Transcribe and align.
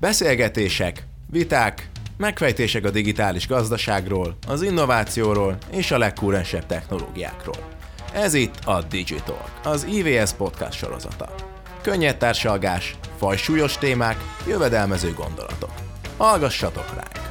Beszélgetések, 0.00 1.06
viták, 1.30 1.88
megfejtések 2.16 2.84
a 2.84 2.90
digitális 2.90 3.46
gazdaságról, 3.46 4.36
az 4.48 4.62
innovációról 4.62 5.56
és 5.70 5.90
a 5.90 5.98
legkúrensebb 5.98 6.66
technológiákról. 6.66 7.68
Ez 8.14 8.34
itt 8.34 8.54
a 8.64 8.82
Digital, 8.90 9.44
az 9.64 9.86
IVS 9.90 10.32
podcast 10.32 10.78
sorozata. 10.78 11.34
Könnyed 11.82 12.16
társalgás, 12.16 12.96
fajsúlyos 13.18 13.78
témák, 13.78 14.16
jövedelmező 14.46 15.12
gondolatok. 15.12 15.72
Hallgassatok 16.16 16.94
ránk! 16.94 17.28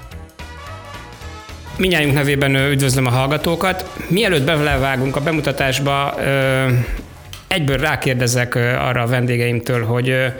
Minnyájunk 1.78 2.14
nevében 2.14 2.56
üdvözlöm 2.56 3.06
a 3.06 3.10
hallgatókat. 3.10 3.94
Mielőtt 4.10 4.46
belevágunk 4.46 5.16
a 5.16 5.22
bemutatásba, 5.22 6.16
egyből 7.48 7.78
rákérdezek 7.78 8.56
arra 8.56 9.02
a 9.02 9.08
vendégeimtől, 9.08 9.86
hogy 9.86 10.34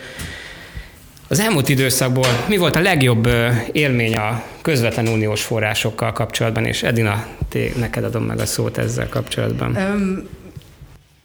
az 1.28 1.40
elmúlt 1.40 1.70
időszakból 1.70 2.46
mi 2.48 2.58
volt 2.58 2.76
a 2.76 2.80
legjobb 2.80 3.30
élmény 3.72 4.16
a 4.16 4.44
közvetlen 4.62 5.08
uniós 5.08 5.44
forrásokkal 5.44 6.12
kapcsolatban, 6.12 6.66
és 6.66 6.84
Edina, 6.84 7.26
té, 7.50 7.74
neked 7.80 8.04
adom 8.04 8.24
meg 8.24 8.40
a 8.40 8.46
szót 8.46 8.78
ezzel 8.78 9.10
kapcsolatban. 9.10 9.76
Um, 9.76 10.28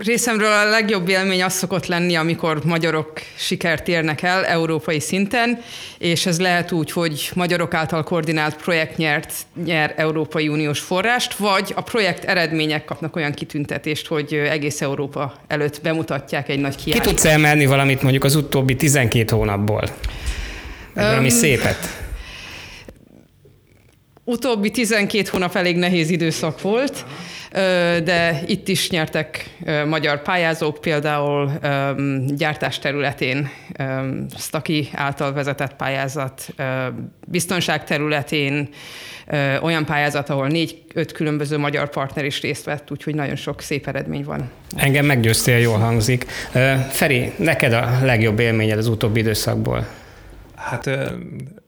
Részemről 0.05 0.53
a 0.53 0.69
legjobb 0.69 1.09
élmény 1.09 1.43
az 1.43 1.53
szokott 1.53 1.87
lenni, 1.87 2.15
amikor 2.15 2.65
magyarok 2.65 3.13
sikert 3.37 3.89
érnek 3.89 4.23
el 4.23 4.45
európai 4.45 5.01
szinten, 5.01 5.63
és 5.99 6.27
ez 6.27 6.41
lehet 6.41 6.73
úgy, 6.73 6.91
hogy 6.91 7.31
magyarok 7.35 7.75
által 7.75 8.03
koordinált 8.03 8.57
projekt 8.57 8.97
nyert, 8.97 9.33
nyer 9.65 9.95
Európai 9.97 10.49
Uniós 10.49 10.81
forrást, 10.81 11.35
vagy 11.35 11.73
a 11.77 11.81
projekt 11.81 12.25
eredmények 12.25 12.85
kapnak 12.85 13.17
olyan 13.17 13.33
kitüntetést, 13.33 14.07
hogy 14.07 14.35
egész 14.35 14.81
Európa 14.81 15.35
előtt 15.47 15.81
bemutatják 15.83 16.49
egy 16.49 16.61
nagy 16.61 16.77
kiállítást. 16.77 17.03
Ki 17.03 17.09
tudsz 17.09 17.25
emelni 17.25 17.67
valamit 17.67 18.03
mondjuk 18.03 18.25
az 18.25 18.35
utóbbi 18.35 18.77
12 18.77 19.37
hónapból? 19.37 19.83
Egy 19.83 21.05
valami 21.05 21.29
um, 21.29 21.37
szépet? 21.37 22.01
Utóbbi 24.25 24.71
12 24.71 25.29
hónap 25.31 25.57
elég 25.57 25.77
nehéz 25.77 26.11
időszak 26.11 26.61
volt 26.61 27.05
de 28.05 28.43
itt 28.47 28.69
is 28.69 28.91
nyertek 28.91 29.51
magyar 29.87 30.23
pályázók, 30.23 30.81
például 30.81 31.53
gyártás 32.27 32.79
területén 32.79 33.51
Staki 34.39 34.89
által 34.93 35.33
vezetett 35.33 35.75
pályázat, 35.75 36.55
biztonság 37.27 37.85
területén 37.85 38.69
olyan 39.63 39.85
pályázat, 39.85 40.31
ahol 40.31 40.47
négy-öt 40.47 41.13
különböző 41.13 41.59
magyar 41.59 41.89
partner 41.89 42.25
is 42.25 42.41
részt 42.41 42.65
vett, 42.65 42.91
úgyhogy 42.91 43.15
nagyon 43.15 43.37
sok 43.37 43.61
szép 43.61 43.87
eredmény 43.87 44.25
van. 44.25 44.51
Engem 44.77 45.05
meggyőztél, 45.05 45.59
jól 45.59 45.79
hangzik. 45.79 46.25
Feri, 46.91 47.33
neked 47.37 47.73
a 47.73 47.99
legjobb 48.03 48.39
élményed 48.39 48.79
az 48.79 48.87
utóbbi 48.89 49.21
időszakból? 49.21 49.87
Hát 50.55 50.91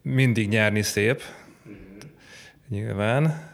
mindig 0.02 0.48
nyerni 0.48 0.82
szép, 0.82 1.22
nyilván 2.68 3.52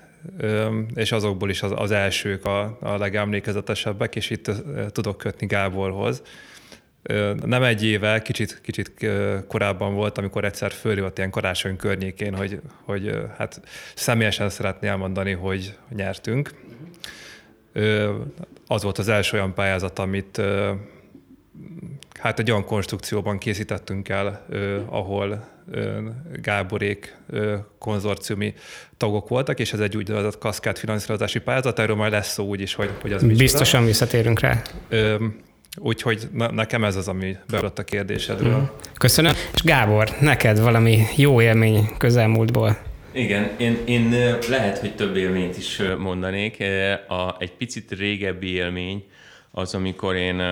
és 0.95 1.13
azokból 1.13 1.51
is 1.51 1.63
az, 1.63 1.73
az 1.75 1.91
elsők 1.91 2.45
a, 2.45 2.79
a 2.81 2.97
legemlékezetesebbek, 2.99 4.17
és 4.17 4.31
itt 4.31 4.51
tudok 4.93 5.17
kötni 5.17 5.47
Gáborhoz. 5.47 6.23
Nem 7.45 7.63
egy 7.63 7.85
éve, 7.85 8.23
kicsit, 8.23 8.61
kicsit 8.61 9.07
korábban 9.49 9.95
volt, 9.95 10.19
amikor 10.19 10.45
egyszer 10.45 10.73
fölhívott 10.73 11.19
ilyen 11.19 11.31
karácsony 11.31 11.77
környékén, 11.77 12.35
hogy, 12.35 12.61
hogy 12.85 13.19
hát 13.37 13.61
személyesen 13.95 14.49
szeretné 14.49 14.89
elmondani, 14.89 15.33
hogy 15.33 15.77
nyertünk. 15.95 16.55
Az 18.67 18.83
volt 18.83 18.99
az 18.99 19.09
első 19.09 19.37
olyan 19.37 19.55
pályázat, 19.55 19.99
amit 19.99 20.43
hát 22.21 22.39
egy 22.39 22.51
olyan 22.51 22.65
konstrukcióban 22.65 23.39
készítettünk 23.39 24.09
el, 24.09 24.47
ahol 24.87 25.49
Gáborék 26.33 27.17
konzorciumi 27.79 28.55
tagok 28.97 29.29
voltak, 29.29 29.59
és 29.59 29.73
ez 29.73 29.81
egy 29.81 29.97
úgynevezett 29.97 30.39
kaszkád 30.39 30.79
finanszírozási 30.79 31.39
pályázat, 31.39 31.79
erről 31.79 31.97
majd 31.97 32.13
lesz 32.13 32.33
szó 32.33 32.47
úgy 32.47 32.61
is, 32.61 32.75
hogy, 32.75 32.91
hogy 33.01 33.13
az 33.13 33.23
Biztosan 33.23 33.83
micsoda. 33.83 33.85
visszatérünk 33.85 34.41
rá. 34.41 34.63
Úgyhogy 35.79 36.29
na, 36.33 36.53
nekem 36.53 36.85
ez 36.85 36.97
az, 36.97 37.09
ami 37.09 37.37
beadott 37.49 37.79
a 37.79 37.85
kérdésedről. 37.85 38.59
Mm. 38.59 38.65
Köszönöm. 38.95 39.33
És 39.55 39.63
Gábor, 39.63 40.09
neked 40.21 40.61
valami 40.61 41.03
jó 41.17 41.41
élmény 41.41 41.89
közelmúltból? 41.99 42.79
Igen, 43.13 43.51
én, 43.59 43.79
én 43.85 44.11
lehet, 44.49 44.79
hogy 44.79 44.95
több 44.95 45.17
élményt 45.17 45.57
is 45.57 45.83
mondanék. 45.99 46.63
A, 47.09 47.37
egy 47.39 47.53
picit 47.53 47.91
régebbi 47.91 48.53
élmény 48.53 49.05
az, 49.51 49.75
amikor 49.75 50.15
én 50.15 50.43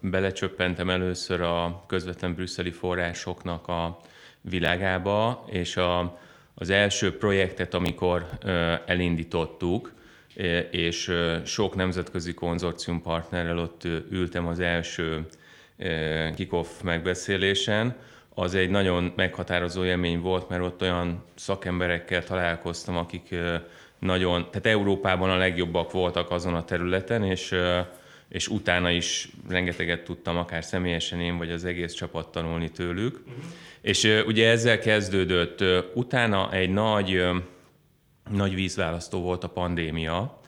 belecsöppentem 0.00 0.90
először 0.90 1.40
a 1.40 1.84
közvetlen 1.86 2.34
brüsszeli 2.34 2.70
forrásoknak 2.70 3.68
a 3.68 4.00
világába, 4.40 5.44
és 5.50 5.76
a, 5.76 6.18
az 6.54 6.70
első 6.70 7.16
projektet, 7.16 7.74
amikor 7.74 8.26
elindítottuk, 8.86 9.92
és 10.70 11.12
sok 11.44 11.74
nemzetközi 11.74 12.34
konzorcium 12.34 13.02
partnerrel 13.02 13.58
ott 13.58 13.84
ültem 14.10 14.46
az 14.46 14.60
első 14.60 15.26
kickoff 16.34 16.80
megbeszélésen, 16.82 17.96
az 18.34 18.54
egy 18.54 18.70
nagyon 18.70 19.12
meghatározó 19.16 19.84
élmény 19.84 20.20
volt, 20.20 20.48
mert 20.48 20.62
ott 20.62 20.82
olyan 20.82 21.24
szakemberekkel 21.34 22.24
találkoztam, 22.24 22.96
akik 22.96 23.34
nagyon, 23.98 24.46
tehát 24.50 24.66
Európában 24.66 25.30
a 25.30 25.36
legjobbak 25.36 25.92
voltak 25.92 26.30
azon 26.30 26.54
a 26.54 26.64
területen, 26.64 27.24
és, 27.24 27.54
és 28.28 28.48
utána 28.48 28.90
is 28.90 29.28
rengeteget 29.48 30.04
tudtam, 30.04 30.36
akár 30.36 30.64
személyesen 30.64 31.20
én, 31.20 31.38
vagy 31.38 31.50
az 31.50 31.64
egész 31.64 31.92
csapat 31.92 32.32
tanulni 32.32 32.70
tőlük. 32.70 33.20
Uh-huh. 33.26 33.44
És 33.80 34.22
ugye 34.26 34.48
ezzel 34.48 34.78
kezdődött. 34.78 35.64
Utána 35.94 36.52
egy 36.52 36.70
nagy, 36.70 37.24
nagy 38.30 38.54
vízválasztó 38.54 39.20
volt 39.20 39.44
a 39.44 39.48
pandémia, 39.48 40.40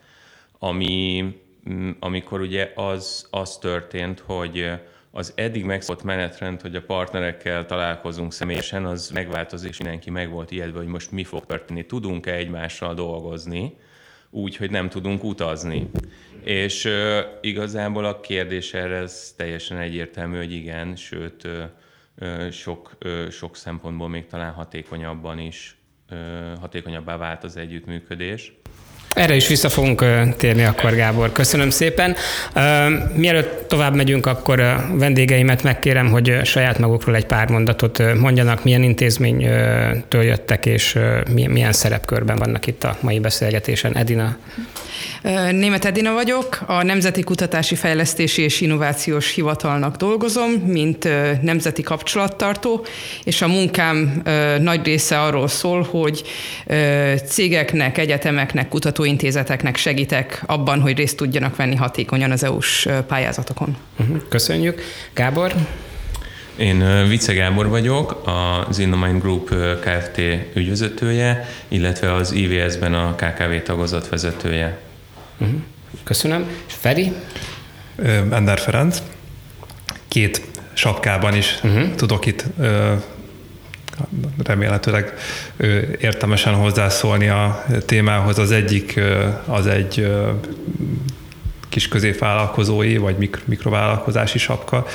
ami, 0.59 1.25
amikor 1.99 2.41
ugye 2.41 2.71
az, 2.75 3.27
az 3.31 3.57
történt, 3.57 4.19
hogy 4.19 4.71
az 5.11 5.33
eddig 5.35 5.63
megszokott 5.63 6.03
menetrend, 6.03 6.61
hogy 6.61 6.75
a 6.75 6.81
partnerekkel 6.81 7.65
találkozunk 7.65 8.33
személyesen, 8.33 8.85
az 8.85 9.09
megváltozik, 9.09 9.69
és 9.69 9.77
mindenki 9.77 10.09
meg 10.09 10.29
volt 10.29 10.51
ijedve, 10.51 10.77
hogy 10.77 10.87
most 10.87 11.11
mi 11.11 11.23
fog 11.23 11.45
történni. 11.45 11.85
Tudunk-e 11.85 12.33
egymással 12.33 12.93
dolgozni, 12.93 13.77
úgy, 14.29 14.55
hogy 14.55 14.71
nem 14.71 14.89
tudunk 14.89 15.23
utazni. 15.23 15.89
És 16.43 16.85
uh, 16.85 17.19
igazából 17.41 18.05
a 18.05 18.19
kérdés 18.19 18.73
erre 18.73 18.95
ez 18.95 19.33
teljesen 19.37 19.77
egyértelmű, 19.77 20.37
hogy 20.37 20.51
igen, 20.51 20.95
sőt, 20.95 21.43
uh, 21.43 22.49
sok, 22.49 22.97
sok 23.29 23.55
szempontból 23.55 24.09
még 24.09 24.25
talán 24.27 24.53
hatékonyabban 24.53 25.39
is, 25.39 25.75
hatékonyabbá 26.59 27.17
vált 27.17 27.43
az 27.43 27.57
együttműködés. 27.57 28.53
Erre 29.13 29.35
is 29.35 29.47
vissza 29.47 29.69
fogunk 29.69 30.05
térni 30.37 30.63
akkor, 30.63 30.95
Gábor. 30.95 31.31
Köszönöm 31.31 31.69
szépen. 31.69 32.15
Mielőtt 33.15 33.67
tovább 33.67 33.95
megyünk, 33.95 34.25
akkor 34.25 34.59
a 34.59 34.89
vendégeimet 34.93 35.63
megkérem, 35.63 36.09
hogy 36.09 36.39
saját 36.43 36.79
magukról 36.79 37.15
egy 37.15 37.25
pár 37.25 37.49
mondatot 37.49 38.15
mondjanak, 38.19 38.63
milyen 38.63 38.83
intézménytől 38.83 40.23
jöttek, 40.23 40.65
és 40.65 40.97
milyen 41.33 41.71
szerepkörben 41.71 42.37
vannak 42.37 42.67
itt 42.67 42.83
a 42.83 42.97
mai 42.99 43.19
beszélgetésen. 43.19 43.97
Edina. 43.97 44.37
Német 45.51 45.85
Edina 45.85 46.13
vagyok, 46.13 46.61
a 46.65 46.83
Nemzeti 46.83 47.21
Kutatási 47.21 47.75
Fejlesztési 47.75 48.41
és 48.41 48.61
Innovációs 48.61 49.33
Hivatalnak 49.33 49.95
dolgozom, 49.95 50.51
mint 50.51 51.07
nemzeti 51.41 51.81
kapcsolattartó, 51.81 52.85
és 53.23 53.41
a 53.41 53.47
munkám 53.47 54.21
nagy 54.59 54.85
része 54.85 55.21
arról 55.21 55.47
szól, 55.47 55.87
hogy 55.89 56.23
cégeknek, 57.25 57.97
egyetemeknek, 57.97 58.67
kutatóintézeteknek 59.01 59.75
segítek 59.75 60.43
abban, 60.45 60.81
hogy 60.81 60.97
részt 60.97 61.17
tudjanak 61.17 61.55
venni 61.55 61.75
hatékonyan 61.75 62.31
az 62.31 62.43
EU-s 62.43 62.87
pályázatokon. 63.07 63.77
Mhm, 63.95 64.15
köszönjük. 64.29 64.81
Gábor? 65.13 65.53
Én 66.55 67.07
Vice 67.07 67.33
Gábor 67.33 67.67
vagyok, 67.67 68.21
az 68.69 68.79
Innomind 68.79 69.21
Group 69.21 69.55
Kft. 69.79 70.21
ügyvezetője, 70.53 71.49
illetve 71.67 72.13
az 72.13 72.31
IVS-ben 72.31 72.93
a 72.93 73.15
KKV 73.15 73.63
tagozat 73.63 74.09
vezetője. 74.09 74.77
Uh-huh. 75.37 75.59
Köszönöm. 76.03 76.45
Feri? 76.65 77.11
Ender 78.31 78.59
Ferenc. 78.59 79.01
Két 80.07 80.41
sapkában 80.73 81.35
is 81.35 81.59
uh-huh. 81.63 81.95
tudok 81.95 82.25
itt 82.25 82.45
remélhetőleg 84.43 85.13
értelmesen 85.99 86.53
hozzászólni 86.53 87.27
a 87.27 87.65
témához. 87.85 88.37
Az 88.37 88.51
egyik 88.51 88.99
az 89.45 89.67
egy 89.67 90.11
kis 91.69 91.87
középvállalkozói 91.87 92.97
vagy 92.97 93.29
mikrovállalkozási 93.45 94.37
sapka, 94.37 94.85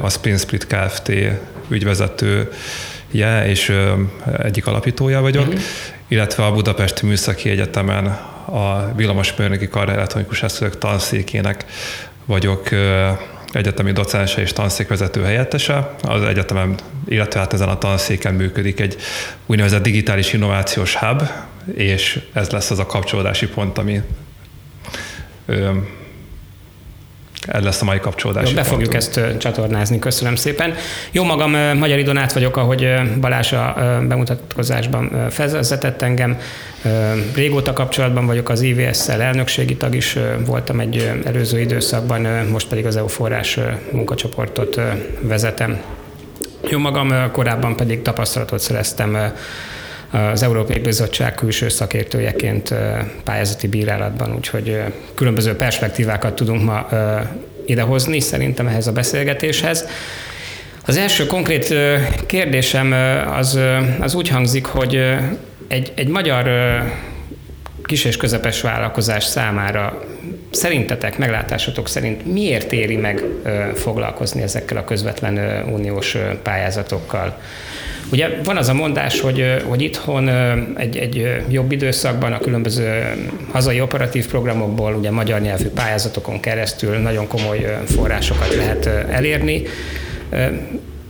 a 0.00 0.10
Spin 0.10 0.36
Split 0.36 0.66
Kft. 0.66 1.12
ügyvezetője 1.68 3.46
és 3.46 3.72
egyik 4.38 4.66
alapítója 4.66 5.20
vagyok, 5.20 5.46
uh-huh. 5.46 5.60
illetve 6.08 6.44
a 6.44 6.52
Budapesti 6.52 7.06
Műszaki 7.06 7.50
Egyetemen 7.50 8.06
a 8.44 8.92
villamosmérnöki 8.96 9.68
kar 9.68 9.88
elektronikus 9.88 10.42
eszközök 10.42 10.78
tanszékének 10.78 11.64
vagyok 12.24 12.68
egyetemi 13.52 13.92
docense 13.92 14.40
és 14.40 14.52
tanszékvezető 14.52 15.22
helyettese. 15.22 15.94
Az 16.02 16.22
egyetemen, 16.22 16.74
illetve 17.08 17.40
hát 17.40 17.52
ezen 17.52 17.68
a 17.68 17.78
tanszéken 17.78 18.34
működik 18.34 18.80
egy 18.80 18.96
úgynevezett 19.46 19.82
digitális 19.82 20.32
innovációs 20.32 20.96
hub, 20.96 21.22
és 21.74 22.20
ez 22.32 22.50
lesz 22.50 22.70
az 22.70 22.78
a 22.78 22.86
kapcsolódási 22.86 23.46
pont, 23.46 23.78
ami 23.78 24.00
ez 27.46 27.62
lesz 27.62 27.82
a 27.82 27.84
mai 27.84 27.98
kapcsolódás. 28.00 28.48
Jó, 28.48 28.54
be 28.54 28.62
fogjuk 28.62 28.94
ezt 28.94 29.20
csatornázni, 29.38 29.98
köszönöm 29.98 30.34
szépen. 30.34 30.74
Jó 31.10 31.24
magam, 31.24 31.50
Magyar 31.78 31.98
Idonát 31.98 32.32
vagyok, 32.32 32.56
ahogy 32.56 32.94
Balázs 33.20 33.52
a 33.52 33.74
bemutatkozásban 34.08 35.30
felvezetett 35.30 36.02
engem. 36.02 36.38
Régóta 37.34 37.72
kapcsolatban 37.72 38.26
vagyok 38.26 38.48
az 38.48 38.60
IVS-szel, 38.60 39.22
elnökségi 39.22 39.76
tag 39.76 39.94
is 39.94 40.18
voltam 40.46 40.80
egy 40.80 41.10
előző 41.24 41.60
időszakban, 41.60 42.20
most 42.50 42.68
pedig 42.68 42.86
az 42.86 42.96
EU 42.96 43.06
forrás 43.06 43.58
munkacsoportot 43.90 44.80
vezetem. 45.20 45.80
Jó 46.68 46.78
magam, 46.78 47.30
korábban 47.32 47.76
pedig 47.76 48.02
tapasztalatot 48.02 48.60
szereztem 48.60 49.32
az 50.12 50.42
Európai 50.42 50.78
Bizottság 50.78 51.34
külső 51.34 51.68
szakértőjeként 51.68 52.74
pályázati 53.24 53.68
bírálatban, 53.68 54.34
úgyhogy 54.34 54.82
különböző 55.14 55.56
perspektívákat 55.56 56.34
tudunk 56.34 56.62
ma 56.62 56.88
idehozni 57.66 58.20
szerintem 58.20 58.66
ehhez 58.66 58.86
a 58.86 58.92
beszélgetéshez. 58.92 59.88
Az 60.86 60.96
első 60.96 61.26
konkrét 61.26 61.74
kérdésem 62.26 62.92
az, 63.36 63.58
az 64.00 64.14
úgy 64.14 64.28
hangzik, 64.28 64.64
hogy 64.64 65.16
egy, 65.68 65.92
egy 65.94 66.08
magyar 66.08 66.48
kis 67.84 68.04
és 68.04 68.16
közepes 68.16 68.60
vállalkozás 68.60 69.24
számára 69.24 70.04
szerintetek, 70.54 71.18
meglátásotok 71.18 71.88
szerint 71.88 72.32
miért 72.32 72.72
éri 72.72 72.96
meg 72.96 73.24
foglalkozni 73.74 74.42
ezekkel 74.42 74.76
a 74.76 74.84
közvetlen 74.84 75.64
uniós 75.72 76.16
pályázatokkal? 76.42 77.38
Ugye 78.12 78.28
van 78.44 78.56
az 78.56 78.68
a 78.68 78.74
mondás, 78.74 79.20
hogy, 79.20 79.62
hogy 79.64 79.82
itthon 79.82 80.28
egy, 80.76 80.96
egy 80.96 81.42
jobb 81.48 81.72
időszakban 81.72 82.32
a 82.32 82.38
különböző 82.38 83.14
hazai 83.50 83.80
operatív 83.80 84.26
programokból, 84.26 84.94
ugye 84.94 85.10
magyar 85.10 85.40
nyelvű 85.40 85.68
pályázatokon 85.68 86.40
keresztül 86.40 86.96
nagyon 86.96 87.26
komoly 87.26 87.78
forrásokat 87.86 88.54
lehet 88.54 88.86
elérni. 89.10 89.62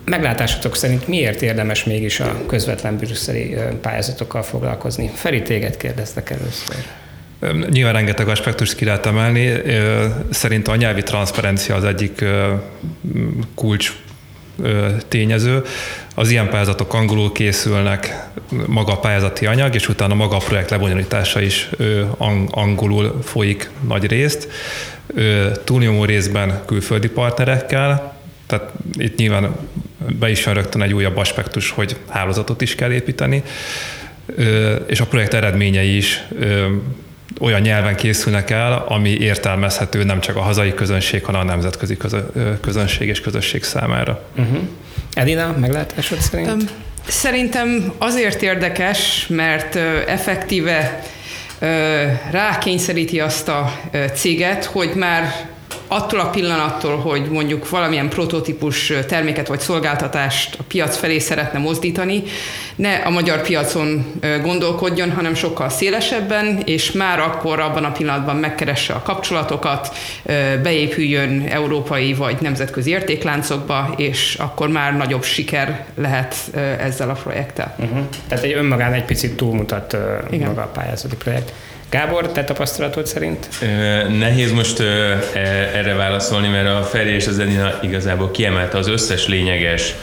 Meglátásotok 0.04 0.76
szerint 0.76 1.08
miért 1.08 1.42
érdemes 1.42 1.84
mégis 1.84 2.20
a 2.20 2.40
közvetlen 2.46 2.96
brüsszeli 2.96 3.56
pályázatokkal 3.80 4.42
foglalkozni? 4.42 5.10
Feri, 5.14 5.42
téged 5.42 5.76
kérdeztek 5.76 6.30
először. 6.30 7.01
Nyilván 7.70 7.92
rengeteg 7.92 8.28
aspektust 8.28 8.74
ki 8.74 8.84
lehet 8.84 9.06
emelni. 9.06 9.52
Szerintem 10.30 10.72
a 10.72 10.76
nyelvi 10.76 11.02
transzparencia 11.02 11.74
az 11.74 11.84
egyik 11.84 12.24
kulcs 13.54 13.92
tényező. 15.08 15.62
Az 16.14 16.30
ilyen 16.30 16.48
pályázatok 16.48 16.94
angolul 16.94 17.32
készülnek, 17.32 18.16
maga 18.66 18.92
a 18.92 18.98
pályázati 18.98 19.46
anyag, 19.46 19.74
és 19.74 19.88
utána 19.88 20.14
maga 20.14 20.36
a 20.36 20.38
projekt 20.38 20.70
lebonyolítása 20.70 21.40
is 21.40 21.70
angolul 22.50 23.18
folyik 23.22 23.70
nagy 23.88 24.06
részt. 24.06 24.48
Túlnyomó 25.64 26.04
részben 26.04 26.62
külföldi 26.66 27.08
partnerekkel, 27.08 28.16
tehát 28.46 28.72
itt 28.92 29.16
nyilván 29.16 29.56
be 30.18 30.30
is 30.30 30.44
jön 30.44 30.54
rögtön 30.54 30.82
egy 30.82 30.94
újabb 30.94 31.16
aspektus, 31.16 31.70
hogy 31.70 31.96
hálózatot 32.08 32.60
is 32.60 32.74
kell 32.74 32.92
építeni, 32.92 33.42
és 34.86 35.00
a 35.00 35.06
projekt 35.06 35.34
eredményei 35.34 35.96
is 35.96 36.22
olyan 37.40 37.60
nyelven 37.60 37.96
készülnek 37.96 38.50
el, 38.50 38.84
ami 38.88 39.10
értelmezhető 39.10 40.04
nem 40.04 40.20
csak 40.20 40.36
a 40.36 40.40
hazai 40.40 40.74
közönség, 40.74 41.24
hanem 41.24 41.40
a 41.40 41.44
nemzetközi 41.44 41.96
közönség 42.60 43.08
és 43.08 43.20
közösség 43.20 43.62
számára. 43.62 44.24
Uh-huh. 44.38 44.58
Edina, 45.12 45.56
meglátásod 45.60 46.18
szerint? 46.18 46.70
Szerintem 47.06 47.92
azért 47.98 48.42
érdekes, 48.42 49.26
mert 49.28 49.76
effektíve 50.06 51.02
rákényszeríti 52.30 53.20
azt 53.20 53.48
a 53.48 53.80
céget, 54.14 54.64
hogy 54.64 54.94
már 54.94 55.50
attól 55.94 56.20
a 56.20 56.30
pillanattól, 56.30 56.96
hogy 56.96 57.28
mondjuk 57.30 57.68
valamilyen 57.68 58.08
prototípus 58.08 58.92
terméket 59.08 59.48
vagy 59.48 59.60
szolgáltatást 59.60 60.56
a 60.58 60.62
piac 60.62 60.96
felé 60.96 61.18
szeretne 61.18 61.58
mozdítani, 61.58 62.22
ne 62.74 62.94
a 62.94 63.10
magyar 63.10 63.42
piacon 63.42 64.12
gondolkodjon, 64.42 65.10
hanem 65.12 65.34
sokkal 65.34 65.68
szélesebben, 65.68 66.62
és 66.64 66.92
már 66.92 67.20
akkor 67.20 67.60
abban 67.60 67.84
a 67.84 67.92
pillanatban 67.92 68.36
megkeresse 68.36 68.92
a 68.92 69.02
kapcsolatokat, 69.02 69.96
beépüljön 70.62 71.46
európai 71.48 72.14
vagy 72.14 72.36
nemzetközi 72.40 72.90
értékláncokba, 72.90 73.94
és 73.96 74.34
akkor 74.40 74.68
már 74.68 74.96
nagyobb 74.96 75.22
siker 75.22 75.84
lehet 75.94 76.36
ezzel 76.78 77.10
a 77.10 77.14
projekttel. 77.14 77.74
Uh-huh. 77.78 77.98
Tehát 78.28 78.44
egy 78.44 78.52
önmagán 78.52 78.92
egy 78.92 79.04
picit 79.04 79.36
túlmutat 79.36 79.96
Igen. 80.30 80.48
maga 80.48 80.62
a 80.62 80.66
pályázati 80.66 81.16
projekt. 81.16 81.52
Gábor, 81.92 82.28
te 82.28 82.44
tapasztalatod 82.44 83.06
szerint? 83.06 83.48
Nehéz 84.18 84.52
most 84.52 84.80
e, 84.80 84.84
erre 85.74 85.94
válaszolni, 85.94 86.48
mert 86.48 86.68
a 86.68 86.82
Feri 86.82 87.10
és 87.10 87.26
az 87.26 87.38
Edina 87.38 87.78
igazából 87.82 88.30
kiemelte 88.30 88.78
az 88.78 88.88
összes 88.88 89.26
lényeges 89.26 89.94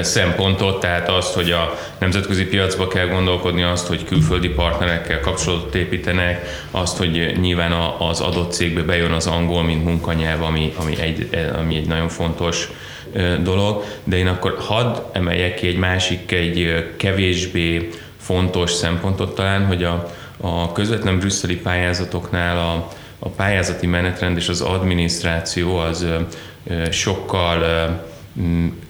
szempontot, 0.00 0.80
tehát 0.80 1.08
azt, 1.08 1.34
hogy 1.34 1.50
a 1.50 1.78
nemzetközi 1.98 2.44
piacba 2.44 2.88
kell 2.88 3.06
gondolkodni, 3.06 3.62
azt, 3.62 3.86
hogy 3.86 4.04
külföldi 4.04 4.48
partnerekkel 4.48 5.20
kapcsolatot 5.20 5.74
építenek, 5.74 6.64
azt, 6.70 6.96
hogy 6.96 7.38
nyilván 7.40 7.72
az 7.98 8.20
adott 8.20 8.52
cégbe 8.52 8.82
bejön 8.82 9.12
az 9.12 9.26
angol, 9.26 9.62
mint 9.62 9.84
munkanyelv, 9.84 10.42
ami, 10.42 10.72
ami, 10.76 11.00
egy, 11.00 11.28
ami 11.58 11.76
egy 11.76 11.86
nagyon 11.86 12.08
fontos 12.08 12.70
dolog, 13.42 13.84
de 14.04 14.16
én 14.16 14.26
akkor 14.26 14.56
hadd 14.58 14.96
emeljek 15.12 15.54
ki 15.54 15.66
egy 15.66 15.78
másik, 15.78 16.32
egy 16.32 16.86
kevésbé 16.96 17.90
fontos 18.20 18.70
szempontot 18.70 19.34
talán, 19.34 19.66
hogy 19.66 19.84
a, 19.84 20.12
a 20.44 20.72
közvetlen 20.72 21.18
brüsszeli 21.18 21.56
pályázatoknál 21.56 22.58
a, 22.58 22.88
a 23.18 23.28
pályázati 23.28 23.86
menetrend 23.86 24.36
és 24.36 24.48
az 24.48 24.60
adminisztráció 24.60 25.76
az 25.76 26.06
sokkal 26.90 27.64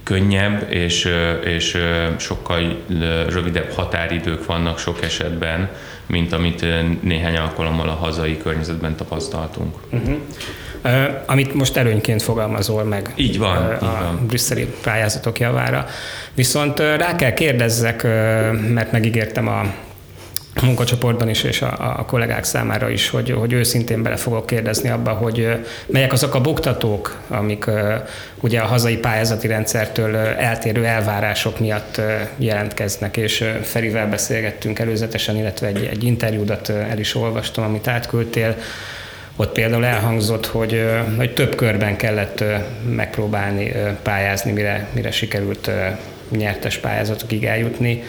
könnyebb 0.02 0.72
és, 0.72 1.08
és 1.44 1.78
sokkal 2.16 2.84
rövidebb 3.28 3.72
határidők 3.72 4.46
vannak 4.46 4.78
sok 4.78 5.02
esetben, 5.02 5.70
mint 6.06 6.32
amit 6.32 6.64
néhány 7.02 7.36
alkalommal 7.36 7.88
a 7.88 7.94
hazai 7.94 8.38
környezetben 8.38 8.96
tapasztaltunk. 8.96 9.74
Uh-huh. 9.90 10.14
Uh, 10.84 11.04
amit 11.26 11.54
most 11.54 11.76
előnyként 11.76 12.22
fogalmazol 12.22 12.84
meg 12.84 13.12
így 13.16 13.38
van, 13.38 13.56
uh, 13.56 13.64
a 13.64 13.72
így 13.72 13.80
van. 13.80 14.26
brüsszeli 14.26 14.74
pályázatok 14.82 15.38
javára. 15.38 15.86
Viszont 16.34 16.78
uh, 16.78 16.96
rá 16.96 17.16
kell 17.16 17.32
kérdezzek, 17.32 18.02
mert 18.72 18.92
megígértem 18.92 19.48
a 19.48 19.60
a 19.60 19.93
munkacsoportban 20.62 21.28
is, 21.28 21.42
és 21.42 21.62
a, 21.62 21.96
a 21.98 22.04
kollégák 22.04 22.44
számára 22.44 22.90
is, 22.90 23.08
hogy, 23.08 23.30
hogy 23.30 23.52
őszintén 23.52 24.02
bele 24.02 24.16
fogok 24.16 24.46
kérdezni 24.46 24.88
abba, 24.88 25.10
hogy 25.10 25.66
melyek 25.86 26.12
azok 26.12 26.34
a 26.34 26.40
buktatók, 26.40 27.20
amik 27.28 27.64
ugye 28.40 28.60
a 28.60 28.66
hazai 28.66 28.96
pályázati 28.96 29.46
rendszertől 29.46 30.16
eltérő 30.16 30.84
elvárások 30.84 31.58
miatt 31.58 32.00
jelentkeznek, 32.36 33.16
és 33.16 33.44
Ferivel 33.62 34.08
beszélgettünk 34.08 34.78
előzetesen, 34.78 35.36
illetve 35.36 35.66
egy, 35.66 35.88
egy 35.90 36.04
interjúdat 36.04 36.68
el 36.68 36.98
is 36.98 37.14
olvastam, 37.14 37.64
amit 37.64 37.88
átküldtél, 37.88 38.56
ott 39.36 39.52
például 39.52 39.84
elhangzott, 39.84 40.46
hogy, 40.46 40.84
hogy 41.16 41.34
több 41.34 41.54
körben 41.54 41.96
kellett 41.96 42.44
megpróbálni 42.90 43.72
pályázni, 44.02 44.52
mire, 44.52 44.88
mire 44.92 45.10
sikerült 45.10 45.70
nyertes 46.30 46.78
pályázatokig 46.78 47.44
eljutni 47.44 48.02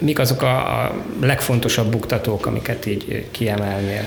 mik 0.00 0.18
azok 0.18 0.42
a, 0.42 0.82
a 0.82 0.94
legfontosabb 1.20 1.90
buktatók, 1.90 2.46
amiket 2.46 2.86
így 2.86 3.26
kiemelnél? 3.30 4.04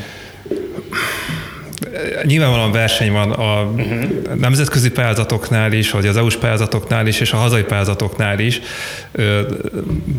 Nyilvánvalóan 2.23 2.71
verseny 2.71 3.11
van 3.11 3.31
a 3.31 3.63
uh-huh. 3.63 4.03
nemzetközi 4.35 4.91
pályázatoknál 4.91 5.71
is, 5.71 5.91
vagy 5.91 6.07
az 6.07 6.17
EU-s 6.17 6.37
pályázatoknál 6.37 7.07
is, 7.07 7.19
és 7.19 7.31
a 7.31 7.37
hazai 7.37 7.63
pályázatoknál 7.63 8.39
is. 8.39 8.61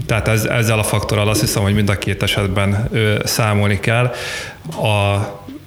Tehát 0.07 0.29
ez, 0.29 0.45
ezzel 0.45 0.79
a 0.79 0.83
faktorral 0.83 1.29
azt 1.29 1.41
hiszem, 1.41 1.63
hogy 1.63 1.75
mind 1.75 1.89
a 1.89 1.99
két 1.99 2.23
esetben 2.23 2.91
számolni 3.25 3.81
kell. 3.81 4.13
A 4.71 5.19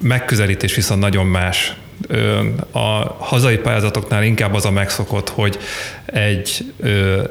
megközelítés 0.01 0.75
viszont 0.75 1.01
nagyon 1.01 1.25
más 1.25 1.75
a 2.71 3.15
hazai 3.19 3.57
pályázatoknál 3.57 4.23
inkább 4.23 4.53
az 4.53 4.65
a 4.65 4.71
megszokott, 4.71 5.29
hogy 5.29 5.57
egy 6.05 6.73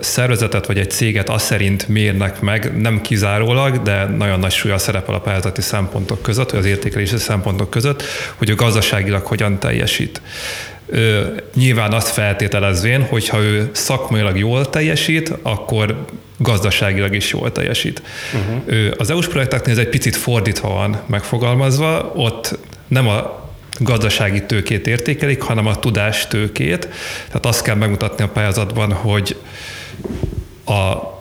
szervezetet 0.01 0.67
vagy 0.67 0.79
egy 0.79 0.91
céget 0.91 1.29
azt 1.29 1.45
szerint 1.45 1.89
mérnek 1.89 2.41
meg, 2.41 2.81
nem 2.81 3.01
kizárólag, 3.01 3.83
de 3.83 4.05
nagyon 4.05 4.39
nagy 4.39 4.53
súlya 4.53 4.79
szerepel 4.79 5.15
a 5.15 5.21
pályázati 5.21 5.61
szempontok 5.61 6.23
között, 6.23 6.51
vagy 6.51 6.61
az 6.61 6.67
értékelési 6.67 7.17
szempontok 7.17 7.71
között, 7.71 8.03
hogy 8.37 8.51
a 8.51 8.55
gazdaságilag 8.55 9.25
hogyan 9.27 9.59
teljesít. 9.59 10.21
Nyilván 11.55 11.93
azt 11.93 12.09
feltételezvén, 12.09 13.03
hogy 13.03 13.29
ha 13.29 13.39
ő 13.39 13.71
szakmailag 13.73 14.39
jól 14.39 14.71
teljesít, 14.71 15.33
akkor 15.43 16.05
gazdaságilag 16.39 17.15
is 17.15 17.33
jól 17.33 17.53
teljesít. 17.53 18.03
Uh-huh. 18.35 18.93
Az 18.97 19.11
EU-s 19.11 19.29
projekteknél 19.29 19.75
ez 19.75 19.81
egy 19.81 19.89
picit 19.89 20.17
fordítva 20.17 20.69
van 20.69 21.01
megfogalmazva, 21.07 22.13
ott 22.15 22.59
nem 22.89 23.09
a 23.09 23.46
gazdasági 23.79 24.43
tőkét 24.43 24.87
értékelik, 24.87 25.43
hanem 25.43 25.67
a 25.67 25.79
tudás 25.79 26.27
tőkét. 26.27 26.89
Tehát 27.27 27.47
azt 27.47 27.63
kell 27.63 27.75
megmutatni 27.75 28.25
a 28.25 28.29
pályázatban, 28.29 28.93
hogy 28.93 29.37
a 30.65 31.15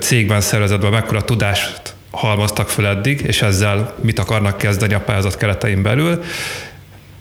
cégben, 0.00 0.40
szervezetben 0.40 0.90
mekkora 0.90 1.22
tudást 1.22 1.94
halmoztak 2.10 2.68
föl 2.68 2.86
eddig, 2.86 3.20
és 3.20 3.42
ezzel 3.42 3.94
mit 4.02 4.18
akarnak 4.18 4.58
kezdeni 4.58 4.94
a 4.94 5.00
pályázat 5.00 5.36
keretein 5.36 5.82
belül. 5.82 6.22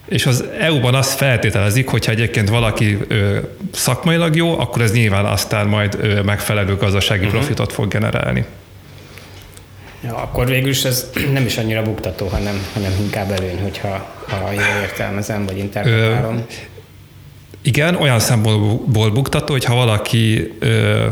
És 0.06 0.26
az 0.26 0.44
EU-ban 0.60 0.96
azt 0.96 1.18
feltételezik, 1.18 1.88
hogyha 1.88 2.12
egyébként 2.12 2.50
valaki 2.50 2.98
ö, 3.08 3.38
szakmailag 3.72 4.36
jó, 4.36 4.60
akkor 4.60 4.82
ez 4.82 4.94
nyilván 4.94 5.26
aztán 5.26 5.68
majd 5.68 5.98
ö, 6.02 6.22
megfelelő 6.22 6.76
gazdasági 6.76 7.26
uh-huh. 7.26 7.40
profitot 7.40 7.74
fog 7.74 7.88
generálni. 7.88 8.46
Ja, 10.04 10.16
akkor 10.16 10.46
végül 10.46 10.70
is 10.70 10.84
ez 10.84 11.10
nem 11.34 11.46
is 11.46 11.58
annyira 11.58 11.82
buktató, 11.82 12.28
hanem, 12.28 12.68
hanem 12.74 12.92
inkább 13.00 13.32
előny, 13.32 13.62
hogyha 13.62 14.12
ha 14.28 14.52
jól 14.52 14.82
értelmezem, 14.82 15.46
vagy 15.46 15.58
interpretálom. 15.58 16.46
Igen, 17.62 17.96
olyan 17.96 18.20
szempontból 18.20 19.12
buktató, 19.12 19.52
hogy 19.54 19.64
ha 19.64 19.76
valaki 19.76 20.54
ö, 20.60 21.08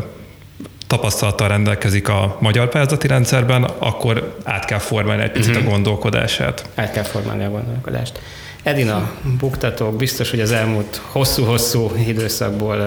tapasztalattal 0.87 1.47
rendelkezik 1.47 2.09
a 2.09 2.37
magyar 2.39 2.69
pályázati 2.69 3.07
rendszerben, 3.07 3.63
akkor 3.63 4.37
át 4.43 4.65
kell 4.65 4.77
formálni 4.77 5.23
egy 5.23 5.31
picit 5.31 5.49
uh-huh. 5.49 5.63
a 5.63 5.65
mhm. 5.65 5.73
gondolkodását. 5.73 6.69
Át 6.75 6.91
kell 6.91 7.03
formálni 7.03 7.43
a 7.43 7.49
gondolkodást. 7.49 8.19
Edina, 8.63 9.11
buktatók, 9.39 9.95
biztos, 9.95 10.29
hogy 10.29 10.39
az 10.39 10.51
elmúlt 10.51 11.01
hosszú-hosszú 11.11 11.91
időszakból 12.07 12.77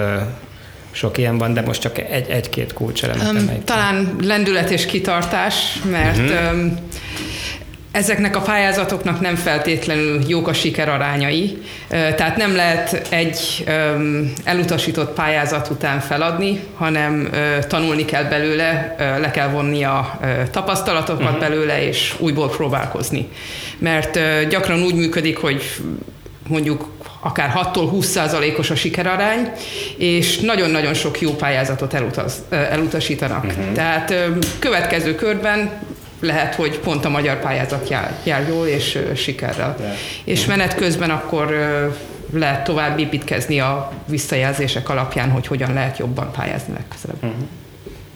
sok 0.94 1.18
ilyen 1.18 1.38
van, 1.38 1.54
de 1.54 1.60
most 1.60 1.80
csak 1.80 1.98
egy, 1.98 2.30
egy-két 2.30 2.72
kulcselemet 2.72 3.32
um, 3.32 3.62
Talán 3.64 4.16
lendület 4.22 4.70
és 4.70 4.86
kitartás, 4.86 5.54
mert 5.90 6.18
uh-huh. 6.18 6.52
um, 6.52 6.78
ezeknek 7.90 8.36
a 8.36 8.40
pályázatoknak 8.40 9.20
nem 9.20 9.34
feltétlenül 9.34 10.20
jók 10.26 10.48
a 10.48 10.52
sikerarányai, 10.52 11.62
tehát 11.88 12.36
nem 12.36 12.56
lehet 12.56 13.06
egy 13.08 13.64
elutasított 14.44 15.14
pályázat 15.14 15.68
után 15.70 16.00
feladni, 16.00 16.60
hanem 16.74 17.30
tanulni 17.68 18.04
kell 18.04 18.24
belőle, 18.24 18.94
le 18.98 19.30
kell 19.30 19.48
vonni 19.48 19.84
a 19.84 20.20
tapasztalatokat 20.50 21.24
uh-huh. 21.24 21.38
belőle, 21.38 21.86
és 21.86 22.14
újból 22.18 22.50
próbálkozni. 22.50 23.28
Mert 23.78 24.18
gyakran 24.48 24.82
úgy 24.82 24.94
működik, 24.94 25.36
hogy 25.36 25.62
mondjuk 26.48 26.88
akár 27.24 27.52
6-tól 27.56 27.86
20 27.90 28.06
százalékos 28.06 28.70
a 28.70 28.74
sikerarány, 28.74 29.52
és 29.96 30.38
nagyon-nagyon 30.38 30.94
sok 30.94 31.20
jó 31.20 31.30
pályázatot 31.30 31.94
elutaz, 31.94 32.42
elutasítanak. 32.48 33.44
Uh-huh. 33.44 33.72
Tehát 33.72 34.14
következő 34.58 35.14
körben 35.14 35.70
lehet, 36.20 36.54
hogy 36.54 36.78
pont 36.78 37.04
a 37.04 37.08
magyar 37.08 37.40
pályázat 37.40 37.88
jár, 37.88 38.14
jár 38.22 38.48
jól 38.48 38.66
és 38.66 38.98
sikerrel. 39.14 39.76
De. 39.78 39.94
És 40.24 40.44
menet 40.44 40.74
közben 40.74 41.10
akkor 41.10 41.58
lehet 42.32 42.64
tovább 42.64 42.98
építkezni 42.98 43.60
a 43.60 43.92
visszajelzések 44.06 44.88
alapján, 44.88 45.30
hogy 45.30 45.46
hogyan 45.46 45.72
lehet 45.72 45.98
jobban 45.98 46.30
pályázni 46.32 46.72
legközelebb. 46.72 47.22
Uh-huh. 47.22 47.48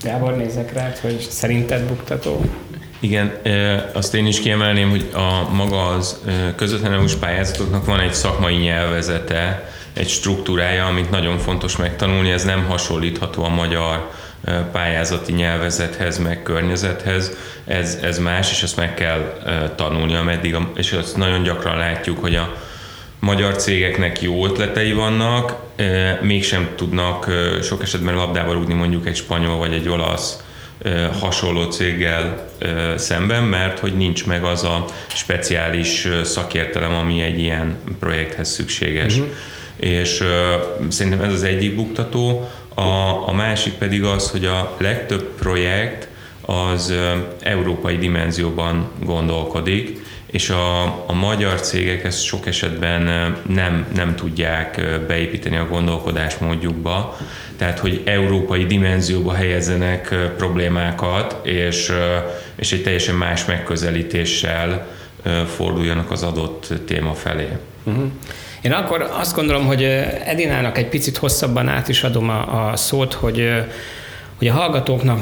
Gábor, 0.03 0.37
nézek 0.37 0.73
rá, 0.73 0.93
hogy 1.01 1.27
szerinted 1.31 1.83
buktató? 1.83 2.45
Igen, 3.01 3.33
azt 3.93 4.15
én 4.15 4.27
is 4.27 4.41
kiemelném, 4.41 4.91
hogy 4.91 5.09
a 5.13 5.51
maga 5.53 5.87
az 5.87 6.21
közvetlen 6.57 6.93
EU-s 6.93 7.15
pályázatoknak 7.15 7.85
van 7.85 8.01
egy 8.01 8.15
szakmai 8.15 8.57
nyelvezete, 8.57 9.73
egy 9.93 10.09
struktúrája, 10.09 10.87
amit 10.87 11.11
nagyon 11.11 11.39
fontos 11.39 11.77
megtanulni, 11.77 12.31
ez 12.31 12.45
nem 12.45 12.65
hasonlítható 12.65 13.45
a 13.45 13.49
magyar 13.49 14.11
pályázati 14.73 15.33
nyelvezethez, 15.33 16.19
meg 16.19 16.43
környezethez, 16.43 17.33
ez, 17.65 17.99
ez 18.03 18.19
más, 18.19 18.51
és 18.51 18.63
ezt 18.63 18.77
meg 18.77 18.95
kell 18.95 19.39
tanulni, 19.77 20.15
ameddig, 20.15 20.57
és 20.75 20.93
azt 20.93 21.17
nagyon 21.17 21.43
gyakran 21.43 21.77
látjuk, 21.77 22.19
hogy 22.19 22.35
a 22.35 22.57
magyar 23.21 23.57
cégeknek 23.57 24.23
jó 24.23 24.47
ötletei 24.47 24.93
vannak, 24.93 25.57
mégsem 26.21 26.69
tudnak 26.77 27.31
sok 27.63 27.83
esetben 27.83 28.15
labdával 28.15 28.55
rúgni 28.55 28.75
mondjuk 28.75 29.07
egy 29.07 29.17
spanyol 29.17 29.57
vagy 29.57 29.73
egy 29.73 29.89
olasz 29.89 30.43
hasonló 31.21 31.71
céggel 31.71 32.49
szemben, 32.97 33.43
mert 33.43 33.79
hogy 33.79 33.97
nincs 33.97 34.27
meg 34.27 34.45
az 34.45 34.65
a 34.65 34.85
speciális 35.09 36.09
szakértelem, 36.25 36.95
ami 36.95 37.21
egy 37.21 37.39
ilyen 37.39 37.77
projekthez 38.01 38.51
szükséges. 38.51 39.15
Uh-huh. 39.17 39.33
És 39.77 40.23
szerintem 40.89 41.23
ez 41.23 41.33
az 41.33 41.43
egyik 41.43 41.75
buktató. 41.75 42.49
A, 42.75 43.29
a 43.29 43.33
másik 43.33 43.73
pedig 43.73 44.05
az, 44.05 44.31
hogy 44.31 44.45
a 44.45 44.77
legtöbb 44.79 45.35
projekt 45.39 46.09
az 46.41 46.95
európai 47.43 47.97
dimenzióban 47.97 48.91
gondolkodik, 49.05 50.07
és 50.31 50.51
a, 50.51 50.83
a 51.07 51.13
magyar 51.13 51.61
cégek 51.61 52.05
ezt 52.05 52.23
sok 52.23 52.47
esetben 52.47 53.03
nem, 53.47 53.87
nem 53.95 54.15
tudják 54.15 54.81
beépíteni 55.07 55.57
a 55.57 55.67
gondolkodásmódjukba, 55.67 57.17
tehát 57.57 57.79
hogy 57.79 58.03
európai 58.05 58.67
dimenzióba 58.67 59.33
helyezzenek 59.33 60.15
problémákat, 60.37 61.47
és, 61.47 61.93
és 62.57 62.73
egy 62.73 62.83
teljesen 62.83 63.15
más 63.15 63.45
megközelítéssel 63.45 64.87
forduljanak 65.57 66.11
az 66.11 66.23
adott 66.23 66.73
téma 66.87 67.15
felé. 67.15 67.49
Uh-huh. 67.85 68.11
Én 68.63 68.73
akkor 68.73 69.03
azt 69.13 69.35
gondolom, 69.35 69.67
hogy 69.67 69.83
Edinának 70.25 70.79
egy 70.79 70.89
picit 70.89 71.17
hosszabban 71.17 71.69
át 71.69 71.89
is 71.89 72.03
adom 72.03 72.29
a, 72.29 72.71
a 72.71 72.77
szót, 72.77 73.13
hogy, 73.15 73.53
hogy 74.39 74.49
a 74.49 74.53
hallgatóknak 74.53 75.21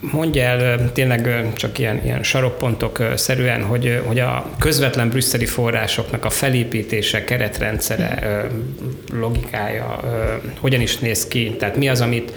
mondja 0.00 0.42
el 0.42 0.92
tényleg 0.92 1.52
csak 1.54 1.78
ilyen, 1.78 2.04
ilyen 2.04 2.22
sarokpontok 2.22 3.12
szerűen, 3.14 3.62
hogy, 3.62 4.02
hogy 4.06 4.18
a 4.18 4.50
közvetlen 4.58 5.08
brüsszeli 5.08 5.46
forrásoknak 5.46 6.24
a 6.24 6.30
felépítése, 6.30 7.24
keretrendszere, 7.24 8.46
logikája 9.12 10.00
hogyan 10.60 10.80
is 10.80 10.98
néz 10.98 11.28
ki, 11.28 11.56
tehát 11.58 11.76
mi 11.76 11.88
az, 11.88 12.00
amit, 12.00 12.32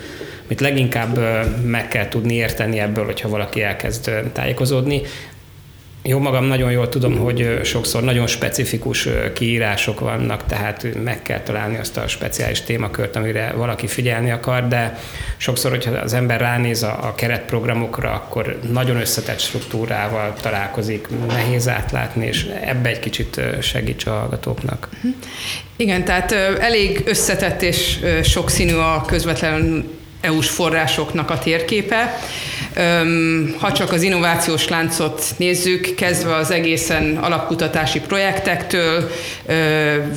amit 0.46 0.60
leginkább 0.60 1.20
meg 1.66 1.88
kell 1.88 2.08
tudni 2.08 2.34
érteni 2.34 2.80
ebből, 2.80 3.06
hogyha 3.06 3.30
valaki 3.30 3.62
elkezd 3.62 4.12
tájékozódni. 4.34 5.02
Jó 6.06 6.20
magam 6.20 6.46
nagyon 6.46 6.72
jól 6.72 6.90
tudom, 6.90 7.18
hogy 7.18 7.60
sokszor 7.64 8.04
nagyon 8.04 8.28
specifikus 8.28 9.08
kiírások 9.34 10.00
vannak, 10.00 10.46
tehát 10.46 10.88
meg 11.04 11.22
kell 11.22 11.40
találni 11.40 11.78
azt 11.78 11.98
a 11.98 12.08
speciális 12.08 12.62
témakört, 12.62 13.16
amire 13.16 13.54
valaki 13.56 13.88
figyelni 13.88 14.32
akar, 14.32 14.68
de 14.68 14.98
sokszor, 15.38 15.72
hogyha 15.72 15.92
az 15.92 16.14
ember 16.14 16.40
ránéz 16.40 16.84
a, 16.84 17.14
keretprogramokra, 17.16 18.12
akkor 18.12 18.60
nagyon 18.72 18.96
összetett 18.96 19.40
struktúrával 19.40 20.34
találkozik, 20.42 21.08
nehéz 21.28 21.68
átlátni, 21.68 22.26
és 22.26 22.46
ebbe 22.62 22.90
egy 22.90 23.00
kicsit 23.00 23.42
segíts 23.62 24.06
a 24.06 24.12
hallgatóknak. 24.12 24.90
Igen, 25.76 26.06
tehát 26.06 26.32
elég 26.60 27.02
összetett 27.06 27.62
és 27.62 28.00
sokszínű 28.24 28.74
a 28.74 29.04
közvetlen 29.08 29.86
EU-s 30.24 30.50
forrásoknak 30.50 31.30
a 31.30 31.40
térképe. 31.40 32.20
Ha 33.58 33.72
csak 33.72 33.92
az 33.92 34.02
innovációs 34.02 34.68
láncot 34.68 35.26
nézzük, 35.38 35.96
kezdve 35.96 36.36
az 36.36 36.52
egészen 36.52 37.18
alapkutatási 37.18 38.00
projektektől, 38.00 39.10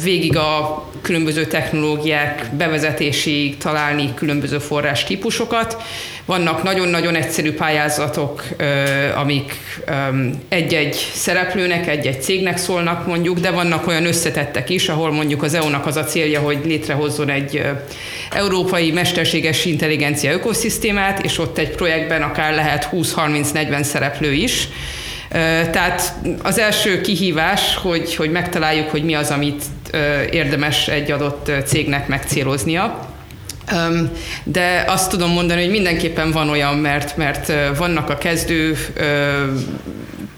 végig 0.02 0.36
a 0.36 0.84
különböző 1.06 1.44
technológiák 1.44 2.46
bevezetéséig 2.56 3.56
találni 3.56 4.14
különböző 4.14 4.58
forrás 4.58 5.04
típusokat. 5.04 5.82
Vannak 6.25 6.62
nagyon-nagyon 6.62 7.14
egyszerű 7.14 7.52
pályázatok, 7.52 8.44
amik 9.16 9.56
egy-egy 10.48 10.94
szereplőnek, 11.14 11.88
egy-egy 11.88 12.22
cégnek 12.22 12.58
szólnak 12.58 13.06
mondjuk, 13.06 13.38
de 13.38 13.50
vannak 13.50 13.86
olyan 13.86 14.06
összetettek 14.06 14.70
is, 14.70 14.88
ahol 14.88 15.12
mondjuk 15.12 15.42
az 15.42 15.54
EU-nak 15.54 15.86
az 15.86 15.96
a 15.96 16.04
célja, 16.04 16.40
hogy 16.40 16.58
létrehozzon 16.64 17.30
egy 17.30 17.62
európai 18.30 18.92
mesterséges 18.92 19.64
intelligencia 19.64 20.32
ökoszisztémát, 20.32 21.25
és 21.25 21.38
ott 21.38 21.58
egy 21.58 21.70
projektben 21.70 22.22
akár 22.22 22.54
lehet 22.54 22.88
20-30-40 22.92 23.82
szereplő 23.82 24.32
is. 24.32 24.68
Tehát 25.70 26.12
az 26.42 26.58
első 26.58 27.00
kihívás, 27.00 27.76
hogy, 27.76 28.14
hogy 28.14 28.30
megtaláljuk, 28.30 28.90
hogy 28.90 29.04
mi 29.04 29.14
az, 29.14 29.30
amit 29.30 29.64
érdemes 30.30 30.88
egy 30.88 31.10
adott 31.10 31.50
cégnek 31.64 32.08
megcéloznia. 32.08 33.14
De 34.44 34.84
azt 34.86 35.10
tudom 35.10 35.30
mondani, 35.30 35.60
hogy 35.60 35.70
mindenképpen 35.70 36.30
van 36.30 36.48
olyan, 36.48 36.76
mert, 36.76 37.16
mert 37.16 37.52
vannak 37.76 38.10
a 38.10 38.18
kezdő 38.18 38.76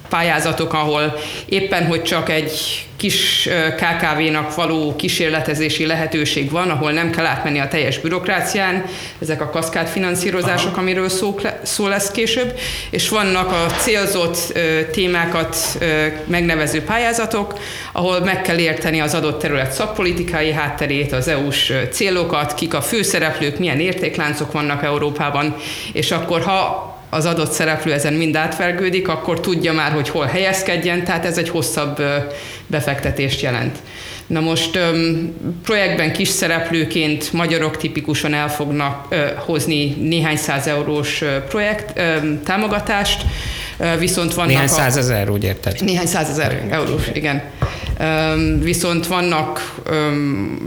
pályázatok, 0.09 0.73
ahol 0.73 1.19
éppen, 1.47 1.87
hogy 1.87 2.03
csak 2.03 2.31
egy 2.31 2.87
kis 2.99 3.49
KKV-nak 3.77 4.55
való 4.55 4.97
kísérletezési 4.97 5.87
lehetőség 5.87 6.51
van, 6.51 6.71
ahol 6.71 6.93
nem 6.93 7.11
kell 7.11 7.27
átmenni 7.27 7.59
a 7.59 7.69
teljes 7.69 7.99
bürokrácián, 7.99 8.85
ezek 9.19 9.41
a 9.41 9.51
kaszkád 9.51 9.87
finanszírozások, 9.89 10.73
Aha. 10.73 10.81
amiről 10.81 11.09
szó, 11.09 11.41
szó 11.63 11.87
lesz 11.87 12.11
később, 12.11 12.59
és 12.91 13.09
vannak 13.09 13.51
a 13.51 13.67
célzott 13.67 14.59
témákat 14.93 15.57
megnevező 16.25 16.83
pályázatok, 16.83 17.59
ahol 17.93 18.21
meg 18.21 18.43
kell 18.43 18.59
érteni 18.59 19.01
az 19.01 19.15
adott 19.15 19.41
terület 19.41 19.73
szakpolitikai 19.73 20.53
hátterét, 20.53 21.13
az 21.13 21.29
EU-s 21.29 21.73
célokat, 21.91 22.55
kik 22.55 22.75
a 22.75 22.83
főszereplők, 22.83 23.59
milyen 23.59 23.81
értékláncok 23.81 24.53
vannak 24.53 24.83
Európában, 24.83 25.57
és 25.93 26.11
akkor 26.11 26.43
ha 26.43 26.88
az 27.11 27.27
adott 27.27 27.53
szereplő 27.53 27.93
ezen 27.93 28.13
mind 28.13 28.37
átvergődik, 28.37 29.09
akkor 29.09 29.41
tudja 29.41 29.73
már, 29.73 29.93
hogy 29.93 30.09
hol 30.09 30.27
helyezkedjen, 30.27 31.05
tehát 31.05 31.25
ez 31.25 31.39
egy 31.39 31.49
hosszabb 31.49 32.03
befektetést 32.67 33.41
jelent. 33.41 33.79
Na 34.27 34.41
most 34.41 34.79
projektben 35.65 36.13
kis 36.13 36.29
szereplőként 36.29 37.33
magyarok 37.33 37.77
tipikusan 37.77 38.35
el 38.35 38.51
fognak 38.51 39.15
hozni 39.37 39.97
néhány 40.01 40.37
száz 40.37 40.67
eurós 40.67 41.25
projekt 41.49 42.01
támogatást, 42.45 43.23
viszont 43.99 44.35
vannak... 44.35 44.51
Néhány 44.51 44.69
százezer, 44.69 45.31
úgy 45.31 45.45
érted? 45.45 45.77
Néhány 45.81 46.07
százezer 46.07 46.67
eurós, 46.71 47.03
igen. 47.13 47.43
Viszont 48.59 49.07
vannak 49.07 49.75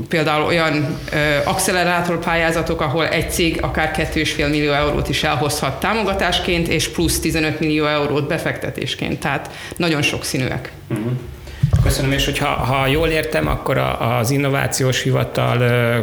például 0.09 0.45
olyan 0.45 0.97
accelerátor 1.45 2.19
pályázatok, 2.19 2.81
ahol 2.81 3.07
egy 3.07 3.31
cég 3.31 3.57
akár 3.61 3.91
2,5 4.13 4.49
millió 4.49 4.71
eurót 4.71 5.09
is 5.09 5.23
elhozhat 5.23 5.79
támogatásként, 5.79 6.67
és 6.67 6.87
plusz 6.87 7.19
15 7.19 7.59
millió 7.59 7.85
eurót 7.85 8.27
befektetésként, 8.27 9.19
tehát 9.19 9.49
nagyon 9.77 10.01
sokszínűek. 10.01 10.71
Uh-huh. 10.89 11.11
Köszönöm, 11.83 12.11
és 12.11 12.25
hogyha 12.25 12.47
ha 12.47 12.87
jól 12.87 13.07
értem, 13.07 13.47
akkor 13.47 13.77
a, 13.77 14.17
az 14.17 14.31
innovációs 14.31 15.01
hivatal 15.01 15.57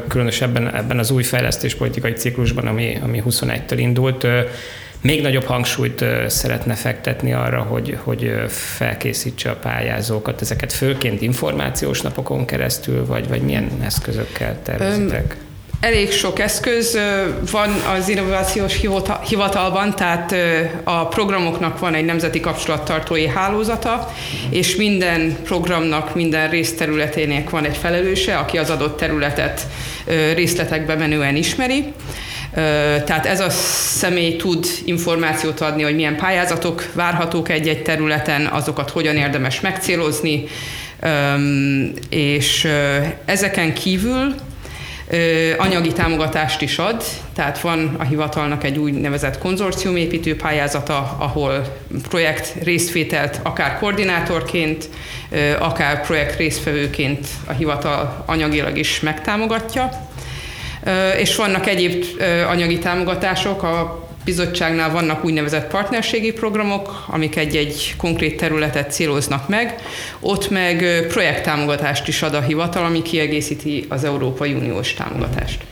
különösebben 0.08 0.74
ebben 0.74 0.98
az 0.98 1.10
új 1.10 1.22
fejlesztéspolitikai 1.22 2.12
ciklusban, 2.12 2.66
ami, 2.66 2.98
ami 3.02 3.22
21-től 3.26 3.76
indult, 3.76 4.26
még 5.00 5.22
nagyobb 5.22 5.44
hangsúlyt 5.44 6.04
szeretne 6.26 6.74
fektetni 6.74 7.32
arra, 7.32 7.62
hogy, 7.62 7.98
hogy 8.02 8.32
felkészítse 8.48 9.50
a 9.50 9.56
pályázókat, 9.56 10.40
ezeket 10.40 10.72
főként 10.72 11.22
információs 11.22 12.00
napokon 12.00 12.44
keresztül, 12.44 13.06
vagy, 13.06 13.28
vagy 13.28 13.42
milyen 13.42 13.70
eszközökkel 13.82 14.62
tervezitek? 14.62 15.36
Elég 15.80 16.12
sok 16.12 16.38
eszköz 16.38 16.98
van 17.50 17.70
az 17.96 18.08
innovációs 18.08 18.80
hivatalban, 19.28 19.94
tehát 19.96 20.34
a 20.84 21.06
programoknak 21.06 21.78
van 21.78 21.94
egy 21.94 22.04
nemzeti 22.04 22.40
kapcsolattartói 22.40 23.26
hálózata, 23.26 24.12
és 24.50 24.76
minden 24.76 25.36
programnak, 25.44 26.14
minden 26.14 26.50
részterületének 26.50 27.50
van 27.50 27.64
egy 27.64 27.76
felelőse, 27.76 28.36
aki 28.36 28.58
az 28.58 28.70
adott 28.70 28.96
területet 28.96 29.66
részletekbe 30.34 30.94
menően 30.94 31.36
ismeri. 31.36 31.92
Tehát 33.04 33.26
ez 33.26 33.40
a 33.40 33.50
személy 33.50 34.36
tud 34.36 34.66
információt 34.84 35.60
adni, 35.60 35.82
hogy 35.82 35.94
milyen 35.94 36.16
pályázatok 36.16 36.90
várhatók 36.94 37.48
egy-egy 37.48 37.82
területen, 37.82 38.46
azokat 38.46 38.90
hogyan 38.90 39.16
érdemes 39.16 39.60
megcélozni, 39.60 40.44
és 42.08 42.68
ezeken 43.24 43.74
kívül 43.74 44.34
anyagi 45.56 45.92
támogatást 45.92 46.62
is 46.62 46.78
ad, 46.78 47.02
tehát 47.34 47.60
van 47.60 47.94
a 47.98 48.02
hivatalnak 48.02 48.64
egy 48.64 48.78
úgynevezett 48.78 49.38
konzorciumépítő 49.38 50.36
pályázata, 50.36 51.16
ahol 51.18 51.76
projekt 52.08 52.54
részvételt 52.62 53.40
akár 53.42 53.78
koordinátorként, 53.78 54.88
akár 55.58 56.06
projekt 56.06 56.36
résztvevőként 56.36 57.26
a 57.46 57.52
hivatal 57.52 58.24
anyagilag 58.26 58.78
is 58.78 59.00
megtámogatja. 59.00 60.07
És 61.18 61.36
vannak 61.36 61.66
egyéb 61.66 62.04
anyagi 62.48 62.78
támogatások, 62.78 63.62
a 63.62 64.06
bizottságnál 64.24 64.90
vannak 64.90 65.24
úgynevezett 65.24 65.70
partnerségi 65.70 66.32
programok, 66.32 67.04
amik 67.06 67.36
egy-egy 67.36 67.94
konkrét 67.96 68.36
területet 68.36 68.92
céloznak 68.92 69.48
meg, 69.48 69.74
ott 70.20 70.50
meg 70.50 71.06
projekttámogatást 71.08 72.08
is 72.08 72.22
ad 72.22 72.34
a 72.34 72.40
hivatal, 72.40 72.84
ami 72.84 73.02
kiegészíti 73.02 73.86
az 73.88 74.04
Európai 74.04 74.52
Uniós 74.52 74.94
támogatást. 74.94 75.64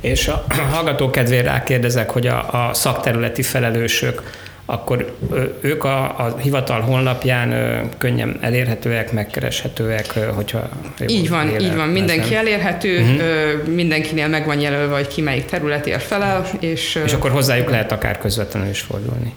És 0.00 0.28
a 0.28 0.44
hallgató 0.72 1.10
kedvére 1.10 1.50
rákérdezek, 1.50 2.10
hogy 2.10 2.26
a, 2.26 2.68
a 2.68 2.74
szakterületi 2.74 3.42
felelősök 3.42 4.22
akkor 4.66 5.16
ők 5.60 5.84
a, 5.84 6.02
a 6.02 6.36
hivatal 6.38 6.80
honlapján 6.80 7.80
könnyen 7.98 8.38
elérhetőek, 8.40 9.12
megkereshetőek, 9.12 10.18
hogyha... 10.34 10.68
Így 11.06 11.28
van, 11.28 11.60
így 11.60 11.76
van. 11.76 11.88
Mindenki 11.88 12.34
elérhető, 12.34 13.00
uh-huh. 13.00 13.74
mindenkinél 13.74 14.28
meg 14.28 14.46
van 14.46 14.60
jelölve, 14.60 14.94
hogy 14.94 15.08
ki 15.08 15.20
melyik 15.20 15.44
területért 15.44 16.02
felel, 16.02 16.46
és... 16.60 17.00
És 17.04 17.12
akkor 17.12 17.30
hozzájuk 17.30 17.70
lehet 17.70 17.92
akár 17.92 18.18
közvetlenül 18.18 18.68
is 18.68 18.80
fordulni. 18.80 19.34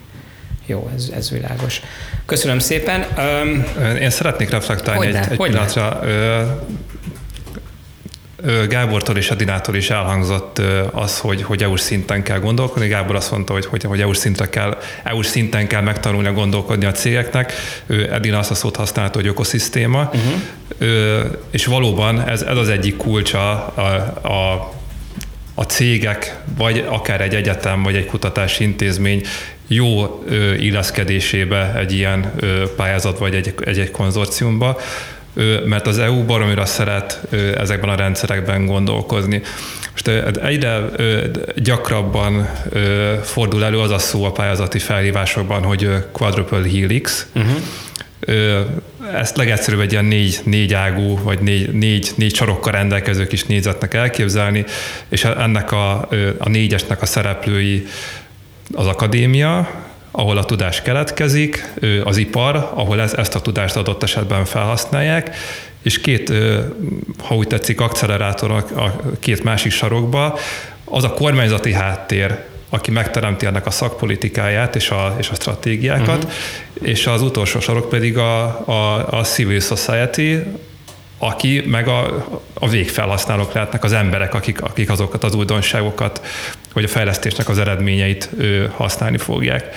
Jó, 0.66 0.90
ez, 0.96 1.12
ez 1.16 1.32
világos. 1.32 1.82
Köszönöm 2.26 2.60
szépen. 2.60 3.06
Én 4.02 4.10
szeretnék 4.10 4.50
reflektálni 4.50 5.06
egy, 5.06 5.16
egy 5.16 5.38
pillanatra. 5.38 6.00
Gábortól 8.70 9.18
és 9.18 9.30
Adinától 9.30 9.76
is 9.76 9.90
elhangzott 9.90 10.62
az, 10.92 11.20
hogy, 11.20 11.44
hogy 11.44 11.64
EU-s 11.64 11.82
szinten 11.82 12.24
kell 12.24 12.40
gondolkodni. 12.40 12.88
Gábor 12.88 13.16
azt 13.16 13.32
mondta, 13.32 13.54
hogy, 13.54 13.66
hogy, 13.66 13.84
hogy 13.84 14.02
EU-s, 14.02 14.18
szintre 14.18 14.50
kell, 14.50 14.78
EU-s 15.04 15.28
szinten 15.28 15.68
kell 15.68 15.82
megtanulni 15.82 16.28
a 16.28 16.34
gondolkodni 16.34 16.86
a 16.86 16.92
cégeknek. 16.92 17.54
Edina 18.12 18.38
azt 18.38 18.52
a 18.52 18.56
szót 18.56 18.76
használta, 18.76 19.18
hogy 19.18 19.28
ökoszisztéma. 19.28 20.12
Uh-huh. 20.14 21.32
És 21.52 21.66
valóban 21.66 22.28
ez, 22.28 22.42
ez 22.42 22.58
az 22.58 22.70
egyik 22.70 22.98
kulcsa 22.98 23.68
a, 23.68 23.82
a 24.28 24.76
a 25.60 25.64
cégek, 25.64 26.38
vagy 26.58 26.86
akár 26.90 27.22
egy 27.22 27.36
egyetem, 27.36 27.84
vagy 27.84 27.96
egy 27.96 28.06
kutatási 28.06 28.64
intézmény 28.64 29.22
jó 29.68 30.24
illeszkedésébe 30.60 31.74
egy 31.78 31.94
ilyen 31.94 32.34
pályázat, 32.76 33.18
vagy 33.18 33.36
egy, 33.36 33.54
egy, 33.66 33.80
egy 33.80 33.92
konzorciumba, 33.92 34.78
mert 35.66 35.88
az 35.88 36.00
EU 36.00 36.26
baromira 36.26 36.66
szeret 36.66 37.22
ezekben 37.58 37.90
a 37.90 37.96
rendszerekben 37.96 38.66
gondolkozni. 38.66 39.42
Most 39.92 40.08
egyre 40.38 40.82
gyakrabban 41.56 42.50
fordul 43.24 43.64
elő 43.64 43.80
az 43.80 43.92
a 43.92 43.98
szó 43.98 44.24
a 44.24 44.32
pályázati 44.32 44.80
felhívásokban, 44.80 45.64
hogy 45.64 45.90
quadruple 46.12 46.58
helix, 46.58 47.28
uh-huh 47.36 47.62
ezt 49.14 49.38
legegyszerűbb 49.38 49.80
egy 49.80 49.92
ilyen 49.92 50.06
négy, 50.06 50.40
négy 50.44 50.74
ágú, 50.74 51.20
vagy 51.24 51.40
négy, 51.40 51.74
négy, 51.74 52.12
négy 52.16 52.36
sarokkal 52.36 52.72
rendelkező 52.72 53.28
kis 53.28 53.44
négyzetnek 53.44 53.94
elképzelni, 53.94 54.66
és 55.10 55.24
ennek 55.24 55.72
a, 55.72 56.08
a 56.38 56.50
négyesnek 56.50 57.02
a 57.02 57.06
szereplői 57.06 57.88
az 58.74 58.88
akadémia, 58.88 59.70
ahol 60.18 60.38
a 60.38 60.46
tudás 60.46 60.82
keletkezik, 60.82 61.74
az 62.04 62.18
ipar, 62.18 62.56
ahol 62.56 63.02
ez, 63.02 63.14
ezt 63.14 63.36
a 63.36 63.42
tudást 63.42 63.76
adott 63.76 64.04
esetben 64.04 64.46
felhasználják, 64.46 65.36
és 65.82 66.02
két, 66.02 66.34
ha 67.24 67.36
úgy 67.36 67.48
tetszik, 67.48 67.82
accelerátorok 67.82 68.72
a 68.72 69.02
két 69.20 69.44
másik 69.44 69.72
sarokba, 69.72 70.38
az 70.86 71.04
a 71.04 71.14
kormányzati 71.14 71.74
háttér, 71.74 72.38
aki 72.70 72.92
megteremti 72.92 73.46
ennek 73.46 73.66
a 73.66 73.72
szakpolitikáját 73.72 74.76
és 74.76 74.90
a, 74.90 75.16
és 75.20 75.30
a 75.30 75.36
stratégiákat, 75.36 76.24
uh-huh. 76.24 76.32
és 76.82 77.08
az 77.08 77.22
utolsó 77.22 77.60
sorok 77.60 77.90
pedig 77.90 78.18
a, 78.18 78.44
a, 78.68 79.08
a 79.10 79.24
civil 79.24 79.60
society, 79.60 80.44
aki 81.18 81.64
meg 81.66 81.88
a, 81.88 82.28
a 82.54 82.70
végfelhasználók 82.70 83.54
lehetnek 83.54 83.84
az 83.84 83.94
emberek, 83.94 84.34
akik, 84.34 84.62
akik 84.62 84.90
azokat 84.90 85.24
az 85.24 85.36
újdonságokat, 85.36 86.22
vagy 86.78 86.86
a 86.86 86.88
fejlesztésnek 86.88 87.50
az 87.50 87.60
eredményeit 87.60 88.30
használni 88.76 89.18
fogják. 89.18 89.76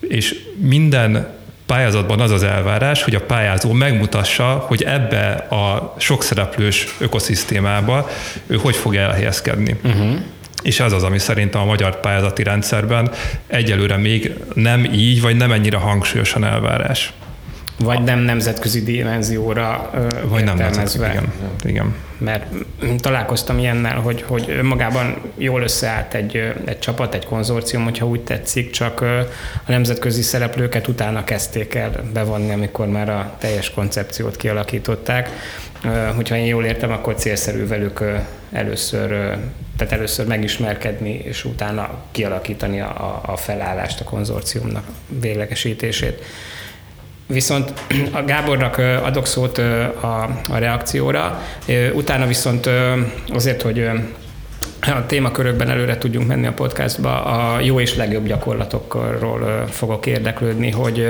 És 0.00 0.34
minden 0.56 1.28
pályázatban 1.66 2.20
az 2.20 2.30
az 2.30 2.42
elvárás, 2.42 3.02
hogy 3.02 3.14
a 3.14 3.20
pályázó 3.20 3.72
megmutassa, 3.72 4.44
hogy 4.44 4.82
ebbe 4.82 5.30
a 5.32 5.94
sokszereplős 5.98 6.86
ökoszisztémába 6.98 8.08
ő 8.46 8.56
hogy 8.56 8.76
fog 8.76 8.96
elhelyezkedni. 8.96 9.76
Uh-huh. 9.84 10.14
És 10.62 10.80
ez 10.80 10.92
az, 10.92 11.02
ami 11.02 11.18
szerintem 11.18 11.60
a 11.60 11.64
magyar 11.64 12.00
pályázati 12.00 12.42
rendszerben 12.42 13.10
egyelőre 13.46 13.96
még 13.96 14.32
nem 14.54 14.84
így, 14.84 15.20
vagy 15.20 15.36
nem 15.36 15.52
ennyire 15.52 15.76
hangsúlyosan 15.76 16.44
elvárás. 16.44 17.12
Vagy 17.82 18.02
nem 18.02 18.18
nemzetközi 18.18 18.82
dimenzióra 18.82 19.90
Vagy 20.24 20.44
nem 20.44 20.56
nemzetközi, 20.56 20.98
igen. 20.98 21.32
igen. 21.64 21.94
Mert 22.18 22.46
találkoztam 23.00 23.58
ilyennel, 23.58 23.96
hogy, 23.96 24.24
hogy 24.28 24.58
magában 24.62 25.16
jól 25.36 25.62
összeállt 25.62 26.14
egy, 26.14 26.52
egy 26.64 26.78
csapat, 26.78 27.14
egy 27.14 27.24
konzorcium, 27.24 27.84
hogyha 27.84 28.06
úgy 28.06 28.20
tetszik, 28.20 28.70
csak 28.70 29.00
a 29.66 29.70
nemzetközi 29.70 30.22
szereplőket 30.22 30.88
utána 30.88 31.24
kezdték 31.24 31.74
el 31.74 31.90
bevonni, 32.12 32.52
amikor 32.52 32.86
már 32.86 33.08
a 33.08 33.36
teljes 33.38 33.70
koncepciót 33.70 34.36
kialakították. 34.36 35.30
Hogyha 36.14 36.36
én 36.36 36.46
jól 36.46 36.64
értem, 36.64 36.92
akkor 36.92 37.14
célszerű 37.14 37.66
velük 37.66 38.04
először, 38.52 39.08
tehát 39.76 39.92
először 39.92 40.26
megismerkedni, 40.26 41.20
és 41.24 41.44
utána 41.44 41.88
kialakítani 42.10 42.80
a, 42.80 43.20
a 43.26 43.36
felállást, 43.36 44.00
a 44.00 44.04
konzorciumnak 44.04 44.84
véglegesítését. 45.20 46.24
Viszont 47.32 47.72
a 48.18 48.24
Gábornak 48.24 48.78
adok 49.02 49.26
szót 49.26 49.58
a, 49.58 50.28
a 50.48 50.58
reakcióra, 50.58 51.42
utána 51.92 52.26
viszont 52.26 52.70
azért, 53.32 53.62
hogy 53.62 53.90
a 54.80 55.06
témakörökben 55.06 55.70
előre 55.70 55.98
tudjunk 55.98 56.26
menni 56.26 56.46
a 56.46 56.52
podcastba, 56.52 57.24
a 57.24 57.60
jó 57.60 57.80
és 57.80 57.94
legjobb 57.94 58.26
gyakorlatokról 58.26 59.66
fogok 59.70 60.06
érdeklődni, 60.06 60.70
hogy 60.70 61.08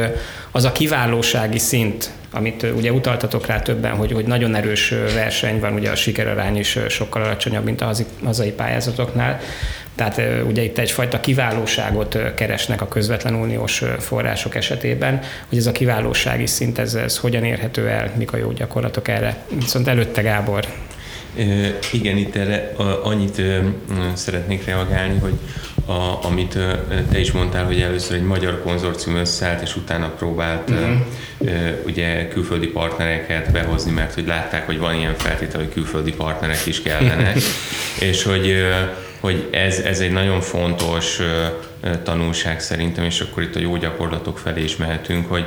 az 0.50 0.64
a 0.64 0.72
kiválósági 0.72 1.58
szint, 1.58 2.10
amit 2.32 2.66
ugye 2.76 2.92
utaltatok 2.92 3.46
rá 3.46 3.60
többen, 3.60 3.92
hogy, 3.92 4.12
hogy 4.12 4.24
nagyon 4.24 4.54
erős 4.54 4.94
verseny 5.14 5.60
van, 5.60 5.72
ugye 5.72 5.90
a 5.90 5.94
sikerarány 5.94 6.56
is 6.56 6.78
sokkal 6.88 7.22
alacsonyabb, 7.22 7.64
mint 7.64 7.80
a 7.80 7.92
hazai 8.24 8.50
pályázatoknál, 8.50 9.40
Tehát 9.94 10.20
ugye 10.46 10.62
itt 10.62 10.78
egyfajta 10.78 11.20
kiválóságot 11.20 12.18
keresnek 12.34 12.80
a 12.80 12.88
közvetlen 12.88 13.34
uniós 13.34 13.82
források 13.98 14.54
esetében, 14.54 15.20
hogy 15.48 15.58
ez 15.58 15.66
a 15.66 15.72
kiválósági 15.72 16.46
szint, 16.46 16.78
ez, 16.78 16.94
ez 16.94 17.18
hogyan 17.18 17.44
érhető 17.44 17.88
el, 17.88 18.12
mik 18.16 18.32
a 18.32 18.36
jó 18.36 18.52
gyakorlatok 18.52 19.08
erre. 19.08 19.36
Viszont 19.54 19.88
előtte 19.88 20.22
Gábor. 20.22 20.66
Igen, 21.92 22.16
itt 22.16 22.36
erre 22.36 22.72
annyit 23.02 23.42
szeretnék 24.14 24.64
reagálni, 24.64 25.18
hogy 25.18 25.34
a, 25.86 26.24
amit 26.26 26.58
te 27.10 27.18
is 27.20 27.32
mondtál, 27.32 27.64
hogy 27.64 27.80
először 27.80 28.16
egy 28.16 28.22
magyar 28.22 28.62
konzorcium 28.62 29.16
összeállt, 29.16 29.62
és 29.62 29.76
utána 29.76 30.08
próbált 30.08 30.70
uh-huh. 30.70 30.96
ugye 31.86 32.28
külföldi 32.28 32.66
partnereket 32.66 33.52
behozni, 33.52 33.90
mert 33.90 34.14
hogy 34.14 34.26
látták, 34.26 34.66
hogy 34.66 34.78
van 34.78 34.94
ilyen 34.94 35.14
feltétel, 35.16 35.60
hogy 35.60 35.72
külföldi 35.72 36.12
partnerek 36.12 36.66
is 36.66 36.82
kellene, 36.82 37.32
és 38.10 38.22
hogy, 38.22 38.54
hogy 39.22 39.48
ez, 39.50 39.78
ez 39.78 40.00
egy 40.00 40.12
nagyon 40.12 40.40
fontos 40.40 41.20
tanulság 42.02 42.60
szerintem, 42.60 43.04
és 43.04 43.20
akkor 43.20 43.42
itt 43.42 43.56
a 43.56 43.60
jó 43.60 43.76
gyakorlatok 43.76 44.38
felé 44.38 44.62
is 44.62 44.76
mehetünk, 44.76 45.28
hogy 45.28 45.44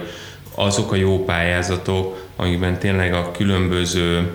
azok 0.55 0.91
a 0.91 0.95
jó 0.95 1.23
pályázatok, 1.23 2.23
amikben 2.35 2.79
tényleg 2.79 3.13
a 3.13 3.31
különböző 3.31 4.29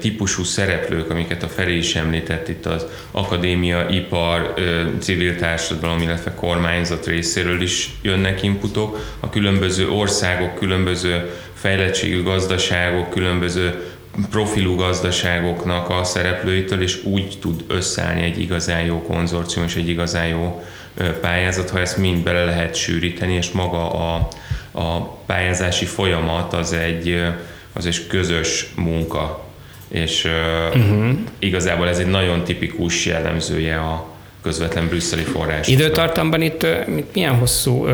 típusú 0.00 0.44
szereplők, 0.44 1.10
amiket 1.10 1.42
a 1.42 1.48
Feri 1.48 1.76
is 1.76 1.94
említett 1.94 2.48
itt 2.48 2.66
az 2.66 2.86
akadémia, 3.10 3.86
ipar, 3.90 4.54
civil 4.98 5.36
társadalom, 5.36 6.00
illetve 6.00 6.34
kormányzat 6.34 7.06
részéről 7.06 7.62
is 7.62 7.90
jönnek 8.02 8.42
inputok, 8.42 9.16
a 9.20 9.30
különböző 9.30 9.88
országok, 9.88 10.54
különböző 10.54 11.30
fejlettségű 11.54 12.22
gazdaságok, 12.22 13.10
különböző 13.10 13.93
profilú 14.30 14.74
gazdaságoknak 14.74 15.90
a 15.90 16.04
szereplőitől, 16.04 16.82
és 16.82 17.04
úgy 17.04 17.38
tud 17.40 17.64
összeállni 17.66 18.22
egy 18.22 18.40
igazán 18.40 18.80
jó 18.80 19.02
konzorcium 19.02 19.64
és 19.64 19.76
egy 19.76 19.88
igazán 19.88 20.26
jó 20.26 20.64
pályázat, 21.20 21.70
ha 21.70 21.80
ezt 21.80 21.96
mind 21.96 22.22
bele 22.22 22.44
lehet 22.44 22.74
sűríteni, 22.74 23.34
és 23.34 23.50
maga 23.50 23.90
a, 23.90 24.28
a 24.72 25.00
pályázási 25.26 25.84
folyamat 25.84 26.52
az 26.52 26.72
egy, 26.72 27.22
az 27.72 27.86
egy 27.86 28.06
közös 28.06 28.72
munka 28.76 29.44
és 29.94 30.24
uh-huh. 30.74 31.10
igazából 31.38 31.88
ez 31.88 31.98
egy 31.98 32.06
nagyon 32.06 32.44
tipikus 32.44 33.06
jellemzője 33.06 33.76
a 33.76 34.06
közvetlen 34.42 34.86
brüsszeli 34.86 35.22
forrás. 35.22 35.68
Időtartamban 35.68 36.42
itt 36.42 36.66
milyen 37.12 37.34
hosszú 37.34 37.86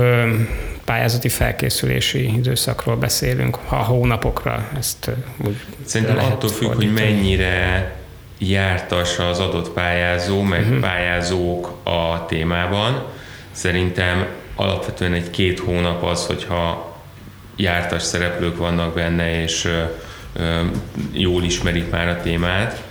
pályázati 0.90 1.29
felkészülési 1.29 2.35
időszakról 2.37 2.96
beszélünk, 2.96 3.55
ha 3.55 3.76
hónapokra 3.76 4.68
ezt 4.79 5.11
úgy 5.44 5.57
Szerintem 5.85 6.18
attól 6.18 6.50
függ, 6.50 6.66
fordítani. 6.66 6.85
hogy 6.85 7.14
mennyire 7.14 7.94
jártas 8.38 9.18
az 9.18 9.38
adott 9.38 9.70
pályázó, 9.70 10.42
meg 10.42 10.61
uh-huh. 10.61 10.81
pályázók 10.81 11.79
a 11.83 12.26
témában. 12.26 13.05
Szerintem 13.50 14.26
alapvetően 14.55 15.12
egy 15.12 15.31
két 15.31 15.59
hónap 15.59 16.03
az, 16.03 16.26
hogyha 16.26 16.96
jártas 17.57 18.03
szereplők 18.03 18.57
vannak 18.57 18.94
benne, 18.94 19.42
és 19.42 19.68
jól 21.12 21.44
ismerik 21.44 21.90
már 21.90 22.09
a 22.09 22.20
témát, 22.22 22.83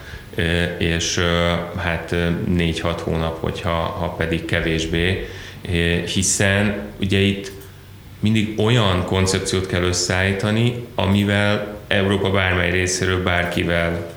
és 0.78 1.20
hát 1.78 2.16
4-6 2.50 3.00
hónap, 3.04 3.42
hogyha 3.42 3.72
ha 3.72 4.08
pedig 4.08 4.46
kevésbé, 4.46 5.30
hiszen 6.06 6.80
ugye 7.00 7.20
itt 7.20 7.58
mindig 8.20 8.60
olyan 8.60 9.06
koncepciót 9.06 9.68
kell 9.68 9.82
összeállítani, 9.82 10.86
amivel 10.96 11.78
Európa 11.88 12.32
bármely 12.32 12.72
részéről 12.72 13.24
bárkivel 13.24 14.12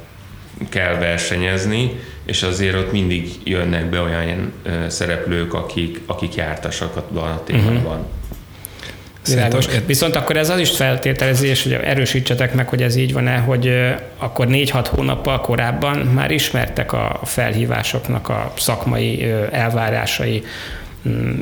kell 0.68 0.94
versenyezni, 0.94 1.90
és 2.24 2.42
azért 2.42 2.74
ott 2.76 2.92
mindig 2.92 3.30
jönnek 3.44 3.86
be 3.90 4.00
olyan 4.00 4.52
szereplők, 4.88 5.54
akik, 5.54 6.00
akik 6.06 6.34
jártasak 6.34 6.96
a 6.96 7.42
témában. 7.44 7.76
Uh-huh. 7.76 8.06
Világos. 9.26 9.66
Viszont 9.86 10.14
akkor 10.14 10.36
ez 10.36 10.50
az 10.50 10.58
is 10.58 10.70
feltételezés, 10.70 11.62
hogy 11.62 11.72
erősítsetek 11.72 12.54
meg, 12.54 12.68
hogy 12.68 12.82
ez 12.82 12.96
így 12.96 13.12
van-e, 13.12 13.36
hogy 13.36 13.70
akkor 14.18 14.46
4-6 14.50 14.86
hónappal 14.90 15.40
korábban 15.40 15.96
már 15.98 16.30
ismertek 16.30 16.92
a 16.92 17.20
felhívásoknak 17.24 18.28
a 18.28 18.52
szakmai 18.56 19.32
elvárásai, 19.50 20.44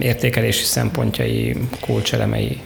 értékelési 0.00 0.64
szempontjai, 0.64 1.56
kulcselemei. 1.80 2.60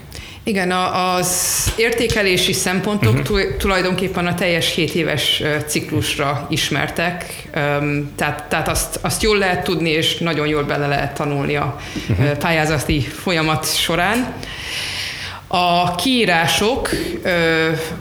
Igen, 0.47 0.71
az 0.71 1.73
értékelési 1.77 2.53
szempontok 2.53 3.15
uh-huh. 3.15 3.57
tulajdonképpen 3.57 4.27
a 4.27 4.35
teljes 4.35 4.75
7 4.75 4.95
éves 4.95 5.43
ciklusra 5.67 6.47
ismertek, 6.51 7.49
tehát, 8.17 8.45
tehát 8.49 8.69
azt, 8.69 8.99
azt 9.03 9.23
jól 9.23 9.39
lehet 9.39 9.65
tudni, 9.65 9.91
és 9.91 10.19
nagyon 10.19 10.47
jól 10.47 10.63
bele 10.63 10.87
lehet 10.87 11.15
tanulni 11.15 11.57
a 11.57 11.81
uh-huh. 12.09 12.37
pályázati 12.37 13.01
folyamat 13.01 13.77
során. 13.77 14.35
A 15.57 15.95
kiírások 15.95 16.91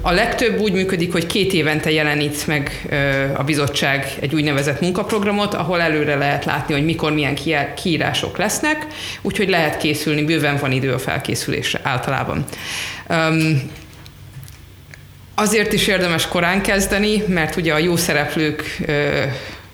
a 0.01 0.11
legtöbb 0.11 0.59
úgy 0.59 0.73
működik, 0.73 1.11
hogy 1.11 1.25
két 1.25 1.53
évente 1.53 1.91
jelenít 1.91 2.47
meg 2.47 2.87
a 3.35 3.43
bizottság 3.43 4.13
egy 4.19 4.35
úgynevezett 4.35 4.81
munkaprogramot, 4.81 5.53
ahol 5.53 5.81
előre 5.81 6.15
lehet 6.15 6.45
látni, 6.45 6.73
hogy 6.73 6.85
mikor 6.85 7.13
milyen 7.13 7.35
kiírások 7.75 8.37
lesznek, 8.37 8.87
úgyhogy 9.21 9.49
lehet 9.49 9.77
készülni, 9.77 10.23
bőven 10.23 10.57
van 10.57 10.71
idő 10.71 10.93
a 10.93 10.99
felkészülésre 10.99 11.79
általában. 11.83 12.45
Azért 15.35 15.73
is 15.73 15.87
érdemes 15.87 16.27
korán 16.27 16.61
kezdeni, 16.61 17.23
mert 17.27 17.55
ugye 17.55 17.73
a 17.73 17.77
jó 17.77 17.95
szereplők 17.95 18.77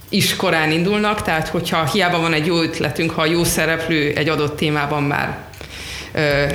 is 0.10 0.36
korán 0.36 0.72
indulnak, 0.72 1.22
tehát 1.22 1.48
hogyha 1.48 1.90
hiába 1.92 2.20
van 2.20 2.34
egy 2.34 2.46
jó 2.46 2.62
ötletünk, 2.62 3.12
ha 3.12 3.22
a 3.22 3.26
jó 3.26 3.44
szereplő 3.44 4.14
egy 4.16 4.30
adott 4.30 4.58
témában 4.58 5.04
már 5.04 5.48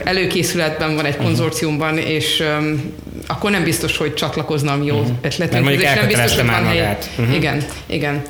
előkészületben 0.04 0.94
van 0.94 1.04
egy 1.04 1.14
mhm. 1.14 1.24
konzorciumban, 1.24 1.98
és 1.98 2.42
akkor 3.26 3.50
nem 3.50 3.64
biztos, 3.64 3.96
hogy 3.96 4.14
mi 4.78 4.86
jó 4.86 4.94
uh-huh. 4.94 5.16
ötletünk. 5.22 5.70
És 5.70 5.82
nem 5.94 6.06
biztos, 6.06 6.34
hogy 6.34 6.46
van 6.46 6.66
hely. 6.66 6.96
Uh-huh. 7.18 7.34
Igen, 7.34 7.64
igen. 7.86 8.22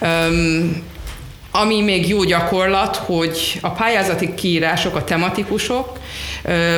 Um, 0.00 0.82
ami 1.50 1.80
még 1.80 2.08
jó 2.08 2.24
gyakorlat, 2.24 2.96
hogy 2.96 3.58
a 3.60 3.70
pályázati 3.70 4.34
kiírások, 4.34 4.96
a 4.96 5.04
tematikusok, 5.04 5.98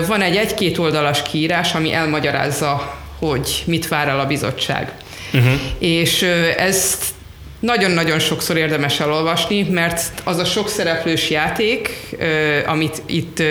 van 0.07 0.20
egy 0.20 0.37
egy-két 0.37 0.79
oldalas 0.79 1.22
kiírás, 1.22 1.75
ami 1.75 1.92
elmagyarázza, 1.92 2.99
hogy 3.18 3.62
mit 3.66 3.88
vár 3.88 4.09
el 4.09 4.20
a 4.20 4.27
bizottság. 4.27 4.92
Uh-huh. 5.33 5.53
És 5.79 6.22
ezt 6.57 7.05
nagyon-nagyon 7.67 8.19
sokszor 8.19 8.57
érdemes 8.57 9.01
elolvasni, 9.01 9.63
mert 9.71 10.01
az 10.25 10.39
a 10.39 10.45
sok 10.45 10.69
szereplős 10.69 11.31
játék, 11.31 11.91
amit 12.67 13.03
itt 13.07 13.43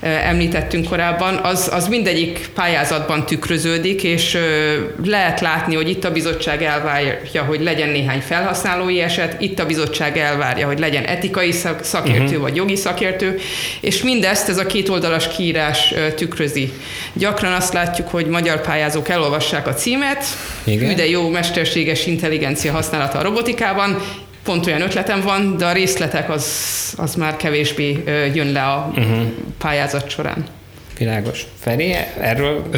említettünk 0.00 0.88
korábban, 0.88 1.34
az, 1.36 1.70
az 1.72 1.88
mindegyik 1.88 2.48
pályázatban 2.54 3.26
tükröződik, 3.26 4.02
és 4.02 4.38
lehet 5.04 5.40
látni, 5.40 5.74
hogy 5.74 5.88
itt 5.88 6.04
a 6.04 6.12
bizottság 6.12 6.62
elvárja, 6.62 7.42
hogy 7.42 7.60
legyen 7.60 7.88
néhány 7.88 8.20
felhasználói 8.20 9.00
eset, 9.00 9.40
itt 9.40 9.58
a 9.58 9.66
bizottság 9.66 10.18
elvárja, 10.18 10.66
hogy 10.66 10.78
legyen 10.78 11.04
etikai 11.04 11.52
szakértő 11.80 12.24
uh-huh. 12.24 12.40
vagy 12.40 12.56
jogi 12.56 12.76
szakértő, 12.76 13.38
és 13.80 14.02
mindezt 14.02 14.48
ez 14.48 14.58
a 14.58 14.66
két 14.66 14.88
oldalas 14.88 15.28
kiírás 15.28 15.94
tükrözi. 16.16 16.72
Gyakran 17.12 17.52
azt 17.52 17.72
látjuk, 17.72 18.08
hogy 18.08 18.26
magyar 18.26 18.60
pályázók 18.60 19.08
elolvassák 19.08 19.66
a 19.66 19.74
címet, 19.74 20.24
Igen. 20.64 20.96
de 20.96 21.08
jó 21.08 21.28
mesterséges 21.28 22.06
intelligencia 22.06 22.72
használata 22.72 23.18
a 23.18 23.22
robotikában, 23.40 23.96
pont 24.44 24.66
olyan 24.66 24.80
ötletem 24.80 25.20
van, 25.20 25.56
de 25.56 25.66
a 25.66 25.72
részletek 25.72 26.30
az, 26.30 26.46
az 26.96 27.14
már 27.14 27.36
kevésbé 27.36 28.02
jön 28.34 28.52
le 28.52 28.62
a 28.62 28.92
uh-huh. 28.96 29.20
pályázat 29.58 30.10
során. 30.10 30.44
Világos. 30.98 31.46
Feri, 31.58 31.94
erről? 32.20 32.68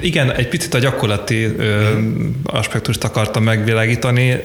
Igen, 0.00 0.32
egy 0.32 0.48
picit 0.48 0.74
a 0.74 0.78
gyakorlati 0.78 1.44
uh-huh. 1.44 2.00
aspektust 2.44 3.04
akartam 3.04 3.42
megvilágítani. 3.42 4.40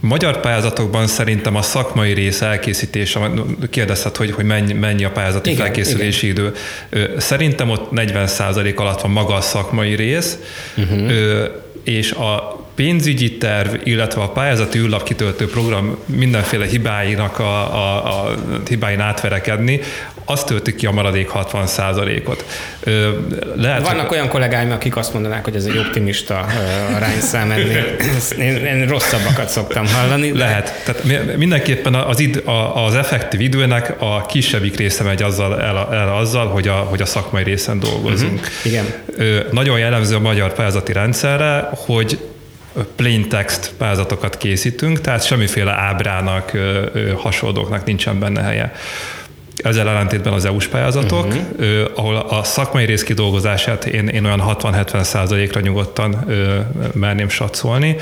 Magyar 0.00 0.40
pályázatokban 0.40 1.06
szerintem 1.06 1.56
a 1.56 1.62
szakmai 1.62 2.12
rész 2.12 2.40
elkészítése, 2.40 3.30
kérdezted, 3.70 4.16
hogy, 4.16 4.30
hogy 4.30 4.44
mennyi, 4.44 4.72
mennyi 4.72 5.04
a 5.04 5.10
pályázati 5.10 5.50
igen, 5.50 5.64
felkészülési 5.64 6.28
igen. 6.28 6.52
idő. 6.90 7.18
Szerintem 7.18 7.70
ott 7.70 7.88
40% 7.92 8.76
alatt 8.76 9.00
van 9.00 9.10
maga 9.10 9.34
a 9.34 9.40
szakmai 9.40 9.94
rész, 9.94 10.38
uh-huh. 10.76 11.12
és 11.84 12.12
a 12.12 12.63
pénzügyi 12.74 13.36
terv, 13.36 13.74
illetve 13.82 14.22
a 14.22 14.28
pályázati 14.28 14.78
űrlap 14.78 15.02
kitöltő 15.02 15.48
program 15.48 15.98
mindenféle 16.06 16.66
hibáinak 16.66 17.38
a, 17.38 17.74
a, 17.74 18.04
a 18.04 18.34
hibáin 18.68 19.00
átverekedni, 19.00 19.80
azt 20.24 20.46
töltik 20.46 20.76
ki 20.76 20.86
a 20.86 20.90
maradék 20.90 21.28
60 21.28 21.68
ot 22.24 22.44
Lehet, 23.56 23.86
Vannak 23.86 24.08
hogy... 24.08 24.16
olyan 24.16 24.28
kollégáim, 24.28 24.70
akik 24.70 24.96
azt 24.96 25.12
mondanák, 25.12 25.44
hogy 25.44 25.56
ez 25.56 25.64
egy 25.64 25.78
optimista 25.78 26.46
arányszám 26.94 27.50
ennél. 27.50 27.84
Én, 28.38 28.56
én 28.56 28.86
rosszabbakat 28.86 29.48
szoktam 29.48 29.86
hallani. 29.86 30.32
Lehet. 30.38 30.82
Tehát 30.84 31.36
mindenképpen 31.36 31.94
az, 31.94 32.20
id, 32.20 32.42
az 32.74 32.94
effektív 32.94 33.40
időnek 33.40 33.94
a 33.98 34.26
kisebbik 34.26 34.76
része 34.76 35.02
megy 35.02 35.22
azzal, 35.22 35.60
el, 35.60 35.88
el 35.92 36.16
azzal, 36.16 36.46
hogy 36.46 36.68
a, 36.68 36.74
hogy 36.74 37.02
a 37.02 37.06
szakmai 37.06 37.42
részen 37.42 37.78
dolgozunk. 37.78 38.32
Uh-huh. 38.32 38.52
Igen. 38.62 38.84
Nagyon 39.50 39.78
jellemző 39.78 40.14
a 40.14 40.20
magyar 40.20 40.52
pályázati 40.52 40.92
rendszerre, 40.92 41.68
hogy 41.76 42.18
plain 42.96 43.28
text 43.28 43.72
pályázatokat 43.78 44.36
készítünk, 44.36 45.00
tehát 45.00 45.26
semmiféle 45.26 45.72
ábrának, 45.72 46.52
hasonlóknak 47.16 47.84
nincsen 47.84 48.18
benne 48.18 48.42
helye. 48.42 48.72
Ezzel 49.56 49.88
ellentétben 49.88 50.32
az 50.32 50.44
EU-s 50.44 50.66
pályázatok, 50.66 51.26
uh-huh. 51.26 51.90
ahol 51.94 52.16
a 52.16 52.42
szakmai 52.42 52.84
rész 52.84 53.02
kidolgozását 53.02 53.84
én, 53.84 54.08
én 54.08 54.24
olyan 54.24 54.42
60-70 54.46 55.02
százalékra 55.02 55.60
nyugodtan 55.60 56.24
ö, 56.26 56.58
merném 56.92 57.28
satszolni. 57.28 57.96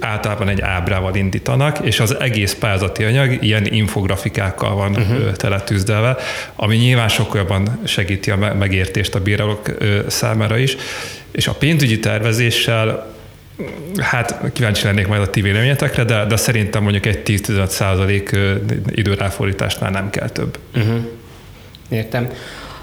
Általában 0.00 0.48
egy 0.48 0.60
ábrával 0.60 1.14
indítanak, 1.14 1.78
és 1.78 2.00
az 2.00 2.20
egész 2.20 2.54
pályázati 2.54 3.04
anyag 3.04 3.42
ilyen 3.42 3.66
infografikákkal 3.66 4.74
van 4.74 4.90
uh-huh. 4.90 5.32
teletűzdelve, 5.32 6.16
ami 6.56 6.76
nyilván 6.76 7.08
sokkal 7.08 7.40
jobban 7.40 7.80
segíti 7.84 8.30
a 8.30 8.54
megértést 8.58 9.14
a 9.14 9.20
bírálók 9.20 9.70
számára 10.06 10.56
is. 10.56 10.76
És 11.30 11.48
a 11.48 11.52
pénzügyi 11.52 11.98
tervezéssel 11.98 13.16
Hát 14.00 14.40
kíváncsi 14.52 14.84
lennék 14.84 15.06
majd 15.06 15.20
a 15.20 15.30
ti 15.30 15.40
véleményetekre, 15.40 16.04
de, 16.04 16.24
de 16.24 16.36
szerintem 16.36 16.82
mondjuk 16.82 17.06
egy 17.06 17.20
10-15 17.24 17.66
százalék 17.66 18.36
időráfordításnál 18.90 19.90
nem 19.90 20.10
kell 20.10 20.28
több. 20.28 20.58
Uh-huh. 20.76 20.98
Értem. 21.88 22.28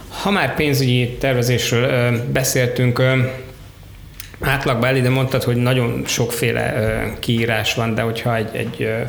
Ha 0.10 0.32
már 0.32 0.56
pénzügyi 0.56 1.10
tervezésről 1.20 1.84
ö, 1.84 2.18
beszéltünk, 2.32 3.00
ö, 3.00 3.18
átlagban 4.42 4.90
el 4.90 4.96
ide 4.96 5.10
mondtad, 5.10 5.44
hogy 5.44 5.56
nagyon 5.56 6.04
sokféle 6.06 6.74
ö, 6.78 7.20
kiírás 7.20 7.74
van, 7.74 7.96
de 7.96 8.02
hogyha 8.02 8.36
egy, 8.36 8.50
egy 8.54 8.82
ö, 8.82 9.02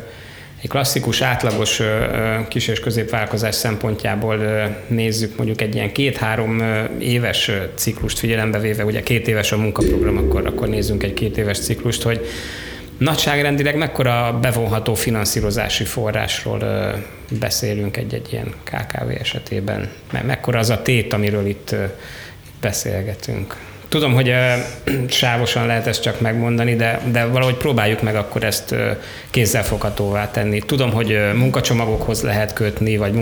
egy 0.61 0.69
klasszikus, 0.69 1.21
átlagos 1.21 1.81
kis- 2.47 2.67
és 2.67 2.79
középvállalkozás 2.79 3.55
szempontjából 3.55 4.37
nézzük 4.87 5.37
mondjuk 5.37 5.61
egy 5.61 5.75
ilyen 5.75 5.91
két-három 5.91 6.63
éves 6.99 7.51
ciklust 7.75 8.19
figyelembe 8.19 8.59
véve, 8.59 8.85
ugye 8.85 9.03
két 9.03 9.27
éves 9.27 9.51
a 9.51 9.57
munkaprogram, 9.57 10.17
akkor, 10.17 10.45
akkor 10.45 10.67
nézzünk 10.67 11.03
egy 11.03 11.13
két 11.13 11.37
éves 11.37 11.59
ciklust, 11.59 12.01
hogy 12.01 12.25
nagyságrendileg 12.97 13.77
mekkora 13.77 14.39
bevonható 14.41 14.93
finanszírozási 14.93 15.83
forrásról 15.83 16.63
beszélünk 17.39 17.97
egy-egy 17.97 18.27
ilyen 18.31 18.53
KKV 18.63 19.09
esetében? 19.19 19.89
Mekkora 20.25 20.59
az 20.59 20.69
a 20.69 20.81
tét, 20.81 21.13
amiről 21.13 21.45
itt 21.45 21.75
beszélgetünk? 22.61 23.66
Tudom, 23.89 24.13
hogy 24.13 24.33
sávosan 25.07 25.65
lehet 25.65 25.87
ezt 25.87 26.01
csak 26.01 26.21
megmondani, 26.21 26.75
de, 26.75 27.01
de 27.11 27.25
valahogy 27.25 27.55
próbáljuk 27.55 28.01
meg 28.01 28.15
akkor 28.15 28.43
ezt 28.43 28.75
kézzelfoghatóvá 29.29 30.31
tenni. 30.31 30.59
Tudom, 30.59 30.91
hogy 30.91 31.19
munkacsomagokhoz 31.35 32.21
lehet 32.21 32.53
kötni, 32.53 32.97
vagy 32.97 33.13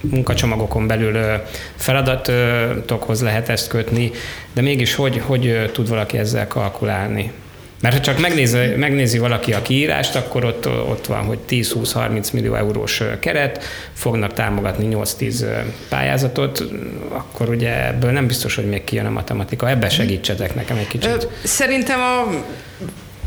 munkacsomagokon 0.00 0.86
belül 0.86 1.42
feladatokhoz 1.76 3.22
lehet 3.22 3.48
ezt 3.48 3.68
kötni, 3.68 4.10
de 4.52 4.60
mégis 4.60 4.94
hogy, 4.94 5.22
hogy 5.26 5.70
tud 5.72 5.88
valaki 5.88 6.18
ezzel 6.18 6.46
kalkulálni? 6.46 7.32
Mert 7.80 7.94
ha 7.94 8.00
csak 8.00 8.18
megnézi, 8.18 8.58
megnézi 8.76 9.18
valaki 9.18 9.52
a 9.52 9.62
kiírást, 9.62 10.16
akkor 10.16 10.44
ott, 10.44 10.66
ott 10.66 11.06
van, 11.06 11.24
hogy 11.24 11.38
10-20-30 11.48 12.32
millió 12.32 12.54
eurós 12.54 13.02
keret, 13.20 13.64
fognak 13.92 14.32
támogatni 14.32 14.88
8-10 14.90 15.44
pályázatot, 15.88 16.64
akkor 17.08 17.48
ugye 17.48 17.86
ebből 17.86 18.10
nem 18.10 18.26
biztos, 18.26 18.54
hogy 18.54 18.68
még 18.68 18.84
kijön 18.84 19.06
a 19.06 19.10
matematika. 19.10 19.68
Ebbe 19.68 19.88
segítsetek 19.88 20.54
nekem 20.54 20.76
egy 20.76 20.88
kicsit. 20.88 21.28
Szerintem 21.42 22.00
a 22.00 22.44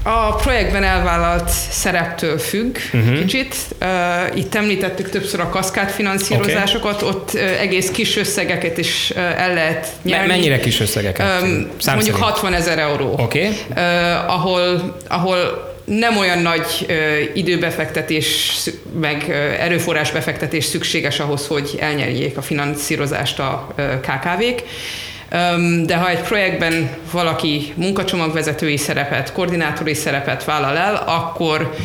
a 0.04 0.36
projektben 0.36 0.84
elvállalt 0.84 1.50
szereptől 1.70 2.38
függ 2.38 2.78
uh-huh. 2.94 3.20
kicsit. 3.20 3.56
Uh, 3.82 4.38
itt 4.38 4.56
említettük 4.56 5.10
többször 5.10 5.40
a 5.40 5.50
kaszkád 5.50 5.90
finanszírozásokat, 5.90 7.02
okay. 7.02 7.08
ott 7.08 7.32
uh, 7.34 7.62
egész 7.62 7.92
kis 7.92 8.18
összegeket 8.18 8.78
is 8.78 9.12
uh, 9.16 9.42
el 9.42 9.54
lehet 9.54 9.88
nyerni. 10.02 10.28
Mennyire 10.28 10.60
kis 10.60 10.80
összegeket? 10.80 11.42
Um, 11.42 11.50
mondjuk 11.50 11.80
szerint. 11.80 12.16
60 12.16 12.54
ezer 12.54 12.80
euró. 12.80 13.14
Okay. 13.18 13.48
Uh, 13.70 14.34
ahol, 14.34 14.96
ahol 15.08 15.70
nem 15.86 16.18
olyan 16.18 16.40
nagy 16.40 16.86
uh, 16.90 16.96
időbefektetés, 17.34 18.60
meg 19.00 19.26
uh, 19.28 19.36
erőforrás 19.64 20.12
befektetés 20.12 20.66
szükséges 20.66 21.20
ahhoz, 21.20 21.48
hogy 21.48 21.78
elnyerjék 21.80 22.38
a 22.38 22.42
finanszírozást 22.42 23.40
a 23.40 23.68
uh, 23.78 23.86
KKV-k 24.00 24.64
de 25.86 25.96
ha 25.96 26.10
egy 26.10 26.22
projektben 26.22 26.90
valaki 27.12 27.74
munkacsomagvezetői 27.76 28.78
szerepet, 28.78 29.32
koordinátori 29.32 29.94
szerepet 29.94 30.44
vállal 30.44 30.78
el, 30.78 30.96
akkor 30.96 31.76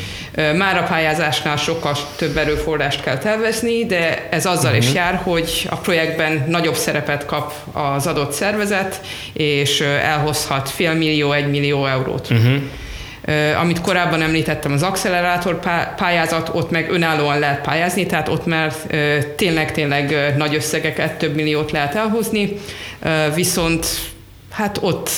már 0.56 0.76
a 0.76 0.82
pályázásnál 0.82 1.56
sokkal 1.56 1.96
több 2.16 2.36
erőforrást 2.36 3.02
kell 3.02 3.18
tervezni, 3.18 3.86
de 3.86 4.28
ez 4.30 4.46
azzal 4.46 4.64
uh-huh. 4.64 4.78
is 4.78 4.86
mhm. 4.86 4.96
jár, 4.96 5.20
hogy 5.22 5.66
a 5.70 5.76
projektben 5.76 6.44
nagyobb 6.48 6.74
szerepet 6.74 7.26
kap 7.26 7.52
az 7.72 8.06
adott 8.06 8.32
szervezet, 8.32 9.00
és 9.32 9.80
elhozhat 9.80 10.70
fél 10.70 10.94
millió, 10.94 11.32
egy 11.32 11.50
millió 11.50 11.86
eurót. 11.86 12.30
Uh-huh. 12.30 12.62
Amit 13.60 13.80
korábban 13.80 14.22
említettem, 14.22 14.72
az 14.72 14.82
accelerátor 14.82 15.60
pályázat, 15.96 16.50
ott 16.52 16.70
meg 16.70 16.90
önállóan 16.90 17.38
lehet 17.38 17.60
pályázni, 17.60 18.06
tehát 18.06 18.28
ott 18.28 18.46
már 18.46 18.72
tényleg-tényleg 19.36 20.34
nagy 20.36 20.54
összegeket, 20.54 21.18
több 21.18 21.34
milliót 21.34 21.70
lehet 21.70 21.94
elhozni, 21.94 22.52
viszont 23.34 23.86
Hát 24.56 24.78
ott 24.80 25.10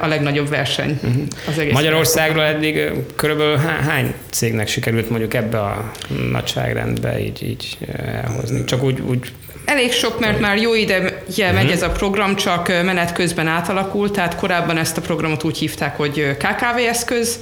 a 0.00 0.06
legnagyobb 0.06 0.48
verseny 0.48 0.98
uh-huh. 1.02 1.22
az 1.48 1.58
egész. 1.58 1.72
Magyarországról 1.72 2.44
eddig 2.44 2.90
körülbelül 3.16 3.56
hány 3.56 4.14
cégnek 4.30 4.68
sikerült 4.68 5.10
mondjuk 5.10 5.34
ebbe 5.34 5.60
a 5.60 5.90
nagyságrendbe 6.30 7.20
így, 7.20 7.42
így 7.42 7.78
elhozni? 8.24 8.64
Csak 8.64 8.82
úgy, 8.82 9.00
úgy 9.00 9.32
Elég 9.64 9.92
sok, 9.92 10.20
mert 10.20 10.40
már 10.40 10.56
jó 10.56 10.74
ide 10.74 10.98
uh-huh. 10.98 11.52
megy 11.52 11.70
ez 11.70 11.82
a 11.82 11.90
program, 11.90 12.36
csak 12.36 12.68
menet 12.68 13.12
közben 13.12 13.46
átalakult, 13.46 14.12
tehát 14.12 14.36
korábban 14.36 14.76
ezt 14.76 14.96
a 14.96 15.00
programot 15.00 15.44
úgy 15.44 15.58
hívták, 15.58 15.96
hogy 15.96 16.36
KKV 16.38 16.76
eszköz, 16.88 17.40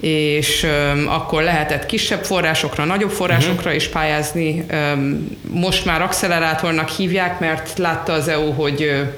és 0.00 0.62
um, 0.62 1.08
akkor 1.08 1.42
lehetett 1.42 1.86
kisebb 1.86 2.24
forrásokra, 2.24 2.84
nagyobb 2.84 3.10
forrásokra 3.10 3.58
uh-huh. 3.58 3.74
is 3.74 3.88
pályázni. 3.88 4.64
Um, 4.72 5.28
most 5.50 5.84
már 5.84 6.02
accelerátornak 6.02 6.88
hívják, 6.88 7.40
mert 7.40 7.78
látta 7.78 8.12
az 8.12 8.28
EU, 8.28 8.52
hogy 8.52 8.82
uh, 8.82 9.08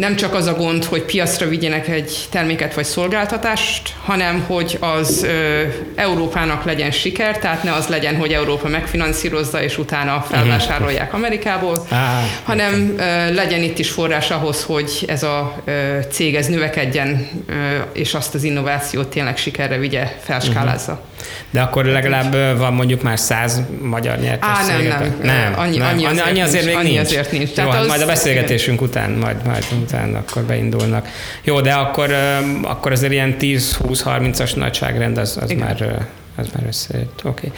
nem 0.00 0.16
csak 0.16 0.34
az 0.34 0.46
a 0.46 0.54
gond, 0.54 0.84
hogy 0.84 1.02
piacra 1.02 1.48
vigyenek 1.48 1.88
egy 1.88 2.26
terméket 2.30 2.74
vagy 2.74 2.84
szolgáltatást, 2.84 3.94
hanem 4.04 4.44
hogy 4.46 4.76
az 4.80 5.22
ö, 5.22 5.62
Európának 5.94 6.64
legyen 6.64 6.90
siker, 6.90 7.38
tehát 7.38 7.62
ne 7.62 7.72
az 7.72 7.86
legyen, 7.86 8.16
hogy 8.16 8.32
Európa 8.32 8.68
megfinanszírozza, 8.68 9.62
és 9.62 9.78
utána 9.78 10.26
felvásárolják 10.30 11.14
Amerikából, 11.14 11.86
ah, 11.90 11.98
hanem 12.42 12.94
ö, 12.96 13.34
legyen 13.34 13.62
itt 13.62 13.78
is 13.78 13.90
forrás 13.90 14.30
ahhoz, 14.30 14.62
hogy 14.62 15.04
ez 15.06 15.22
a 15.22 15.54
ö, 15.64 15.98
cég 16.10 16.34
ez 16.34 16.46
növekedjen, 16.46 17.28
ö, 17.46 17.52
és 17.92 18.14
azt 18.14 18.34
az 18.34 18.42
innovációt 18.42 19.08
tényleg 19.08 19.36
sikerre 19.36 19.78
vigye, 19.78 20.12
felskálázza. 20.22 20.92
Uh-huh. 20.92 21.09
De 21.50 21.60
akkor 21.60 21.84
legalább 21.84 22.58
van 22.58 22.72
mondjuk 22.72 23.02
már 23.02 23.18
száz 23.18 23.60
magyar 23.82 24.18
nyertes 24.18 24.48
Á, 24.48 24.66
nem, 24.66 24.82
nem, 24.82 25.18
nem. 25.22 25.58
Annyi, 25.58 25.76
nem. 25.76 25.88
annyi, 25.88 26.04
azért, 26.04 26.26
annyi 26.26 26.40
azért 26.40 26.64
nincs, 26.64 26.76
még 26.76 26.84
annyi 26.84 26.96
nincs. 26.96 27.06
Azért 27.06 27.32
nincs. 27.32 27.50
Tehát 27.50 27.70
Jó, 27.70 27.76
hát 27.76 27.84
az, 27.84 27.88
majd 27.88 28.02
a 28.02 28.06
beszélgetésünk 28.06 28.80
után, 28.80 29.10
majd, 29.10 29.36
majd 29.46 29.64
utána 29.82 30.18
akkor 30.18 30.42
beindulnak. 30.42 31.08
Jó, 31.42 31.60
de 31.60 31.72
akkor, 31.72 32.14
akkor 32.62 32.92
azért 32.92 33.12
ilyen 33.12 33.36
10-20-30-as 33.40 34.56
nagyságrend 34.56 35.18
az, 35.18 35.38
az 35.40 35.50
már 35.50 36.08
az 36.36 36.48
már 36.54 36.66
összejött. 36.66 37.20
Oké. 37.24 37.52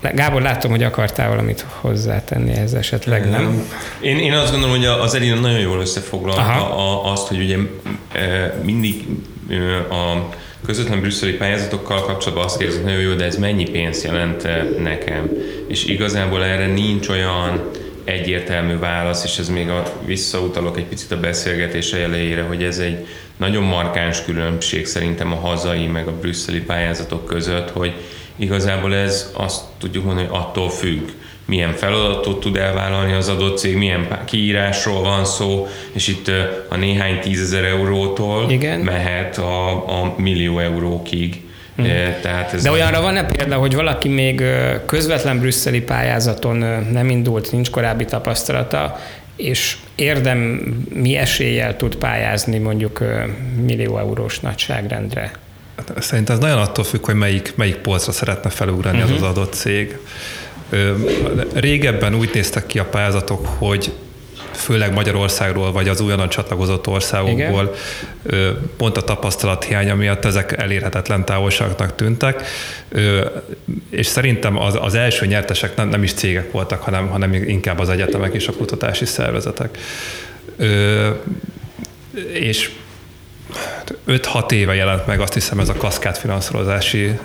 Okay. 0.00 0.12
Gábor, 0.14 0.42
látom, 0.42 0.70
hogy 0.70 0.82
akartál 0.82 1.28
valamit 1.28 1.66
hozzátenni 1.80 2.52
ehhez 2.52 2.74
esetleg, 2.74 3.30
nem? 3.30 3.70
Én, 4.00 4.18
én 4.18 4.32
azt 4.32 4.50
gondolom, 4.50 4.76
hogy 4.76 4.86
az 4.86 5.14
Elina 5.14 5.40
nagyon 5.40 5.58
jól 5.58 5.80
összefoglalta 5.80 7.02
azt, 7.12 7.26
hogy 7.26 7.38
ugye 7.38 7.56
mindig 8.62 9.06
a 9.90 10.28
közvetlen 10.66 11.00
brüsszeli 11.00 11.32
pályázatokkal 11.32 12.04
kapcsolatban 12.04 12.44
azt 12.44 12.58
kérdezik, 12.58 12.84
nagyon 12.84 13.00
jó, 13.00 13.14
de 13.14 13.24
ez 13.24 13.36
mennyi 13.36 13.70
pénzt 13.70 14.04
jelent 14.04 14.48
nekem? 14.82 15.30
És 15.66 15.84
igazából 15.84 16.44
erre 16.44 16.66
nincs 16.66 17.08
olyan 17.08 17.70
egyértelmű 18.04 18.78
válasz, 18.78 19.24
és 19.24 19.38
ez 19.38 19.48
még 19.48 19.68
a, 19.68 19.82
visszautalok 20.04 20.76
egy 20.76 20.86
picit 20.86 21.12
a 21.12 21.20
beszélgetés 21.20 21.92
elejére, 21.92 22.42
hogy 22.42 22.62
ez 22.62 22.78
egy 22.78 23.06
nagyon 23.36 23.62
markáns 23.62 24.24
különbség 24.24 24.86
szerintem 24.86 25.32
a 25.32 25.36
hazai 25.36 25.86
meg 25.86 26.06
a 26.06 26.12
brüsszeli 26.20 26.60
pályázatok 26.60 27.24
között, 27.26 27.70
hogy 27.70 27.92
igazából 28.36 28.94
ez 28.94 29.30
azt 29.32 29.62
tudjuk 29.78 30.04
mondani, 30.04 30.26
hogy 30.26 30.38
attól 30.38 30.70
függ, 30.70 31.08
milyen 31.44 31.72
feladatot 31.72 32.40
tud 32.40 32.56
elvállalni 32.56 33.12
az 33.12 33.28
adott 33.28 33.58
cég, 33.58 33.76
milyen 33.76 34.18
kiírásról 34.24 35.02
van 35.02 35.24
szó, 35.24 35.68
és 35.92 36.08
itt 36.08 36.30
a 36.68 36.76
néhány 36.76 37.20
tízezer 37.20 37.64
eurótól 37.64 38.50
Igen. 38.50 38.80
mehet 38.80 39.38
a, 39.38 39.70
a 40.02 40.14
millió 40.16 40.58
eurókig. 40.58 41.40
Hmm. 41.76 41.86
Tehát 42.22 42.52
ez 42.52 42.62
De 42.62 42.70
olyanra 42.70 43.00
van-e 43.00 43.24
példa, 43.24 43.56
hogy 43.56 43.74
valaki 43.74 44.08
még 44.08 44.42
közvetlen 44.86 45.38
brüsszeli 45.38 45.80
pályázaton 45.80 46.56
nem 46.92 47.08
indult, 47.08 47.52
nincs 47.52 47.70
korábbi 47.70 48.04
tapasztalata, 48.04 48.98
és 49.36 49.76
érdem 49.94 50.38
mi 50.94 51.16
eséllyel 51.16 51.76
tud 51.76 51.96
pályázni 51.96 52.58
mondjuk 52.58 53.04
millió 53.66 53.98
eurós 53.98 54.40
nagyságrendre? 54.40 55.32
Szerintem 55.98 56.34
ez 56.34 56.40
nagyon 56.40 56.58
attól 56.58 56.84
függ, 56.84 57.04
hogy 57.04 57.14
melyik, 57.14 57.52
melyik 57.56 57.76
polcra 57.76 58.12
szeretne 58.12 58.50
felugrani 58.50 58.98
uh-huh. 58.98 59.14
az 59.14 59.22
az 59.22 59.28
adott 59.28 59.52
cég. 59.52 59.98
Régebben 61.52 62.14
úgy 62.14 62.30
néztek 62.34 62.66
ki 62.66 62.78
a 62.78 62.84
pályázatok, 62.84 63.46
hogy 63.46 63.92
főleg 64.54 64.92
Magyarországról, 64.92 65.72
vagy 65.72 65.88
az 65.88 66.00
újonnan 66.00 66.28
csatlakozott 66.28 66.86
országokból 66.86 67.76
Igen. 68.26 68.58
pont 68.76 68.96
a 68.96 69.02
tapasztalat 69.02 69.64
hiánya 69.64 69.94
miatt 69.94 70.24
ezek 70.24 70.52
elérhetetlen 70.58 71.24
távolságnak 71.24 71.94
tűntek, 71.94 72.42
és 73.90 74.06
szerintem 74.06 74.58
az, 74.58 74.78
az 74.80 74.94
első 74.94 75.26
nyertesek 75.26 75.76
nem, 75.76 75.88
nem 75.88 76.02
is 76.02 76.12
cégek 76.12 76.52
voltak, 76.52 76.82
hanem, 76.82 77.06
hanem 77.08 77.32
inkább 77.32 77.78
az 77.78 77.88
egyetemek 77.88 78.34
és 78.34 78.48
a 78.48 78.52
kutatási 78.52 79.04
szervezetek. 79.04 79.78
És 82.32 82.70
5-6 84.08 84.50
éve 84.50 84.74
jelent 84.74 85.06
meg 85.06 85.20
azt 85.20 85.34
hiszem 85.34 85.60
ez 85.60 85.68
a 85.68 85.74
kaszkád 85.74 86.16
finanszírozási 86.16 87.18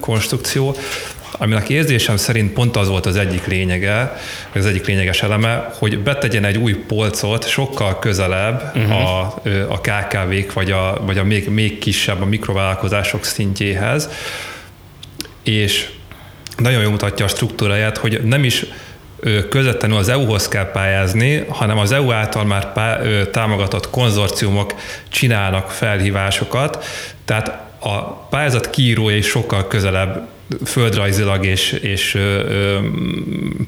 konstrukció, 0.00 0.76
aminek 1.38 1.68
érzésem 1.68 2.16
szerint 2.16 2.52
pont 2.52 2.76
az 2.76 2.88
volt 2.88 3.06
az 3.06 3.16
egyik 3.16 3.46
lényege, 3.46 4.20
az 4.54 4.66
egyik 4.66 4.86
lényeges 4.86 5.22
eleme, 5.22 5.70
hogy 5.78 5.98
betegyen 5.98 6.44
egy 6.44 6.58
új 6.58 6.74
polcot 6.74 7.48
sokkal 7.48 7.98
közelebb 7.98 8.72
uh-huh. 8.74 8.92
a, 8.92 9.42
a 9.68 9.80
KKV-k, 9.80 10.52
vagy 10.52 10.70
a, 10.70 11.00
vagy 11.06 11.18
a 11.18 11.24
még, 11.24 11.48
még 11.48 11.78
kisebb, 11.78 12.20
a 12.20 12.24
mikrovállalkozások 12.24 13.24
szintjéhez, 13.24 14.08
és 15.42 15.88
nagyon 16.56 16.82
jól 16.82 16.90
mutatja 16.90 17.24
a 17.24 17.28
struktúráját, 17.28 17.96
hogy 17.96 18.20
nem 18.24 18.44
is 18.44 18.64
közvetlenül 19.48 19.96
az 19.96 20.08
EU-hoz 20.08 20.48
kell 20.48 20.70
pályázni, 20.70 21.44
hanem 21.48 21.78
az 21.78 21.92
EU 21.92 22.12
által 22.12 22.44
már 22.44 22.72
pá- 22.72 23.30
támogatott 23.30 23.90
konzorciumok 23.90 24.74
csinálnak 25.08 25.70
felhívásokat, 25.70 26.84
tehát 27.24 27.71
a 27.82 28.26
pályázat 28.30 28.70
kiírója 28.70 29.16
is 29.16 29.26
sokkal 29.26 29.66
közelebb 29.66 30.28
földrajzilag 30.64 31.44
és, 31.46 31.72
és 31.72 32.14
ö, 32.14 32.20
ö, 32.20 32.78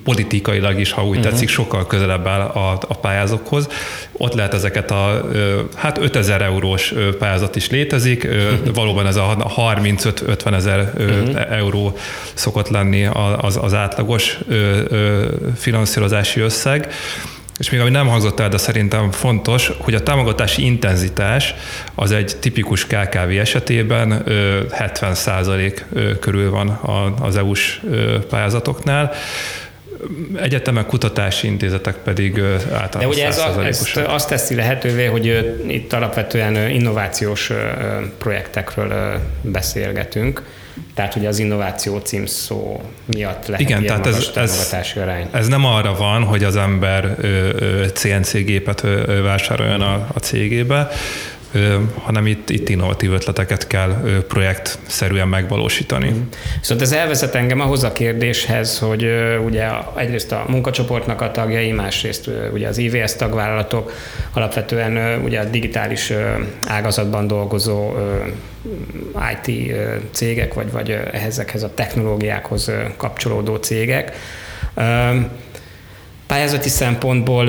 politikailag 0.05 0.81
is, 0.81 0.92
ha 0.92 1.03
úgy 1.07 1.16
uh-huh. 1.16 1.24
tetszik, 1.24 1.48
sokkal 1.48 1.87
közelebb 1.87 2.27
áll 2.27 2.40
a, 2.40 2.72
a 2.88 2.94
pályázókhoz. 2.94 3.68
Ott 4.12 4.35
lehet 4.35 4.55
ezeket 4.55 4.90
a, 4.90 5.29
ö, 5.33 5.61
hát 5.74 5.98
5000 5.98 6.42
eurós 6.42 6.94
pályázat 7.18 7.57
is 7.57 7.70
létezik, 7.70 8.24
ö, 8.24 8.53
uh-huh. 8.53 8.74
valóban 8.74 9.07
ez 9.07 9.16
a 9.16 9.37
35-50 9.57 10.55
ezer 10.55 10.92
uh-huh. 10.98 11.53
euró 11.53 11.96
szokott 12.35 12.68
lenni 12.68 13.09
az, 13.40 13.59
az 13.62 13.74
átlagos 13.74 14.38
ö, 14.48 14.81
ö, 14.88 15.27
finanszírozási 15.57 16.40
összeg. 16.40 16.92
És 17.58 17.70
még 17.70 17.80
ami 17.80 17.90
nem 17.90 18.08
hangzott 18.08 18.40
el, 18.40 18.48
de 18.48 18.56
szerintem 18.56 19.10
fontos, 19.10 19.72
hogy 19.78 19.94
a 19.94 20.02
támogatási 20.02 20.64
intenzitás 20.64 21.54
az 21.94 22.12
egy 22.12 22.36
tipikus 22.40 22.86
KKV 22.86 23.38
esetében 23.38 24.22
70% 24.70 25.80
körül 26.20 26.50
van 26.50 26.68
az 27.20 27.36
EU-s 27.36 27.80
pályázatoknál. 28.28 29.12
Egyetemek, 30.36 30.86
kutatási 30.86 31.46
intézetek 31.46 31.96
pedig 31.96 32.40
általában 32.72 32.98
De 32.98 33.06
ugye 33.06 33.26
ez 33.26 33.38
a, 33.38 33.64
ezt 33.64 33.96
azt 33.96 34.28
teszi 34.28 34.54
lehetővé, 34.54 35.04
hogy 35.04 35.56
itt 35.66 35.92
alapvetően 35.92 36.70
innovációs 36.70 37.50
projektekről 38.18 39.20
beszélgetünk, 39.40 40.42
tehát 40.94 41.14
ugye 41.14 41.28
az 41.28 41.38
innováció 41.38 41.98
címszó 41.98 42.80
miatt 43.04 43.46
lehet 43.46 43.61
Igen, 43.61 43.83
ilyen 43.83 44.02
tehát 44.02 44.16
ez, 44.16 44.30
ez, 44.35 44.74
arány. 44.96 45.28
Ez 45.33 45.48
nem 45.48 45.64
arra 45.64 45.94
van, 45.94 46.24
hogy 46.24 46.44
az 46.44 46.57
ember 46.57 47.16
ö, 47.20 47.26
ö, 47.59 47.87
CNC 47.87 48.33
gépet 48.33 48.83
ö, 48.83 49.02
ö, 49.07 49.22
vásároljon 49.22 49.80
a, 49.80 50.07
a 50.14 50.18
cégébe, 50.18 50.88
hanem 51.98 52.26
itt, 52.26 52.50
itt 52.50 52.68
innovatív 52.68 53.12
ötleteket 53.12 53.66
kell 53.66 54.22
projektszerűen 54.28 55.28
megvalósítani. 55.28 56.10
Mm. 56.10 56.20
Viszont 56.58 56.80
ez 56.80 56.92
elvezet 56.92 57.34
engem 57.34 57.60
ahhoz 57.60 57.82
a 57.82 57.92
kérdéshez, 57.92 58.78
hogy 58.78 59.06
ugye 59.44 59.68
egyrészt 59.96 60.32
a 60.32 60.44
munkacsoportnak 60.48 61.20
a 61.20 61.30
tagjai, 61.30 61.72
másrészt 61.72 62.30
ugye 62.52 62.68
az 62.68 62.78
IVS 62.78 63.16
tagvállalatok 63.16 63.92
alapvetően 64.32 65.22
ugye 65.24 65.40
a 65.40 65.44
digitális 65.44 66.12
ágazatban 66.66 67.26
dolgozó 67.26 67.92
IT 69.32 69.74
cégek, 70.10 70.54
vagy, 70.54 70.72
vagy 70.72 70.98
ezekhez 71.12 71.62
a 71.62 71.74
technológiákhoz 71.74 72.70
kapcsolódó 72.96 73.56
cégek. 73.56 74.16
Pályázati 76.26 76.68
szempontból 76.68 77.48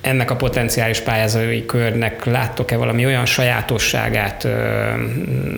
ennek 0.00 0.30
a 0.30 0.36
potenciális 0.36 1.00
pályázói 1.00 1.66
körnek 1.66 2.24
láttok-e 2.24 2.76
valami 2.76 3.04
olyan 3.04 3.26
sajátosságát, 3.26 4.48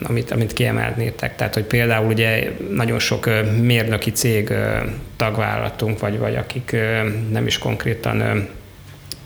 amit, 0.03 0.31
amit 0.31 0.53
kiemelnétek? 0.53 1.35
Tehát, 1.35 1.53
hogy 1.53 1.63
például 1.63 2.07
ugye 2.07 2.51
nagyon 2.71 2.99
sok 2.99 3.29
mérnöki 3.61 4.11
cég 4.11 4.53
tagvállalatunk, 5.15 5.99
vagy, 5.99 6.17
vagy 6.17 6.35
akik 6.35 6.75
nem 7.31 7.47
is 7.47 7.57
konkrétan 7.57 8.47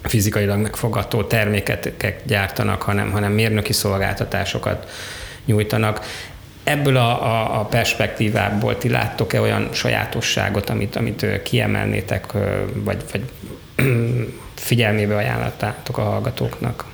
fizikailag 0.04 0.60
megfogató 0.60 1.23
terméket 1.23 1.91
gyártanak, 2.23 2.82
hanem, 2.82 3.12
hanem 3.12 3.32
mérnöki 3.32 3.73
szolgáltatásokat 3.73 4.89
nyújtanak. 5.45 6.06
Ebből 6.63 6.97
a, 6.97 7.26
a, 7.26 7.60
a 7.60 7.65
perspektívából 7.65 8.78
ti 8.78 8.89
láttok-e 8.89 9.41
olyan 9.41 9.69
sajátosságot, 9.71 10.69
amit, 10.69 10.95
amit 10.95 11.26
kiemelnétek, 11.43 12.32
vagy, 12.73 13.04
vagy 13.12 13.21
figyelmébe 14.56 15.15
ajánlottátok 15.15 15.97
a 15.97 16.02
hallgatóknak? 16.02 16.86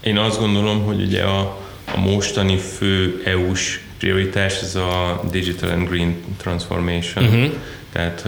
Én 0.00 0.16
azt 0.16 0.38
gondolom, 0.38 0.84
hogy 0.84 1.00
ugye 1.00 1.22
a, 1.22 1.56
a 1.94 2.00
mostani 2.00 2.56
fő 2.56 3.22
EU-s 3.24 3.80
prioritás 3.98 4.60
ez 4.60 4.74
a 4.74 5.20
Digital 5.30 5.70
and 5.70 5.88
Green 5.88 6.24
Transformation. 6.36 7.24
Uh-huh. 7.24 7.50
Tehát 7.92 8.24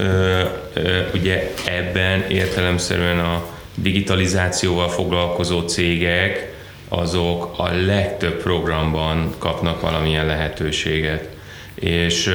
ugye 1.15 1.53
ebben 1.67 2.25
értelemszerűen 2.29 3.19
a 3.19 3.47
digitalizációval 3.75 4.89
foglalkozó 4.89 5.61
cégek 5.61 6.50
azok 6.93 7.53
a 7.57 7.71
legtöbb 7.73 8.43
programban 8.43 9.35
kapnak 9.39 9.81
valamilyen 9.81 10.27
lehetőséget. 10.27 11.29
És 11.75 12.31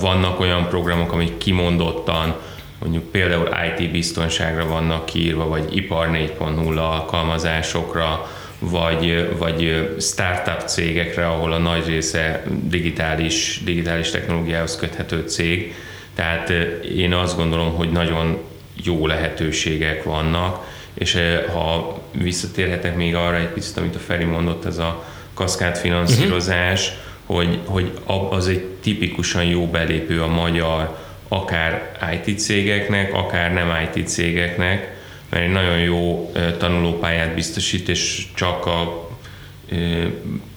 vannak 0.00 0.40
olyan 0.40 0.68
programok, 0.68 1.12
amik 1.12 1.38
kimondottan 1.38 2.34
mondjuk 2.78 3.10
például 3.10 3.48
IT 3.76 3.90
biztonságra 3.90 4.66
vannak 4.66 5.06
kiírva, 5.06 5.48
vagy 5.48 5.76
ipar 5.76 6.08
4.0 6.08 6.76
alkalmazásokra, 6.76 8.30
vagy, 8.58 9.28
vagy 9.38 9.88
startup 10.00 10.60
cégekre, 10.68 11.26
ahol 11.26 11.52
a 11.52 11.58
nagy 11.58 11.86
része 11.86 12.42
digitális, 12.62 13.60
digitális 13.64 14.10
technológiához 14.10 14.76
köthető 14.76 15.26
cég. 15.26 15.74
Tehát 16.14 16.50
én 16.96 17.12
azt 17.12 17.36
gondolom, 17.36 17.74
hogy 17.74 17.90
nagyon 17.90 18.38
jó 18.84 19.06
lehetőségek 19.06 20.02
vannak, 20.02 20.66
és 20.94 21.18
ha 21.52 21.98
visszatérhetek 22.12 22.96
még 22.96 23.14
arra 23.14 23.36
egy 23.36 23.48
picit, 23.48 23.76
amit 23.76 23.94
a 23.94 23.98
Feri 23.98 24.24
mondott, 24.24 24.64
ez 24.64 24.78
a 24.78 25.04
kaszkád 25.34 25.76
finanszírozás, 25.76 26.92
uh-huh. 27.26 27.36
hogy, 27.36 27.60
hogy 27.64 27.92
az 28.30 28.48
egy 28.48 28.64
tipikusan 28.64 29.44
jó 29.44 29.66
belépő 29.66 30.22
a 30.22 30.28
magyar 30.28 30.98
akár 31.28 31.98
IT 32.24 32.38
cégeknek, 32.38 33.14
akár 33.14 33.52
nem 33.52 33.88
IT 33.94 34.08
cégeknek, 34.08 34.96
mert 35.30 35.44
egy 35.44 35.50
nagyon 35.50 35.78
jó 35.78 36.32
tanulópályát 36.58 37.34
biztosít, 37.34 37.88
és 37.88 38.26
csak 38.34 38.66
a 38.66 39.08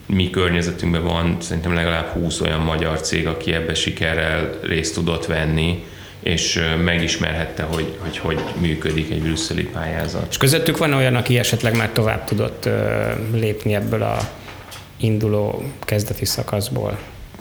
mi 0.06 0.30
környezetünkben 0.30 1.04
van 1.04 1.38
szerintem 1.40 1.74
legalább 1.74 2.08
20 2.08 2.42
olyan 2.42 2.60
magyar 2.60 3.02
cég, 3.02 3.28
aki 3.28 3.54
ebbe 3.54 3.74
sikerrel 3.74 4.60
részt 4.62 4.94
tudott 4.94 5.26
venni, 5.26 5.86
és 6.28 6.60
megismerhette, 6.84 7.64
hogy, 7.64 7.98
hogy 8.00 8.18
hogy 8.18 8.44
működik 8.60 9.12
egy 9.12 9.22
brüsszeli 9.22 9.64
pályázat. 9.64 10.26
És 10.30 10.38
közöttük 10.38 10.78
van 10.78 10.94
olyan, 10.94 11.16
aki 11.16 11.38
esetleg 11.38 11.76
már 11.76 11.90
tovább 11.94 12.24
tudott 12.24 12.70
lépni 13.34 13.76
ebből 13.76 14.02
a 14.02 14.18
induló 14.98 15.64
kezdeti 15.80 16.26
szakaszból? 16.26 16.98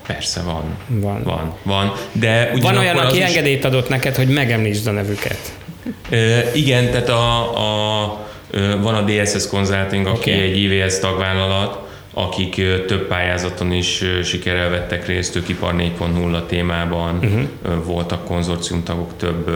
Persze 0.07 0.41
van. 0.41 0.77
Van. 0.87 1.23
Van. 1.23 1.55
van. 1.63 1.93
De 2.11 2.51
van 2.61 2.77
olyan, 2.77 2.97
aki 2.97 3.17
is... 3.17 3.23
engedélyt 3.23 3.65
adott 3.65 3.89
neked, 3.89 4.15
hogy 4.15 4.27
megemlítsd 4.27 4.87
a 4.87 4.91
nevüket. 4.91 5.55
E, 6.09 6.51
igen, 6.53 6.91
tehát 6.91 7.09
a, 7.09 7.39
a, 8.03 8.27
van 8.81 8.95
a 8.95 9.01
DSS 9.01 9.47
Consulting, 9.47 10.05
aki 10.05 10.31
okay. 10.31 10.41
egy 10.41 10.57
IVS 10.57 10.99
tagvállalat, 10.99 11.86
akik 12.17 12.55
több 12.85 13.07
pályázaton 13.07 13.71
is 13.71 14.03
sikerrel 14.23 14.69
vettek 14.69 15.07
részt, 15.07 15.35
ők 15.35 15.49
ipar 15.49 15.73
4.0 15.75 16.45
témában, 16.45 17.17
uh-huh. 17.17 17.85
voltak 17.85 18.25
konzorciumtagok 18.25 19.17
több 19.17 19.51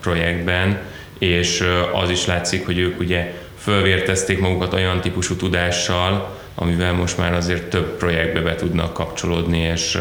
projektben, 0.00 0.78
és 1.18 1.64
az 2.02 2.10
is 2.10 2.26
látszik, 2.26 2.66
hogy 2.66 2.78
ők 2.78 3.00
ugye 3.00 3.34
fölvértezték 3.58 4.40
magukat 4.40 4.72
olyan 4.72 5.00
típusú 5.00 5.34
tudással, 5.34 6.36
amivel 6.54 6.92
most 6.92 7.18
már 7.18 7.34
azért 7.34 7.70
több 7.70 7.96
projektbe 7.96 8.40
be 8.40 8.54
tudnak 8.54 8.92
kapcsolódni, 8.92 9.58
és 9.58 9.98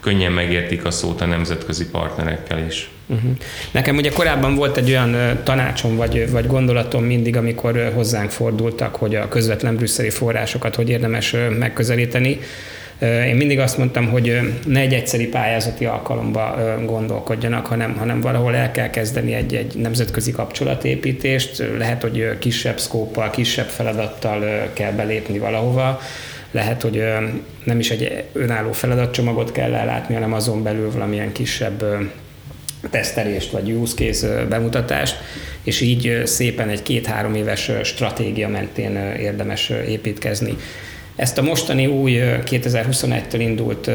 könnyen 0.00 0.32
megértik 0.32 0.84
a 0.84 0.90
szót 0.90 1.20
a 1.20 1.26
nemzetközi 1.26 1.90
partnerekkel 1.90 2.66
is. 2.66 2.90
Uh-huh. 3.06 3.30
Nekem 3.70 3.96
ugye 3.96 4.10
korábban 4.10 4.54
volt 4.54 4.76
egy 4.76 4.88
olyan 4.88 5.40
tanácsom 5.42 5.96
vagy, 5.96 6.30
vagy 6.30 6.46
gondolatom 6.46 7.04
mindig, 7.04 7.36
amikor 7.36 7.92
hozzánk 7.94 8.30
fordultak, 8.30 8.96
hogy 8.96 9.14
a 9.14 9.28
közvetlen 9.28 9.76
brüsszeli 9.76 10.10
forrásokat 10.10 10.74
hogy 10.74 10.90
érdemes 10.90 11.34
megközelíteni. 11.58 12.38
Én 13.00 13.36
mindig 13.36 13.58
azt 13.58 13.78
mondtam, 13.78 14.08
hogy 14.08 14.40
ne 14.66 14.80
egy 14.80 14.92
egyszeri 14.92 15.26
pályázati 15.26 15.84
alkalomba 15.84 16.58
gondolkodjanak, 16.84 17.66
hanem, 17.66 17.96
hanem 17.96 18.20
valahol 18.20 18.54
el 18.54 18.70
kell 18.70 18.90
kezdeni 18.90 19.34
egy, 19.34 19.54
egy 19.54 19.74
nemzetközi 19.76 20.30
kapcsolatépítést. 20.30 21.62
Lehet, 21.78 22.02
hogy 22.02 22.38
kisebb 22.38 22.78
szkóppal, 22.78 23.30
kisebb 23.30 23.66
feladattal 23.66 24.70
kell 24.72 24.92
belépni 24.92 25.38
valahova, 25.38 26.00
lehet, 26.50 26.82
hogy 26.82 27.04
nem 27.64 27.78
is 27.78 27.90
egy 27.90 28.24
önálló 28.32 28.72
feladatcsomagot 28.72 29.52
kell 29.52 29.74
ellátni, 29.74 30.14
hanem 30.14 30.32
azon 30.32 30.62
belül 30.62 30.90
valamilyen 30.90 31.32
kisebb 31.32 31.84
tesztelést 32.90 33.50
vagy 33.50 33.70
use 33.70 33.94
case 33.94 34.44
bemutatást, 34.44 35.16
és 35.62 35.80
így 35.80 36.22
szépen 36.24 36.68
egy 36.68 36.82
két-három 36.82 37.34
éves 37.34 37.70
stratégia 37.82 38.48
mentén 38.48 38.96
érdemes 39.18 39.72
építkezni. 39.88 40.56
Ezt 41.16 41.38
a 41.38 41.42
mostani 41.42 41.86
új 41.86 42.18
2021-től 42.22 43.38
indult 43.38 43.90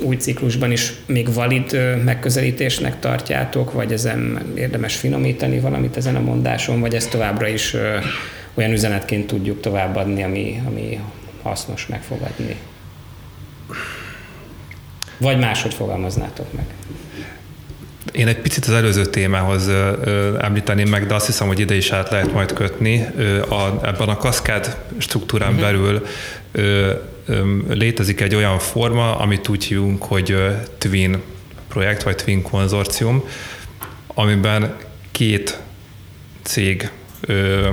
új 0.00 0.16
ciklusban 0.16 0.72
is 0.72 0.92
még 1.06 1.32
valid 1.32 1.96
megközelítésnek 2.04 2.98
tartjátok, 2.98 3.72
vagy 3.72 3.92
ezen 3.92 4.52
érdemes 4.54 4.96
finomítani 4.96 5.58
valamit 5.58 5.96
ezen 5.96 6.16
a 6.16 6.20
mondáson, 6.20 6.80
vagy 6.80 6.94
ezt 6.94 7.10
továbbra 7.10 7.48
is 7.48 7.76
olyan 8.54 8.72
üzenetként 8.72 9.26
tudjuk 9.26 9.60
továbbadni, 9.60 10.22
ami, 10.22 10.62
ami 10.66 11.00
hasznos 11.42 11.86
megfogadni? 11.86 12.56
Vagy 15.16 15.38
máshogy 15.38 15.74
fogalmaznátok 15.74 16.52
meg? 16.52 16.64
Én 18.12 18.26
egy 18.26 18.38
picit 18.38 18.64
az 18.64 18.72
előző 18.72 19.06
témához 19.06 19.70
említeném 20.40 20.88
meg, 20.88 21.06
de 21.06 21.14
azt 21.14 21.26
hiszem, 21.26 21.46
hogy 21.46 21.58
ide 21.60 21.74
is 21.74 21.90
át 21.90 22.10
lehet 22.10 22.32
majd 22.32 22.52
kötni. 22.52 23.06
A, 23.48 23.86
ebben 23.86 24.08
a 24.08 24.16
kaszkád 24.16 24.76
struktúrán 24.98 25.48
uh-huh. 25.48 25.64
belül 25.64 26.06
ö, 26.52 26.92
ö, 27.26 27.56
létezik 27.68 28.20
egy 28.20 28.34
olyan 28.34 28.58
forma, 28.58 29.16
amit 29.16 29.48
úgy 29.48 29.64
hívunk, 29.64 30.02
hogy 30.02 30.36
Twin 30.78 31.22
projekt, 31.68 32.02
vagy 32.02 32.16
Twin 32.16 32.42
konzorcium, 32.42 33.24
amiben 34.06 34.76
két 35.12 35.58
cég 36.42 36.90
ö, 37.20 37.68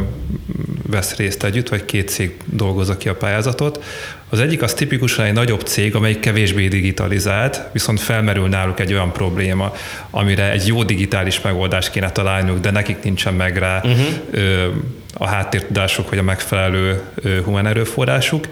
vesz 0.90 1.16
részt 1.16 1.44
együtt, 1.44 1.70
vagy 1.70 1.86
két 1.86 2.10
cég 2.10 2.36
dolgozza 2.46 2.98
ki 2.98 3.10
a 3.10 3.16
pályázatot. 3.16 3.84
Az 4.30 4.40
egyik 4.40 4.62
az 4.62 4.74
tipikusan 4.74 5.26
egy 5.26 5.34
nagyobb 5.34 5.62
cég, 5.62 5.96
amelyik 5.96 6.20
kevésbé 6.20 6.68
digitalizált, 6.68 7.62
viszont 7.72 8.00
felmerül 8.00 8.48
náluk 8.48 8.80
egy 8.80 8.94
olyan 8.94 9.12
probléma, 9.12 9.74
amire 10.10 10.52
egy 10.52 10.68
jó 10.68 10.84
digitális 10.84 11.42
megoldást 11.42 11.90
kéne 11.90 12.12
találniuk, 12.12 12.60
de 12.60 12.72
nekik 12.72 13.04
nincsen 13.04 13.34
meg 13.34 13.58
rá 13.58 13.82
uh-huh. 13.84 14.06
ö, 14.32 14.68
a 15.14 15.28
háttértudásuk, 15.28 16.10
vagy 16.10 16.18
a 16.20 16.24
megfelelő 16.24 17.02
ö, 17.16 17.42
humán 17.44 17.68
erőforrásuk, 17.68 18.48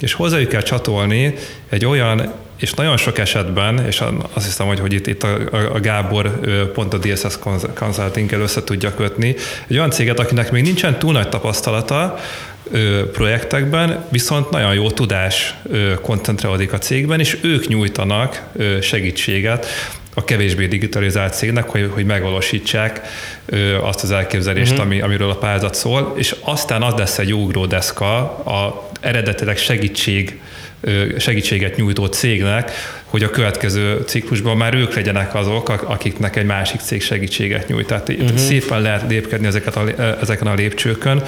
és 0.00 0.12
hozzájuk 0.12 0.48
kell 0.48 0.62
csatolni 0.62 1.34
egy 1.68 1.84
olyan 1.84 2.32
és 2.60 2.72
nagyon 2.72 2.96
sok 2.96 3.18
esetben, 3.18 3.86
és 3.86 4.02
azt 4.32 4.46
hiszem, 4.46 4.66
hogy, 4.66 4.80
hogy 4.80 4.92
itt, 4.92 5.06
itt 5.06 5.22
a, 5.22 5.38
a 5.74 5.80
Gábor 5.80 6.40
pont 6.72 6.94
a 6.94 6.98
DSS 6.98 7.38
Consulting-el 7.74 8.40
össze 8.40 8.64
tudja 8.64 8.94
kötni, 8.94 9.34
egy 9.66 9.76
olyan 9.76 9.90
céget, 9.90 10.18
akinek 10.18 10.50
még 10.50 10.62
nincsen 10.62 10.98
túl 10.98 11.12
nagy 11.12 11.28
tapasztalata 11.28 12.18
projektekben, 13.12 14.04
viszont 14.08 14.50
nagyon 14.50 14.74
jó 14.74 14.90
tudás 14.90 15.54
koncentrálódik 16.02 16.72
a 16.72 16.78
cégben, 16.78 17.20
és 17.20 17.38
ők 17.42 17.68
nyújtanak 17.68 18.42
segítséget 18.80 19.66
a 20.14 20.24
kevésbé 20.24 20.66
digitalizált 20.66 21.34
cégnek, 21.34 21.68
hogy, 21.68 21.90
hogy 21.92 22.04
megvalósítsák 22.04 23.00
azt 23.80 24.02
az 24.02 24.10
elképzelést, 24.10 24.72
mm-hmm. 24.72 24.80
ami, 24.80 25.00
amiről 25.00 25.30
a 25.30 25.36
pályázat 25.36 25.74
szól, 25.74 26.14
és 26.16 26.34
aztán 26.40 26.82
az 26.82 26.94
lesz 26.96 27.18
egy 27.18 27.34
ugródeszka 27.34 28.16
a 28.44 28.88
eredetileg 29.00 29.56
segítség 29.56 30.40
segítséget 31.18 31.76
nyújtó 31.76 32.06
cégnek, 32.06 32.70
hogy 33.04 33.22
a 33.22 33.30
következő 33.30 34.02
ciklusban 34.06 34.56
már 34.56 34.74
ők 34.74 34.94
legyenek 34.94 35.34
azok, 35.34 35.68
akiknek 35.68 36.36
egy 36.36 36.44
másik 36.44 36.80
cég 36.80 37.02
segítséget 37.02 37.68
nyújt. 37.68 37.86
Tehát 37.86 38.08
uh-huh. 38.08 38.36
szépen 38.36 38.80
lehet 38.80 39.10
lépkedni 39.10 39.46
ezeket 39.46 39.76
a, 39.76 39.84
ezeken 40.20 40.46
a 40.46 40.54
lépcsőkön. 40.54 41.22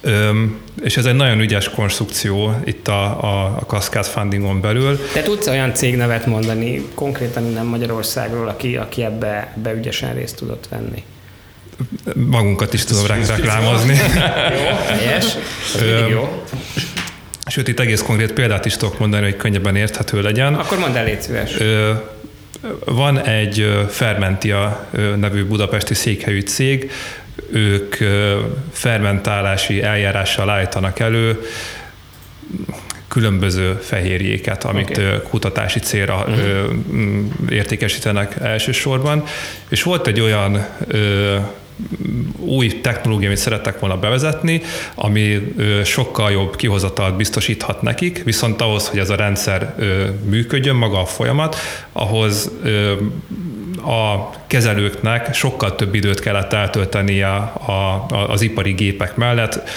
Öm, 0.00 0.60
és 0.82 0.96
ez 0.96 1.04
egy 1.04 1.14
nagyon 1.14 1.40
ügyes 1.40 1.68
konstrukció 1.70 2.60
itt 2.64 2.88
a, 2.88 3.22
a, 3.22 3.44
a 3.44 3.64
Cascade 3.66 4.08
Fundingon 4.08 4.60
belül. 4.60 4.98
Te 5.12 5.22
tudsz 5.22 5.46
olyan 5.46 5.74
cégnevet 5.74 6.26
mondani, 6.26 6.88
konkrétan 6.94 7.42
nem 7.42 7.66
Magyarországról, 7.66 8.48
aki, 8.48 8.76
aki 8.76 9.04
ebbe, 9.04 9.52
ebbe 9.56 9.72
ügyesen 9.74 10.14
részt 10.14 10.36
tudott 10.36 10.68
venni? 10.70 11.04
Magunkat 12.14 12.72
is 12.72 12.84
tudom 12.84 13.06
reklámozni. 13.06 13.94
jó, 13.94 14.76
helyes. 14.98 15.36
Jó. 16.10 16.42
Sőt, 17.46 17.68
itt 17.68 17.80
egész 17.80 18.02
konkrét 18.02 18.32
példát 18.32 18.64
is 18.64 18.76
tudok 18.76 18.98
mondani, 18.98 19.24
hogy 19.24 19.36
könnyebben 19.36 19.76
érthető 19.76 20.22
legyen. 20.22 20.54
Akkor 20.54 20.78
mondd 20.78 20.96
el, 20.96 21.04
légy 21.04 21.22
szíves. 21.22 21.56
Van 22.84 23.20
egy 23.20 23.86
Fermentia 23.90 24.86
nevű 25.16 25.44
budapesti 25.44 25.94
székhelyű 25.94 26.40
cég, 26.40 26.90
ők 27.50 27.96
fermentálási 28.72 29.82
eljárással 29.82 30.50
állítanak 30.50 30.98
elő 30.98 31.40
különböző 33.08 33.72
fehérjéket, 33.72 34.64
amit 34.64 34.90
okay. 34.90 35.20
kutatási 35.28 35.78
célra 35.78 36.24
uh-huh. 36.28 36.74
értékesítenek 37.50 38.36
elsősorban. 38.40 39.24
És 39.68 39.82
volt 39.82 40.06
egy 40.06 40.20
olyan 40.20 40.66
új 42.36 42.80
technológia, 42.80 43.26
amit 43.26 43.38
szerettek 43.38 43.78
volna 43.78 43.96
bevezetni, 43.96 44.62
ami 44.94 45.54
sokkal 45.84 46.30
jobb 46.30 46.56
kihozatalt 46.56 47.16
biztosíthat 47.16 47.82
nekik, 47.82 48.22
viszont 48.24 48.60
ahhoz, 48.60 48.88
hogy 48.88 48.98
ez 48.98 49.10
a 49.10 49.14
rendszer 49.14 49.74
működjön, 50.24 50.76
maga 50.76 51.00
a 51.00 51.06
folyamat, 51.06 51.56
ahhoz 51.92 52.50
a 53.88 54.30
kezelőknek 54.46 55.34
sokkal 55.34 55.74
több 55.74 55.94
időt 55.94 56.20
kellett 56.20 56.52
eltöltenie 56.52 57.26
a, 57.26 57.72
a, 57.72 58.06
az 58.28 58.40
ipari 58.40 58.72
gépek 58.72 59.16
mellett, 59.16 59.68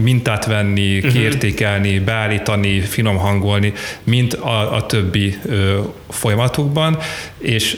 mintát 0.00 0.46
venni, 0.46 0.96
uh-huh. 0.96 1.12
kiértékelni, 1.12 1.98
beállítani, 1.98 2.80
finom 2.80 3.16
hangolni, 3.16 3.72
mint 4.04 4.34
a, 4.34 4.74
a 4.74 4.86
többi 4.86 5.38
ö, 5.44 5.80
folyamatukban, 6.08 6.98
és 7.38 7.76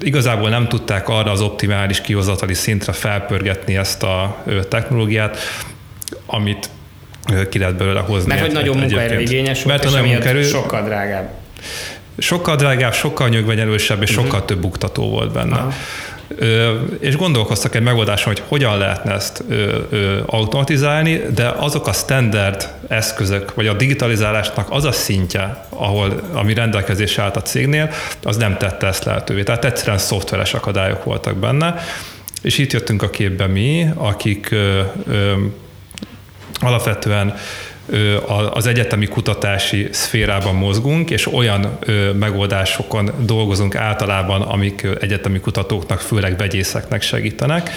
igazából 0.00 0.48
nem 0.48 0.68
tudták 0.68 1.08
arra 1.08 1.30
az 1.30 1.40
optimális 1.40 2.00
kihozatali 2.00 2.54
szintre 2.54 2.92
felpörgetni 2.92 3.76
ezt 3.76 4.02
a 4.02 4.44
technológiát, 4.68 5.38
amit 6.26 6.70
ki 7.50 7.58
lehet 7.58 7.76
belőle 7.76 8.00
hozni. 8.00 8.28
Mert 8.28 8.40
hogy 8.40 8.52
nagyon 8.52 8.76
munkaerő 8.76 9.20
igényes 9.20 9.62
volt, 9.62 9.82
Mert 9.82 10.04
és 10.04 10.10
munkaerő, 10.10 10.42
sokkal 10.42 10.82
drágább. 10.82 11.30
Sokkal 12.18 12.56
drágább, 12.56 12.94
sokkal 12.94 13.28
nyögvenyelősebb, 13.28 14.02
és 14.02 14.10
uh-huh. 14.10 14.24
sokkal 14.24 14.44
több 14.44 14.60
buktató 14.60 15.08
volt 15.08 15.32
benne. 15.32 15.56
Aha 15.56 15.72
és 16.98 17.16
gondolkoztak 17.16 17.74
egy 17.74 17.82
megoldáson, 17.82 18.32
hogy 18.32 18.42
hogyan 18.48 18.78
lehetne 18.78 19.12
ezt 19.12 19.44
automatizálni, 20.26 21.22
de 21.34 21.48
azok 21.48 21.86
a 21.86 21.92
standard 21.92 22.68
eszközök, 22.88 23.54
vagy 23.54 23.66
a 23.66 23.72
digitalizálásnak 23.72 24.66
az 24.70 24.84
a 24.84 24.92
szintje, 24.92 25.66
ahol, 25.68 26.20
ami 26.32 26.54
rendelkezésre 26.54 27.22
állt 27.22 27.36
a 27.36 27.42
cégnél, 27.42 27.90
az 28.22 28.36
nem 28.36 28.56
tette 28.56 28.86
ezt 28.86 29.04
lehetővé. 29.04 29.42
Tehát 29.42 29.64
egyszerűen 29.64 29.98
szoftveres 29.98 30.54
akadályok 30.54 31.04
voltak 31.04 31.36
benne, 31.36 31.74
és 32.42 32.58
itt 32.58 32.72
jöttünk 32.72 33.02
a 33.02 33.10
képbe 33.10 33.46
mi, 33.46 33.86
akik 33.94 34.50
ö, 34.50 34.80
ö, 35.08 35.32
alapvetően 36.60 37.34
az 38.50 38.66
egyetemi 38.66 39.06
kutatási 39.06 39.88
szférában 39.90 40.54
mozgunk, 40.54 41.10
és 41.10 41.32
olyan 41.32 41.78
megoldásokon 42.18 43.10
dolgozunk 43.18 43.74
általában, 43.74 44.42
amik 44.42 44.86
egyetemi 45.00 45.40
kutatóknak, 45.40 46.00
főleg 46.00 46.36
vegyészeknek 46.36 47.02
segítenek. 47.02 47.70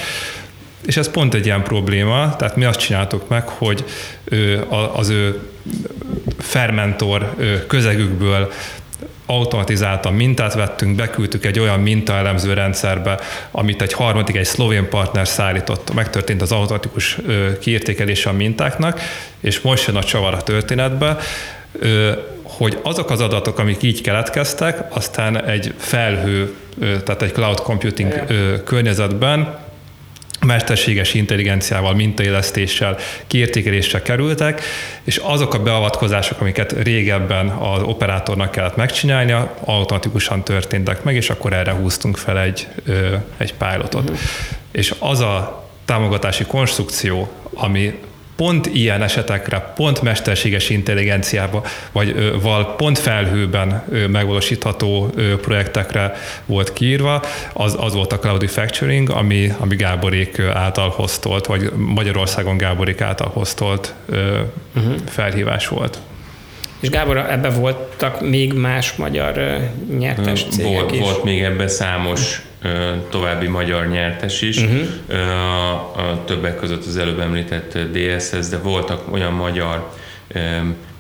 És 0.85 0.97
ez 0.97 1.09
pont 1.09 1.33
egy 1.33 1.45
ilyen 1.45 1.63
probléma, 1.63 2.35
tehát 2.35 2.55
mi 2.55 2.63
azt 2.63 2.79
csináltuk 2.79 3.27
meg, 3.27 3.47
hogy 3.47 3.85
az 4.93 5.09
ő 5.09 5.39
fermentor 6.37 7.35
közegükből 7.67 8.51
automatizáltan 9.29 10.13
mintát 10.13 10.53
vettünk, 10.53 10.95
beküldtük 10.95 11.45
egy 11.45 11.59
olyan 11.59 11.79
mintaelemző 11.79 12.53
rendszerbe, 12.53 13.19
amit 13.51 13.81
egy 13.81 13.93
harmadik, 13.93 14.35
egy 14.35 14.45
szlovén 14.45 14.89
partner 14.89 15.27
szállított. 15.27 15.93
Megtörtént 15.93 16.41
az 16.41 16.51
automatikus 16.51 17.17
kiértékelése 17.59 18.29
a 18.29 18.33
mintáknak, 18.33 18.99
és 19.39 19.61
most 19.61 19.87
jön 19.87 19.95
a 19.95 20.03
csavar 20.03 20.33
a 20.33 20.41
történetbe, 20.41 21.17
hogy 22.43 22.77
azok 22.83 23.09
az 23.09 23.21
adatok, 23.21 23.59
amik 23.59 23.83
így 23.83 24.01
keletkeztek, 24.01 24.95
aztán 24.95 25.45
egy 25.45 25.73
felhő, 25.77 26.55
tehát 26.79 27.21
egy 27.21 27.33
cloud 27.33 27.59
computing 27.59 28.23
környezetben 28.63 29.57
mesterséges 30.45 31.13
intelligenciával, 31.13 31.95
mintaélesztéssel, 31.95 32.97
kiértékelésre 33.27 34.01
kerültek, 34.01 34.61
és 35.03 35.17
azok 35.17 35.53
a 35.53 35.63
beavatkozások, 35.63 36.41
amiket 36.41 36.71
régebben 36.71 37.47
az 37.47 37.81
operátornak 37.81 38.51
kellett 38.51 38.75
megcsinálnia, 38.75 39.53
automatikusan 39.65 40.43
történtek 40.43 41.03
meg, 41.03 41.15
és 41.15 41.29
akkor 41.29 41.53
erre 41.53 41.71
húztunk 41.71 42.17
fel 42.17 42.39
egy, 42.39 42.67
egy 43.37 43.53
pilotot. 43.53 44.03
Uh-huh. 44.03 44.19
És 44.71 44.93
az 44.99 45.19
a 45.19 45.67
támogatási 45.85 46.43
konstrukció, 46.43 47.31
ami 47.53 47.99
pont 48.39 48.65
ilyen 48.65 49.01
esetekre, 49.01 49.71
pont 49.75 50.01
mesterséges 50.01 50.69
intelligenciába, 50.69 51.63
vagy 51.91 52.39
val 52.41 52.75
pont 52.75 52.99
felhőben 52.99 53.83
megvalósítható 54.07 55.13
projektekre 55.41 56.13
volt 56.45 56.73
kiírva, 56.73 57.23
az, 57.53 57.75
az 57.79 57.93
volt 57.93 58.13
a 58.13 58.19
Cloudy 58.19 58.47
Factoring, 58.47 59.09
ami, 59.09 59.51
ami 59.57 59.75
Gáborék 59.75 60.39
által 60.39 60.89
hoztolt, 60.89 61.45
vagy 61.45 61.71
Magyarországon 61.75 62.57
Gáborék 62.57 63.01
által 63.01 63.29
hoztolt 63.33 63.93
uh-huh. 64.09 64.95
felhívás 65.05 65.67
volt. 65.67 65.99
És 66.79 66.89
Gábor, 66.89 67.17
ebben 67.17 67.59
voltak 67.59 68.21
még 68.21 68.53
más 68.53 68.95
magyar 68.95 69.59
nyertes 69.97 70.45
cégek 70.49 70.71
volt, 70.71 70.91
is? 70.91 70.99
Volt 70.99 71.23
még 71.23 71.43
ebben 71.43 71.67
számos 71.67 72.41
további 73.09 73.47
magyar 73.47 73.87
nyertes 73.87 74.41
is, 74.41 74.57
uh-huh. 74.57 75.29
a, 75.29 75.71
a 75.73 76.23
többek 76.25 76.55
között 76.55 76.85
az 76.85 76.97
előbb 76.97 77.19
említett 77.19 77.77
DSS, 77.77 78.47
de 78.49 78.57
voltak 78.57 79.13
olyan 79.13 79.33
magyar 79.33 79.91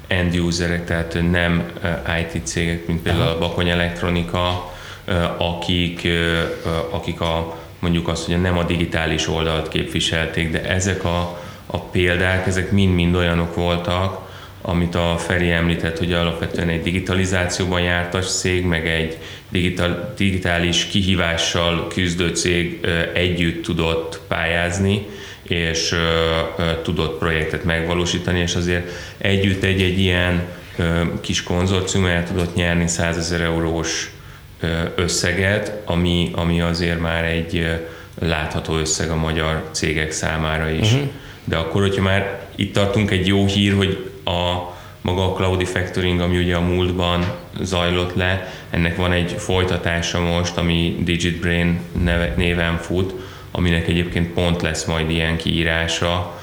end 0.07 0.35
userek, 0.35 0.85
tehát 0.85 1.17
nem 1.31 1.71
IT 2.19 2.45
cégek, 2.45 2.87
mint 2.87 3.01
például 3.01 3.25
uh-huh. 3.25 3.43
a 3.43 3.47
Bakony 3.47 3.69
Elektronika, 3.69 4.73
akik, 5.37 6.07
akik 6.89 7.21
a, 7.21 7.57
mondjuk 7.79 8.07
azt, 8.07 8.25
hogy 8.25 8.41
nem 8.41 8.57
a 8.57 8.63
digitális 8.63 9.27
oldalt 9.27 9.67
képviselték, 9.67 10.51
de 10.51 10.63
ezek 10.63 11.03
a, 11.03 11.39
a 11.65 11.79
példák, 11.79 12.47
ezek 12.47 12.71
mind-mind 12.71 13.15
olyanok 13.15 13.55
voltak, 13.55 14.28
amit 14.69 14.95
a 14.95 15.15
Feri 15.17 15.51
említett, 15.51 15.97
hogy 15.97 16.13
alapvetően 16.13 16.69
egy 16.69 16.81
digitalizációban 16.81 17.81
jártas 17.81 18.31
cég, 18.31 18.65
meg 18.65 18.87
egy 18.87 19.17
digital, 19.51 20.13
digitális 20.17 20.85
kihívással 20.85 21.87
küzdő 21.87 22.27
cég 22.27 22.79
együtt 23.13 23.63
tudott 23.63 24.21
pályázni, 24.27 25.07
és 25.43 25.95
tudott 26.83 27.17
projektet 27.17 27.63
megvalósítani, 27.63 28.39
és 28.39 28.55
azért 28.55 28.89
együtt 29.17 29.63
egy-egy 29.63 29.99
ilyen 29.99 30.47
kis 31.21 31.43
konzorcium 31.43 32.05
el 32.05 32.27
tudott 32.27 32.55
nyerni 32.55 32.87
100 32.87 33.17
ezer 33.17 33.41
eurós 33.41 34.11
összeget, 34.95 35.81
ami, 35.85 36.31
ami 36.33 36.61
azért 36.61 36.99
már 36.99 37.23
egy 37.23 37.67
látható 38.19 38.77
összeg 38.77 39.09
a 39.09 39.15
magyar 39.15 39.69
cégek 39.71 40.11
számára 40.11 40.69
is. 40.69 40.91
Uh-huh. 40.91 41.09
De 41.43 41.55
akkor, 41.55 41.81
hogyha 41.81 42.01
már 42.01 42.47
itt 42.55 42.73
tartunk 42.73 43.11
egy 43.11 43.27
jó 43.27 43.45
hír, 43.45 43.73
hogy 43.73 44.11
a 44.23 44.77
maga 45.01 45.31
a 45.31 45.33
Cloudy 45.33 45.65
Factoring, 45.65 46.19
ami 46.19 46.37
ugye 46.37 46.55
a 46.55 46.61
múltban 46.61 47.25
zajlott 47.61 48.15
le, 48.15 48.53
ennek 48.69 48.95
van 48.95 49.11
egy 49.11 49.35
folytatása 49.37 50.19
most, 50.19 50.57
ami 50.57 50.95
DigitBrain 50.99 51.79
neve, 52.03 52.33
néven 52.37 52.77
fut, 52.77 53.13
aminek 53.51 53.87
egyébként 53.87 54.33
pont 54.33 54.61
lesz 54.61 54.85
majd 54.85 55.09
ilyen 55.09 55.37
kiírása, 55.37 56.37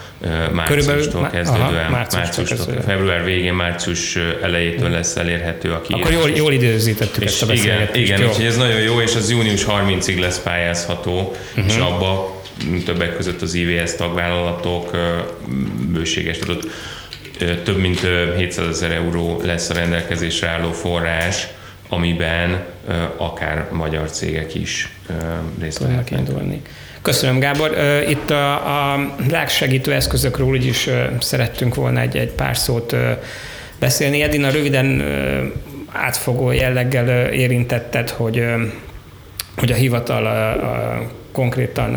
márciustól 0.52 1.28
kezdődően, 1.30 1.90
márciustól, 1.90 2.82
február 2.86 3.24
végén, 3.24 3.54
március 3.54 4.16
elejétől 4.42 4.90
lesz 4.90 5.16
elérhető 5.16 5.72
a 5.72 5.80
kiírás. 5.80 6.08
Akkor 6.10 6.20
jól, 6.20 6.36
jól 6.36 6.52
időzítettük 6.52 7.22
és 7.22 7.28
ezt 7.28 7.42
a 7.42 7.52
Igen, 7.52 7.88
igen 7.92 8.22
úgyhogy 8.22 8.44
ez 8.44 8.56
nagyon 8.56 8.80
jó, 8.80 9.00
és 9.00 9.14
az 9.14 9.30
június 9.30 9.64
30-ig 9.68 10.20
lesz 10.20 10.40
pályázható, 10.42 11.36
uh-huh. 11.56 11.66
és 11.66 11.76
abba 11.76 12.42
többek 12.84 13.16
között 13.16 13.42
az 13.42 13.54
IVS 13.54 13.94
tagvállalatok 13.94 14.96
bőséges 15.92 16.38
tudott 16.38 16.68
több 17.64 17.78
mint 17.78 18.00
700 18.36 18.68
ezer 18.68 18.90
euró 18.90 19.40
lesz 19.44 19.70
a 19.70 19.74
rendelkezésre 19.74 20.48
álló 20.48 20.72
forrás, 20.72 21.46
amiben 21.88 22.64
akár 23.16 23.68
magyar 23.72 24.10
cégek 24.10 24.54
is 24.54 24.92
részt 25.60 25.78
vehetnek. 25.78 26.70
Köszönöm, 27.02 27.38
Gábor. 27.38 27.76
Itt 28.08 28.30
a, 28.30 28.92
a 28.92 29.46
segítő 29.46 29.92
eszközökről 29.92 30.54
is 30.54 30.88
szerettünk 31.20 31.74
volna 31.74 32.00
egy, 32.00 32.16
egy 32.16 32.30
pár 32.30 32.56
szót 32.56 32.96
beszélni. 33.78 34.22
Edina 34.22 34.50
röviden 34.50 35.02
átfogó 35.92 36.50
jelleggel 36.50 37.28
érintetted, 37.32 38.10
hogy, 38.10 38.44
hogy 39.56 39.72
a 39.72 39.74
hivatal 39.74 40.26
a, 40.26 40.50
a, 40.50 41.02
konkrétan 41.32 41.96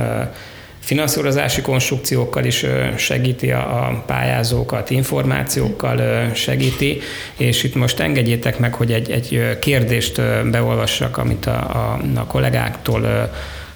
finanszírozási 0.89 1.61
konstrukciókkal 1.61 2.45
is 2.45 2.65
segíti 2.97 3.51
a 3.51 4.03
pályázókat, 4.05 4.89
információkkal 4.89 6.29
segíti, 6.33 7.01
és 7.37 7.63
itt 7.63 7.75
most 7.75 7.99
engedjétek 7.99 8.59
meg, 8.59 8.73
hogy 8.73 8.91
egy, 8.91 9.11
egy 9.11 9.57
kérdést 9.59 10.21
beolvassak, 10.49 11.17
amit 11.17 11.45
a, 11.45 11.57
a, 11.57 11.99
a 12.19 12.25
kollégáktól 12.25 13.29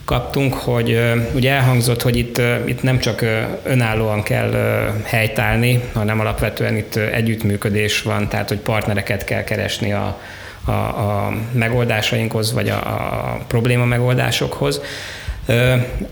kaptunk, 0.06 0.54
hogy 0.54 1.00
ugye 1.36 1.52
elhangzott, 1.52 2.02
hogy 2.02 2.18
itt, 2.18 2.42
itt 2.66 2.82
nem 2.82 3.00
csak 3.00 3.26
önállóan 3.64 4.24
kell 4.24 4.52
helytállni, 5.04 5.82
hanem 5.94 6.20
alapvetően 6.20 6.78
itt 6.78 6.96
együttműködés 6.96 8.02
van, 8.02 8.28
tehát 8.30 8.50
hogy 8.50 8.60
partnereket 8.60 9.24
kell 9.24 9.44
keresni 9.44 9.94
a, 9.94 10.20
a, 10.66 10.72
a 10.72 11.34
megoldásainkhoz, 11.52 12.54
vagy 12.54 12.70
a, 12.70 12.76
a 12.76 13.40
probléma 13.48 13.86
megoldásokhoz. 13.86 14.82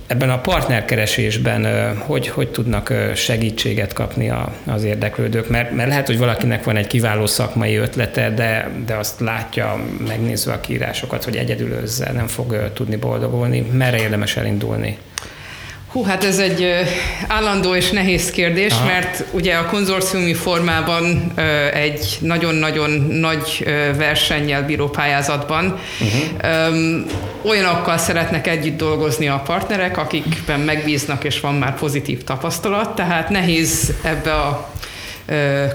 Ebben 0.07 0.29
a 0.29 0.41
partnerkeresésben 0.41 1.95
hogy, 1.97 2.27
hogy 2.27 2.49
tudnak 2.49 2.93
segítséget 3.15 3.93
kapni 3.93 4.33
az 4.65 4.83
érdeklődők? 4.83 5.49
Mert, 5.49 5.71
mert 5.71 5.89
lehet, 5.89 6.07
hogy 6.07 6.17
valakinek 6.17 6.63
van 6.63 6.75
egy 6.75 6.87
kiváló 6.87 7.25
szakmai 7.25 7.75
ötlete, 7.75 8.29
de, 8.29 8.69
de 8.85 8.95
azt 8.95 9.19
látja, 9.19 9.79
megnézve 10.07 10.53
a 10.53 10.59
kiírásokat, 10.59 11.23
hogy 11.23 11.35
egyedül 11.35 11.73
ezzel 11.83 12.13
nem 12.13 12.27
fog 12.27 12.71
tudni 12.73 12.95
boldogulni. 12.95 13.59
Merre 13.71 14.01
érdemes 14.01 14.37
elindulni? 14.37 14.97
Hú, 15.91 16.03
hát 16.03 16.23
ez 16.23 16.39
egy 16.39 16.67
állandó 17.27 17.75
és 17.75 17.91
nehéz 17.91 18.31
kérdés, 18.31 18.71
Aha. 18.71 18.85
mert 18.85 19.23
ugye 19.31 19.55
a 19.55 19.65
konzorciumi 19.65 20.33
formában 20.33 21.31
egy 21.73 22.17
nagyon-nagyon 22.21 22.89
nagy 23.09 23.65
versennyel 23.97 24.65
bíró 24.65 24.89
pályázatban 24.89 25.79
uh-huh. 25.99 26.83
olyanokkal 27.41 27.97
szeretnek 27.97 28.47
együtt 28.47 28.77
dolgozni 28.77 29.27
a 29.27 29.41
partnerek, 29.45 29.97
akikben 29.97 30.59
megbíznak 30.59 31.23
és 31.23 31.39
van 31.39 31.55
már 31.55 31.75
pozitív 31.75 32.23
tapasztalat, 32.23 32.95
tehát 32.95 33.29
nehéz 33.29 33.93
ebbe 34.03 34.33
a 34.33 34.71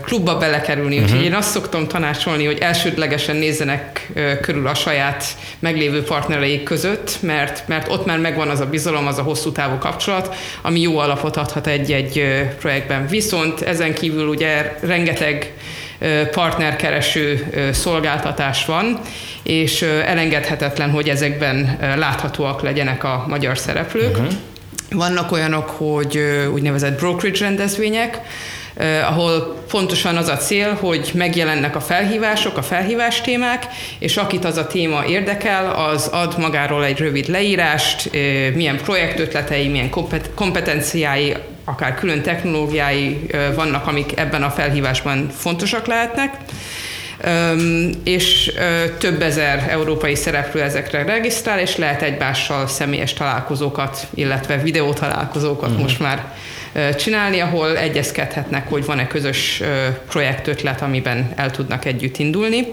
klubba 0.05 0.39
belekerülni. 0.39 0.95
Uh-huh. 0.95 1.03
Úgyhogy 1.03 1.25
mhm. 1.25 1.33
én 1.33 1.35
azt 1.35 1.51
szoktam 1.51 1.89
tanácsolni, 1.89 2.45
hogy 2.45 2.59
elsődlegesen 2.59 3.37
nézzenek 3.37 4.13
körül 4.41 4.67
a 4.67 4.75
saját 4.75 5.25
meglévő 5.59 6.03
partnereik 6.03 6.63
között, 6.63 7.19
mert, 7.21 7.69
mert 7.69 7.89
ott 7.91 8.07
már 8.07 8.19
megvan 8.19 8.49
az 8.49 8.61
a 8.61 8.67
bizalom, 8.67 9.07
az 9.07 9.19
a 9.19 9.23
hosszú 9.23 9.53
távú 9.53 9.79
kapcsolat, 9.79 10.35
ami 10.63 10.81
jó 10.81 10.99
alapot 10.99 11.37
adhat 11.37 11.67
egy-egy 11.67 12.45
projektben. 12.59 13.07
Viszont 13.07 13.61
ezen 13.61 13.95
kívül 13.95 14.27
ugye 14.27 14.77
rengeteg 14.81 15.53
partnerkereső 16.31 17.53
szolgáltatás 17.73 18.65
van, 18.65 19.01
és 19.43 19.83
elengedhetetlen, 19.83 20.91
hogy 20.91 21.09
ezekben 21.09 21.79
láthatóak 21.97 22.63
legyenek 22.63 23.05
a 23.05 23.25
magyar 23.29 23.59
szereplők. 23.59 24.17
Uh-huh. 24.17 24.33
Vannak 24.91 25.33
olyanok, 25.33 25.69
hogy 25.69 26.19
úgynevezett 26.53 26.99
brokerage 26.99 27.39
rendezvények, 27.39 28.21
ahol 29.03 29.57
pontosan 29.71 30.17
az 30.17 30.29
a 30.29 30.37
cél, 30.37 30.75
hogy 30.75 31.11
megjelennek 31.15 31.77
a 31.77 31.81
felhívások, 31.81 32.57
a 32.57 32.63
felhívás 32.63 33.21
témák, 33.21 33.67
és 33.99 34.17
akit 34.17 34.45
az 34.45 34.57
a 34.57 34.67
téma 34.67 35.05
érdekel, 35.07 35.71
az 35.71 36.09
ad 36.13 36.39
magáról 36.39 36.85
egy 36.85 36.99
rövid 36.99 37.29
leírást, 37.29 38.11
eh, 38.15 38.21
milyen 38.55 38.77
projektötletei, 38.77 39.69
milyen 39.69 39.91
kompetenciái, 40.35 41.35
akár 41.65 41.95
külön 41.95 42.23
technológiái 42.23 43.27
eh, 43.31 43.55
vannak, 43.55 43.87
amik 43.87 44.19
ebben 44.19 44.43
a 44.43 44.51
felhívásban 44.51 45.31
fontosak 45.37 45.87
lehetnek 45.87 46.39
és 48.05 48.53
több 48.99 49.23
ezer 49.23 49.67
európai 49.69 50.15
szereplő 50.15 50.63
ezekre 50.63 51.05
regisztrál, 51.05 51.59
és 51.59 51.77
lehet 51.77 52.03
egymással 52.03 52.67
személyes 52.67 53.13
találkozókat, 53.13 54.07
illetve 54.15 54.57
videótalálkozókat 54.57 55.69
uh-huh. 55.69 55.83
most 55.83 56.01
már 56.01 56.35
csinálni, 56.99 57.41
ahol 57.41 57.79
egyezkedhetnek, 57.79 58.69
hogy 58.69 58.85
van-e 58.85 59.07
közös 59.07 59.63
projektötlet, 60.09 60.83
amiben 60.83 61.33
el 61.37 61.51
tudnak 61.51 61.85
együtt 61.85 62.19
indulni. 62.19 62.67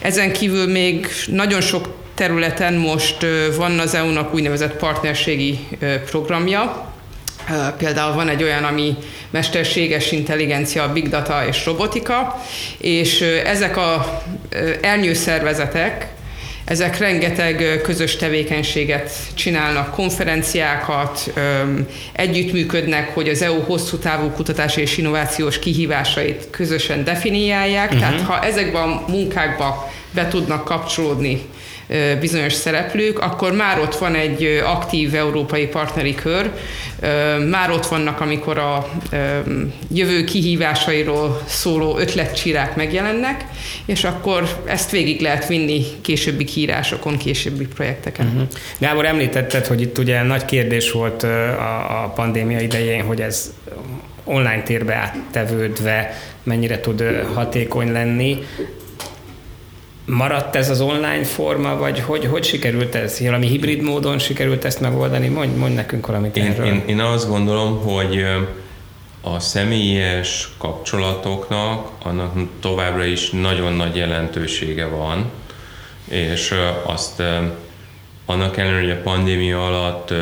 Ezen 0.00 0.32
kívül 0.32 0.66
még 0.66 1.06
nagyon 1.26 1.60
sok 1.60 1.96
területen 2.14 2.74
most 2.74 3.26
van 3.56 3.78
az 3.78 3.94
EU-nak 3.94 4.34
úgynevezett 4.34 4.76
partnerségi 4.76 5.58
programja, 6.10 6.94
Például 7.78 8.14
van 8.14 8.28
egy 8.28 8.42
olyan, 8.42 8.64
ami 8.64 8.96
mesterséges 9.30 10.12
intelligencia, 10.12 10.92
big 10.92 11.08
data 11.08 11.46
és 11.46 11.64
robotika, 11.64 12.42
és 12.78 13.20
ezek 13.44 13.76
a 13.76 14.22
elnyőszervezetek, 14.80 16.06
ezek 16.66 16.98
rengeteg 16.98 17.80
közös 17.82 18.16
tevékenységet 18.16 19.10
csinálnak, 19.34 19.90
konferenciákat, 19.90 21.32
együttműködnek, 22.12 23.14
hogy 23.14 23.28
az 23.28 23.42
EU 23.42 23.60
hosszú 23.60 23.96
távú 23.96 24.30
kutatási 24.30 24.80
és 24.80 24.96
innovációs 24.96 25.58
kihívásait 25.58 26.46
közösen 26.50 27.04
definiálják. 27.04 27.92
Uh-huh. 27.92 28.00
Tehát 28.00 28.20
ha 28.20 28.44
ezekben 28.44 28.82
a 28.82 29.04
munkákban 29.08 29.74
be 30.10 30.28
tudnak 30.28 30.64
kapcsolódni 30.64 31.42
bizonyos 32.20 32.52
szereplők, 32.52 33.18
akkor 33.18 33.52
már 33.52 33.78
ott 33.80 33.96
van 33.96 34.14
egy 34.14 34.62
aktív 34.64 35.14
európai 35.14 35.66
partneri 35.66 36.14
kör, 36.14 36.50
már 37.50 37.70
ott 37.70 37.86
vannak, 37.86 38.20
amikor 38.20 38.58
a 38.58 38.88
jövő 39.92 40.24
kihívásairól 40.24 41.42
szóló 41.46 41.98
ötletcsírák 41.98 42.76
megjelennek, 42.76 43.44
és 43.84 44.04
akkor 44.04 44.62
ezt 44.64 44.90
végig 44.90 45.20
lehet 45.20 45.46
vinni 45.46 45.84
későbbi 46.00 46.44
kiírásokon, 46.44 47.16
későbbi 47.16 47.66
projekteken. 47.66 48.26
Uh-huh. 48.26 48.48
Gábor, 48.78 49.04
említetted, 49.06 49.66
hogy 49.66 49.80
itt 49.80 49.98
ugye 49.98 50.22
nagy 50.22 50.44
kérdés 50.44 50.90
volt 50.90 51.22
a, 51.22 52.02
a 52.04 52.08
pandémia 52.08 52.60
idején, 52.60 53.04
hogy 53.04 53.20
ez 53.20 53.52
online 54.24 54.62
térbe 54.62 54.94
áttevődve 54.94 56.18
mennyire 56.42 56.80
tud 56.80 57.02
hatékony 57.34 57.92
lenni. 57.92 58.44
Maradt 60.06 60.56
ez 60.56 60.70
az 60.70 60.80
online 60.80 61.24
forma, 61.24 61.76
vagy 61.76 62.00
hogy, 62.00 62.26
hogy 62.26 62.44
sikerült 62.44 62.94
ez? 62.94 63.20
Valami 63.20 63.46
hibrid 63.46 63.82
módon 63.82 64.18
sikerült 64.18 64.64
ezt 64.64 64.80
megoldani? 64.80 65.28
Mondj, 65.28 65.58
mondj 65.58 65.74
nekünk 65.74 66.06
valamit 66.06 66.36
én, 66.36 66.44
erről. 66.44 66.66
Én, 66.66 66.82
én 66.86 67.00
azt 67.00 67.28
gondolom, 67.28 67.82
hogy 67.82 68.24
a 69.20 69.40
személyes 69.40 70.48
kapcsolatoknak 70.58 71.90
annak 72.02 72.32
továbbra 72.60 73.04
is 73.04 73.30
nagyon 73.30 73.72
nagy 73.72 73.96
jelentősége 73.96 74.86
van, 74.86 75.30
és 76.08 76.54
azt 76.82 77.22
annak 78.26 78.56
ellenére, 78.56 78.80
hogy 78.80 78.90
a 78.90 79.02
pandémia 79.02 79.66
alatt 79.66 80.12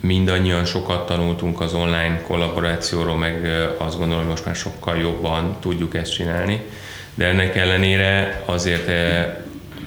mindannyian 0.00 0.64
sokat 0.64 1.06
tanultunk 1.06 1.60
az 1.60 1.74
online 1.74 2.22
kollaborációról, 2.22 3.16
meg 3.16 3.50
azt 3.78 3.98
gondolom, 3.98 4.20
hogy 4.20 4.30
most 4.30 4.44
már 4.44 4.54
sokkal 4.54 4.96
jobban 4.96 5.56
tudjuk 5.60 5.94
ezt 5.94 6.12
csinálni, 6.12 6.60
de 7.16 7.24
ennek 7.24 7.56
ellenére 7.56 8.42
azért 8.44 8.90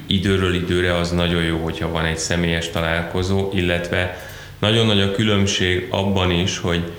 időről 0.07 0.55
időre 0.55 0.95
az 0.95 1.11
nagyon 1.11 1.43
jó, 1.43 1.57
hogyha 1.57 1.91
van 1.91 2.05
egy 2.05 2.17
személyes 2.17 2.69
találkozó, 2.69 3.49
illetve 3.53 4.17
nagyon 4.59 4.85
nagy 4.85 5.01
a 5.01 5.11
különbség 5.11 5.87
abban 5.89 6.31
is, 6.31 6.57
hogy 6.57 6.91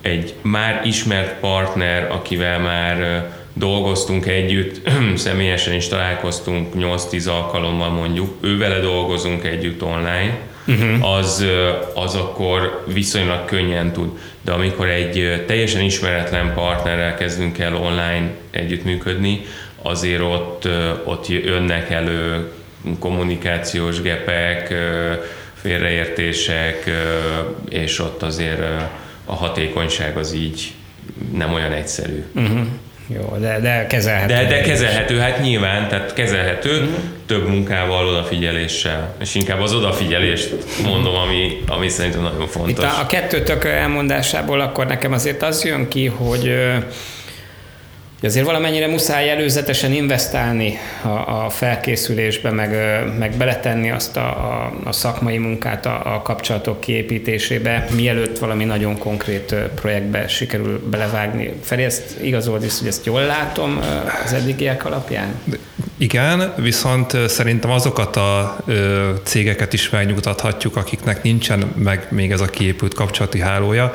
egy 0.00 0.34
már 0.42 0.82
ismert 0.84 1.38
partner, 1.40 2.10
akivel 2.10 2.58
már 2.58 3.26
dolgoztunk 3.52 4.26
együtt, 4.26 4.90
személyesen 5.16 5.74
is 5.74 5.88
találkoztunk 5.88 6.74
8-10 6.78 7.28
alkalommal 7.28 7.90
mondjuk, 7.90 8.36
ővele 8.40 8.78
dolgozunk 8.78 9.44
együtt 9.44 9.82
online, 9.82 10.38
uh-huh. 10.66 11.12
az, 11.14 11.46
az 11.94 12.14
akkor 12.14 12.84
viszonylag 12.92 13.44
könnyen 13.44 13.92
tud. 13.92 14.18
De 14.44 14.52
amikor 14.52 14.88
egy 14.88 15.44
teljesen 15.46 15.80
ismeretlen 15.80 16.54
partnerrel 16.54 17.14
kezdünk 17.14 17.58
el 17.58 17.76
online 17.76 18.30
együttműködni, 18.50 19.40
azért 19.84 20.20
ott, 20.20 20.68
ott 21.04 21.28
jönnek 21.28 21.90
elő 21.90 22.50
kommunikációs 22.98 24.02
gepek, 24.02 24.74
félreértések, 25.54 26.90
és 27.68 27.98
ott 27.98 28.22
azért 28.22 28.60
a 29.24 29.34
hatékonyság 29.34 30.16
az 30.16 30.34
így 30.34 30.72
nem 31.32 31.52
olyan 31.52 31.72
egyszerű. 31.72 32.24
Uh-huh. 32.34 32.66
Jó, 33.06 33.36
de, 33.40 33.60
de 33.60 33.86
kezelhető. 33.86 34.34
De, 34.34 34.44
de 34.44 34.60
kezelhető, 34.60 35.18
hát 35.18 35.40
nyilván, 35.40 35.88
tehát 35.88 36.12
kezelhető, 36.12 36.80
mm. 36.80 36.94
több 37.26 37.48
munkával, 37.48 38.06
odafigyeléssel. 38.06 39.14
És 39.20 39.34
inkább 39.34 39.60
az 39.60 39.74
odafigyelést 39.74 40.54
mondom, 40.84 41.14
ami, 41.14 41.62
ami 41.66 41.88
szerintem 41.88 42.22
nagyon 42.22 42.46
fontos. 42.46 42.70
Itt 42.70 42.78
a, 42.78 43.00
a 43.00 43.06
kettőtök 43.06 43.64
elmondásából 43.64 44.60
akkor 44.60 44.86
nekem 44.86 45.12
azért 45.12 45.42
az 45.42 45.64
jön 45.64 45.88
ki, 45.88 46.06
hogy 46.06 46.54
azért 48.22 48.46
valamennyire 48.46 48.86
muszáj 48.86 49.30
előzetesen 49.30 49.92
investálni 49.92 50.78
a, 51.02 51.44
a 51.44 51.50
felkészülésbe, 51.50 52.50
meg, 52.50 52.70
meg 53.18 53.36
beletenni 53.36 53.90
azt 53.90 54.16
a, 54.16 54.26
a, 54.26 54.72
a 54.84 54.92
szakmai 54.92 55.38
munkát 55.38 55.86
a, 55.86 56.14
a 56.14 56.22
kapcsolatok 56.22 56.80
kiépítésébe, 56.80 57.86
mielőtt 57.96 58.38
valami 58.38 58.64
nagyon 58.64 58.98
konkrét 58.98 59.54
projektbe 59.74 60.28
sikerül 60.28 60.88
belevágni. 60.90 61.52
Feri, 61.62 61.82
ezt 61.82 62.16
igazold 62.22 62.64
is, 62.64 62.78
hogy 62.78 62.88
ezt 62.88 63.06
jól 63.06 63.20
látom 63.20 63.80
az 64.24 64.32
eddigiek 64.32 64.84
alapján? 64.84 65.34
Igen, 65.96 66.52
viszont 66.56 67.16
szerintem 67.28 67.70
azokat 67.70 68.16
a 68.16 68.56
cégeket 69.22 69.72
is 69.72 69.90
megnyugtathatjuk, 69.90 70.76
akiknek 70.76 71.22
nincsen 71.22 71.72
meg 71.76 72.06
még 72.10 72.30
ez 72.30 72.40
a 72.40 72.46
kiépült 72.46 72.94
kapcsolati 72.94 73.40
hálója, 73.40 73.92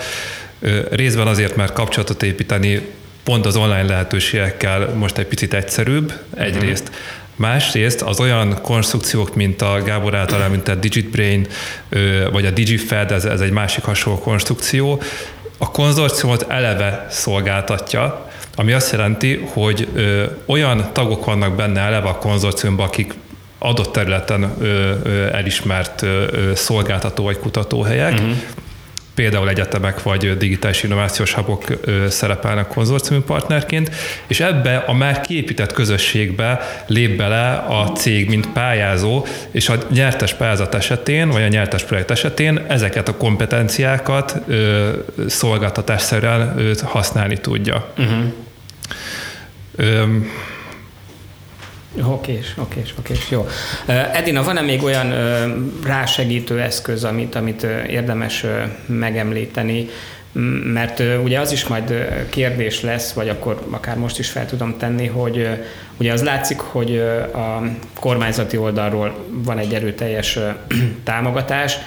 részben 0.92 1.28
azért, 1.28 1.56
mert 1.56 1.74
kapcsolatot 1.74 2.24
építeni 2.24 2.82
pont 3.24 3.46
az 3.46 3.56
online 3.56 3.84
lehetőségekkel 3.84 4.94
most 4.94 5.18
egy 5.18 5.26
picit 5.26 5.54
egyszerűbb 5.54 6.14
egyrészt. 6.36 6.92
Másrészt 7.36 8.02
az 8.02 8.20
olyan 8.20 8.62
konstrukciók, 8.62 9.36
mint 9.36 9.62
a 9.62 9.82
Gábor 9.84 10.16
által 10.16 10.42
említett 10.42 10.80
DigitBrain, 10.80 11.48
vagy 12.32 12.46
a 12.46 12.52
DigiFed, 12.52 13.12
ez, 13.12 13.26
ez 13.26 13.42
egy 13.42 13.52
másik 13.52 13.84
hasonló 13.84 14.20
konstrukció, 14.20 15.02
a 15.58 15.72
konzorciumot 15.72 16.46
eleve 16.50 17.06
szolgáltatja, 17.10 18.30
ami 18.56 18.72
azt 18.72 18.92
jelenti, 18.92 19.46
hogy 19.54 19.88
ö, 19.94 20.24
olyan 20.46 20.90
tagok 20.94 21.26
vannak 21.26 21.56
benne 21.56 21.80
eleve 21.80 22.08
a 22.08 22.18
konzorciumban, 22.18 22.88
akik 22.88 23.14
adott 23.60 23.92
területen 23.92 24.54
ö, 24.60 24.94
ö, 25.04 25.34
elismert 25.34 26.02
ö, 26.02 26.52
szolgáltató 26.56 27.24
vagy 27.24 27.40
kutatóhelyek, 27.40 28.14
uh-huh 28.14 28.36
például 29.20 29.50
egyetemek 29.50 30.04
vagy 30.04 30.38
digitális 30.38 30.84
innovációs 30.84 31.34
hubok 31.34 31.64
szerepelnek 32.10 32.68
konzorciumi 32.68 33.22
partnerként, 33.22 33.92
és 34.28 34.40
ebbe 34.40 34.78
a 34.78 34.94
már 34.94 35.22
kiépített 35.22 35.72
közösségbe 35.72 36.60
lép 36.88 37.18
bele 37.18 37.52
a 37.54 37.92
cég, 37.92 38.30
mint 38.30 38.48
pályázó, 38.48 39.26
és 39.52 39.70
a 39.70 39.76
nyertes 39.90 40.34
pályázat 40.34 40.76
esetén, 40.76 41.30
vagy 41.30 41.44
a 41.44 41.48
nyertes 41.48 41.84
projekt 41.84 42.12
esetén 42.12 42.66
ezeket 42.68 43.08
a 43.08 43.18
kompetenciákat 43.18 44.36
szolgáltatásszerűen 45.28 46.76
használni 46.84 47.38
tudja. 47.38 47.94
Uh-huh. 47.98 48.26
Okés, 51.98 52.56
okés, 52.58 52.94
okés, 53.00 53.30
jó. 53.30 53.48
Edina, 54.14 54.44
van-e 54.44 54.62
még 54.62 54.84
olyan 54.84 55.14
rásegítő 55.84 56.62
eszköz, 56.62 57.04
amit, 57.04 57.36
amit 57.36 57.64
érdemes 57.88 58.46
megemlíteni, 58.86 59.90
mert 60.74 61.04
ugye 61.24 61.40
az 61.40 61.52
is 61.52 61.68
majd 61.68 62.08
kérdés 62.30 62.82
lesz, 62.82 63.12
vagy 63.12 63.30
akkor 63.30 63.66
akár 63.70 63.98
most 63.98 64.20
is 64.20 64.30
fel 64.30 64.46
tudom 64.46 64.78
tenni, 64.78 65.08
hogy 65.08 65.50
ugye 65.98 66.14
az 66.14 66.24
látszik, 66.24 66.60
hogy 66.60 66.98
a 67.34 67.62
kormányzati 68.00 68.58
oldalról 68.58 69.26
van 69.30 69.58
egy 69.58 69.74
erőteljes 69.74 70.40
támogatás, 71.04 71.78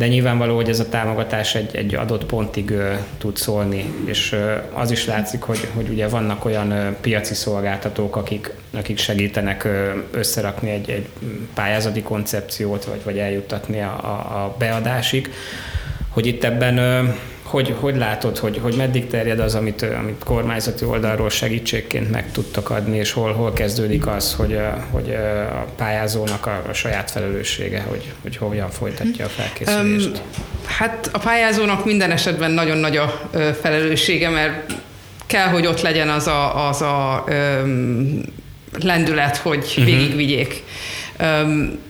de 0.00 0.08
nyilvánvaló, 0.08 0.54
hogy 0.54 0.68
ez 0.68 0.80
a 0.80 0.88
támogatás 0.88 1.54
egy, 1.54 1.76
egy 1.76 1.94
adott 1.94 2.24
pontig 2.24 2.70
uh, 2.70 2.92
tud 3.18 3.36
szólni, 3.36 3.84
és 4.04 4.32
uh, 4.32 4.62
az 4.72 4.90
is 4.90 5.06
látszik, 5.06 5.42
hogy, 5.42 5.68
hogy 5.74 5.88
ugye 5.88 6.08
vannak 6.08 6.44
olyan 6.44 6.72
uh, 6.72 6.86
piaci 7.00 7.34
szolgáltatók, 7.34 8.16
akik, 8.16 8.54
akik 8.70 8.98
segítenek 8.98 9.64
uh, 9.64 9.72
összerakni 10.10 10.70
egy, 10.70 10.90
egy 10.90 11.08
pályázati 11.54 12.02
koncepciót, 12.02 12.84
vagy, 12.84 13.00
vagy 13.04 13.18
eljuttatni 13.18 13.80
a, 13.80 13.98
a, 14.02 14.44
a 14.44 14.54
beadásig, 14.58 15.32
hogy 16.08 16.26
itt 16.26 16.44
ebben 16.44 16.78
hogy, 17.50 17.74
hogy 17.80 17.96
látod, 17.96 18.38
hogy, 18.38 18.58
hogy 18.62 18.74
meddig 18.76 19.06
terjed 19.06 19.40
az, 19.40 19.54
amit, 19.54 19.82
amit 19.82 20.24
kormányzati 20.24 20.84
oldalról 20.84 21.30
segítségként 21.30 22.10
meg 22.10 22.32
tudtak 22.32 22.70
adni, 22.70 22.96
és 22.96 23.12
hol, 23.12 23.32
hol 23.32 23.52
kezdődik 23.52 24.06
az, 24.06 24.34
hogy, 24.34 24.58
hogy 24.90 25.10
a 25.50 25.66
pályázónak 25.76 26.46
a, 26.46 26.62
a 26.68 26.72
saját 26.72 27.10
felelőssége, 27.10 27.80
hogy, 27.88 28.12
hogy 28.22 28.36
hogyan 28.36 28.70
folytatja 28.70 29.24
a 29.24 29.28
felkészülést? 29.28 30.06
Um, 30.06 30.22
hát 30.64 31.08
a 31.12 31.18
pályázónak 31.18 31.84
minden 31.84 32.10
esetben 32.10 32.50
nagyon 32.50 32.76
nagy 32.76 32.96
a 32.96 33.30
felelőssége, 33.60 34.28
mert 34.28 34.72
kell, 35.26 35.48
hogy 35.48 35.66
ott 35.66 35.80
legyen 35.80 36.08
az 36.08 36.26
a, 36.26 36.68
az 36.68 36.82
a 36.82 37.24
um, 37.28 38.20
lendület, 38.82 39.36
hogy 39.36 39.64
uh-huh. 39.68 39.84
végigvigyék. 39.84 40.62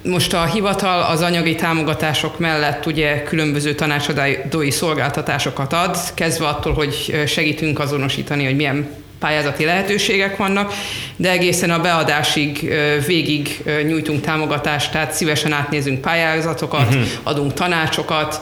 Most 0.03 0.35
a 0.35 0.45
hivatal 0.45 1.03
az 1.03 1.21
anyagi 1.21 1.55
támogatások 1.55 2.39
mellett 2.39 2.87
ugye 2.87 3.23
különböző 3.23 3.75
tanácsadói 3.75 4.71
szolgáltatásokat 4.71 5.73
ad, 5.73 5.97
kezdve 6.15 6.47
attól, 6.47 6.73
hogy 6.73 7.23
segítünk 7.27 7.79
azonosítani, 7.79 8.45
hogy 8.45 8.57
milyen 8.57 8.89
pályázati 9.21 9.65
lehetőségek 9.65 10.37
vannak, 10.37 10.73
de 11.17 11.31
egészen 11.31 11.71
a 11.71 11.81
beadásig 11.81 12.75
végig 13.07 13.63
nyújtunk 13.87 14.21
támogatást, 14.21 14.93
tehát 14.93 15.13
szívesen 15.13 15.53
átnézünk 15.53 16.01
pályázatokat, 16.01 16.87
uh-huh. 16.87 17.03
adunk 17.23 17.53
tanácsokat, 17.53 18.41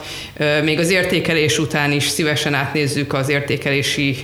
még 0.63 0.79
az 0.79 0.89
értékelés 0.89 1.59
után 1.59 1.91
is 1.91 2.07
szívesen 2.07 2.53
átnézzük 2.53 3.13
az 3.13 3.29
értékelési 3.29 4.17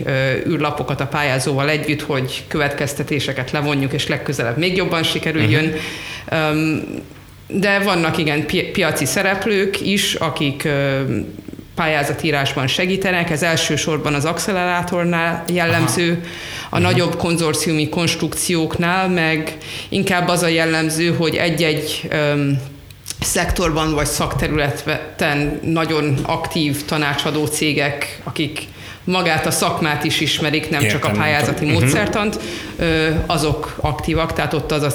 űrlapokat 0.47 1.01
a 1.01 1.08
pályázóval 1.08 1.70
együtt, 1.70 2.01
hogy 2.01 2.43
következtetéseket 2.47 3.51
levonjuk, 3.51 3.93
és 3.93 4.08
legközelebb 4.08 4.58
még 4.58 4.76
jobban 4.76 5.03
sikerüljön. 5.03 5.66
Uh-huh. 5.66 6.78
De 7.47 7.80
vannak 7.80 8.18
igen 8.18 8.45
piaci 8.74 9.06
szereplők 9.06 9.82
is, 9.82 10.14
akik 10.14 10.68
pályázatírásban 11.76 12.68
segítenek. 12.68 13.30
Ez 13.30 13.44
elsősorban 13.44 14.14
az 14.14 14.26
accelerátornál 14.26 15.44
jellemző, 15.48 16.12
Aha. 16.12 16.76
a 16.76 16.80
nagyobb 16.80 17.16
konzorciumi 17.16 17.90
konstrukcióknál, 17.90 19.10
meg 19.10 19.58
inkább 19.90 20.28
az 20.28 20.42
a 20.44 20.48
jellemző, 20.48 21.16
hogy 21.16 21.36
egy-egy 21.36 22.10
szektorban 23.20 23.94
vagy 23.94 24.06
szakterületen 24.06 25.60
nagyon 25.64 26.20
aktív 26.26 26.86
tanácsadó 26.86 27.46
cégek, 27.46 28.20
akik 28.24 28.60
magát 29.06 29.45
a 29.45 29.51
szakmát 29.51 30.03
is 30.03 30.20
ismerik, 30.20 30.70
nem 30.70 30.82
Értem, 30.82 30.99
csak 30.99 31.10
a 31.12 31.18
pályázati 31.18 31.66
nem 31.66 31.74
módszertant, 31.74 32.39
azok 33.26 33.76
aktívak, 33.80 34.34
tehát 34.34 34.53
ott 34.53 34.72
az 34.72 34.84
a 34.84 34.91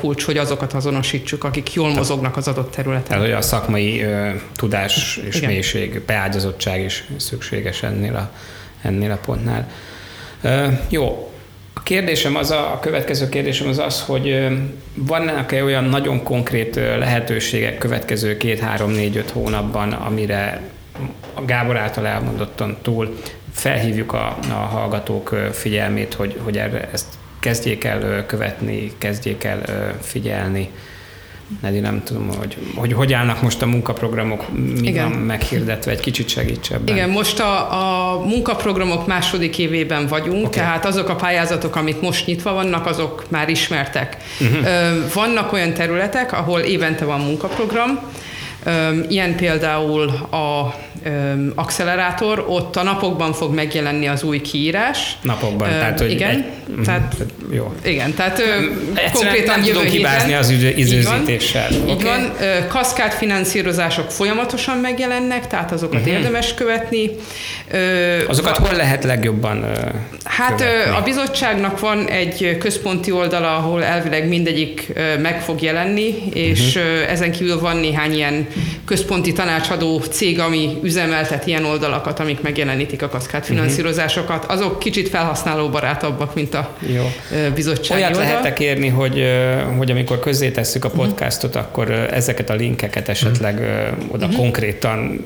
kulcs, 0.00 0.24
hogy 0.24 0.36
azokat 0.36 0.72
azonosítsuk, 0.72 1.44
akik 1.44 1.72
jól 1.72 1.90
mozognak 1.90 2.36
az 2.36 2.48
adott 2.48 2.70
területen. 2.70 3.04
Tehát, 3.04 3.22
hogy 3.22 3.32
a 3.32 3.42
szakmai 3.42 4.04
tudás 4.54 5.20
és 5.28 5.36
Igen. 5.36 5.50
mélység, 5.50 6.00
beágyazottság 6.00 6.84
is 6.84 7.04
szükséges 7.16 7.82
ennél 7.82 8.14
a, 8.14 8.30
ennél 8.82 9.10
a 9.10 9.18
pontnál. 9.24 9.68
Jó, 10.88 11.30
a 11.74 11.82
kérdésem 11.82 12.36
az, 12.36 12.50
a, 12.50 12.72
a 12.72 12.78
következő 12.80 13.28
kérdésem 13.28 13.68
az 13.68 13.78
az, 13.78 14.02
hogy 14.06 14.46
vannak-e 14.94 15.64
olyan 15.64 15.84
nagyon 15.84 16.22
konkrét 16.22 16.74
lehetőségek 16.74 17.78
következő 17.78 18.36
két, 18.36 18.60
három, 18.60 18.90
négy, 18.90 19.16
öt 19.16 19.30
hónapban, 19.30 19.92
amire 19.92 20.60
a 21.34 21.44
Gábor 21.44 21.76
által 21.76 22.06
elmondottan 22.06 22.76
túl 22.82 23.16
felhívjuk 23.56 24.12
a, 24.12 24.38
a 24.50 24.52
hallgatók 24.52 25.34
figyelmét, 25.52 26.14
hogy, 26.14 26.40
hogy 26.42 26.58
erre 26.58 26.88
ezt 26.92 27.06
kezdjék 27.40 27.84
el 27.84 28.26
követni, 28.26 28.92
kezdjék 28.98 29.44
el 29.44 29.62
figyelni. 30.02 30.70
Nedi, 31.62 31.78
nem 31.78 32.02
tudom, 32.04 32.28
hogy, 32.38 32.56
hogy 32.74 32.92
hogy 32.92 33.12
állnak 33.12 33.42
most 33.42 33.62
a 33.62 33.66
munkaprogramok, 33.66 34.44
mi 34.52 34.88
Igen. 34.88 35.10
van 35.10 35.18
meghirdetve, 35.18 35.90
egy 35.90 36.00
kicsit 36.00 36.28
segíts 36.28 36.70
ebben. 36.70 36.96
Igen, 36.96 37.10
most 37.10 37.40
a, 37.40 38.12
a 38.12 38.18
munkaprogramok 38.20 39.06
második 39.06 39.58
évében 39.58 40.06
vagyunk, 40.06 40.46
okay. 40.46 40.60
tehát 40.60 40.84
azok 40.84 41.08
a 41.08 41.14
pályázatok, 41.14 41.76
amik 41.76 42.00
most 42.00 42.26
nyitva 42.26 42.52
vannak, 42.52 42.86
azok 42.86 43.24
már 43.28 43.48
ismertek. 43.48 44.16
Uh-huh. 44.40 45.12
Vannak 45.14 45.52
olyan 45.52 45.72
területek, 45.72 46.32
ahol 46.32 46.60
évente 46.60 47.04
van 47.04 47.20
munkaprogram, 47.20 48.00
Ilyen 49.08 49.36
például 49.36 50.08
a 50.30 50.74
accelerátor, 51.54 52.44
ott 52.48 52.76
a 52.76 52.82
napokban 52.82 53.32
fog 53.32 53.54
megjelenni 53.54 54.06
az 54.06 54.22
új 54.22 54.40
kiírás. 54.40 55.16
Napokban, 55.22 55.68
tehát 55.68 55.98
hogy 55.98 56.10
igen, 56.10 56.30
egy, 56.30 56.44
tehát, 56.84 57.16
jó. 57.50 57.74
Igen, 57.84 58.14
tehát 58.14 58.42
konkrétan 59.12 59.58
nem 59.58 59.66
jövő 59.66 59.78
tudom 59.78 59.92
hibázni 59.92 60.34
az 60.34 60.50
időzítéssel. 60.50 61.70
Így 61.72 61.84
van, 61.84 61.94
okay. 61.94 62.10
van. 62.10 62.32
Kaszkád 62.68 63.12
finanszírozások 63.12 64.10
folyamatosan 64.10 64.78
megjelennek, 64.78 65.46
tehát 65.46 65.72
azokat 65.72 66.00
uh-huh. 66.00 66.14
érdemes 66.14 66.54
követni. 66.54 67.10
Azokat 68.28 68.56
hol 68.56 68.76
lehet 68.76 69.04
legjobban 69.04 69.64
Hát 70.24 70.56
követni? 70.56 70.96
a 70.96 71.02
bizottságnak 71.02 71.80
van 71.80 72.08
egy 72.08 72.56
központi 72.58 73.10
oldala, 73.10 73.56
ahol 73.56 73.84
elvileg 73.84 74.28
mindegyik 74.28 74.92
meg 75.18 75.42
fog 75.42 75.62
jelenni, 75.62 76.14
és 76.32 76.74
uh-huh. 76.76 77.10
ezen 77.10 77.32
kívül 77.32 77.60
van 77.60 77.76
néhány 77.76 78.14
ilyen 78.14 78.46
központi 78.84 79.32
tanácsadó 79.32 79.98
cég, 79.98 80.40
ami 80.40 80.78
üzemeltet 80.82 81.46
ilyen 81.46 81.64
oldalakat, 81.64 82.20
amik 82.20 82.40
megjelenítik 82.40 83.02
a 83.02 83.08
kaszkád 83.08 83.42
mhm. 83.42 83.50
finanszírozásokat. 83.50 84.44
Azok 84.44 84.78
kicsit 84.78 85.08
felhasználóbarátabbak, 85.08 86.34
mint 86.34 86.54
a 86.54 86.76
Jó. 86.94 87.04
bizottság. 87.54 87.98
Olyat 87.98 88.16
lehet 88.16 88.60
érni, 88.60 88.88
hogy, 88.88 89.24
hogy 89.76 89.90
amikor 89.90 90.20
közzétesszük 90.20 90.84
a 90.84 90.88
mhm. 90.88 90.96
podcastot, 90.96 91.54
uh-huh. 91.54 91.68
akkor 91.68 91.90
ezeket 91.90 92.50
a 92.50 92.54
linkeket 92.54 93.08
esetleg 93.08 93.54
uh-huh. 93.54 94.14
oda 94.14 94.24
uh-huh. 94.24 94.40
konkrétan 94.40 95.24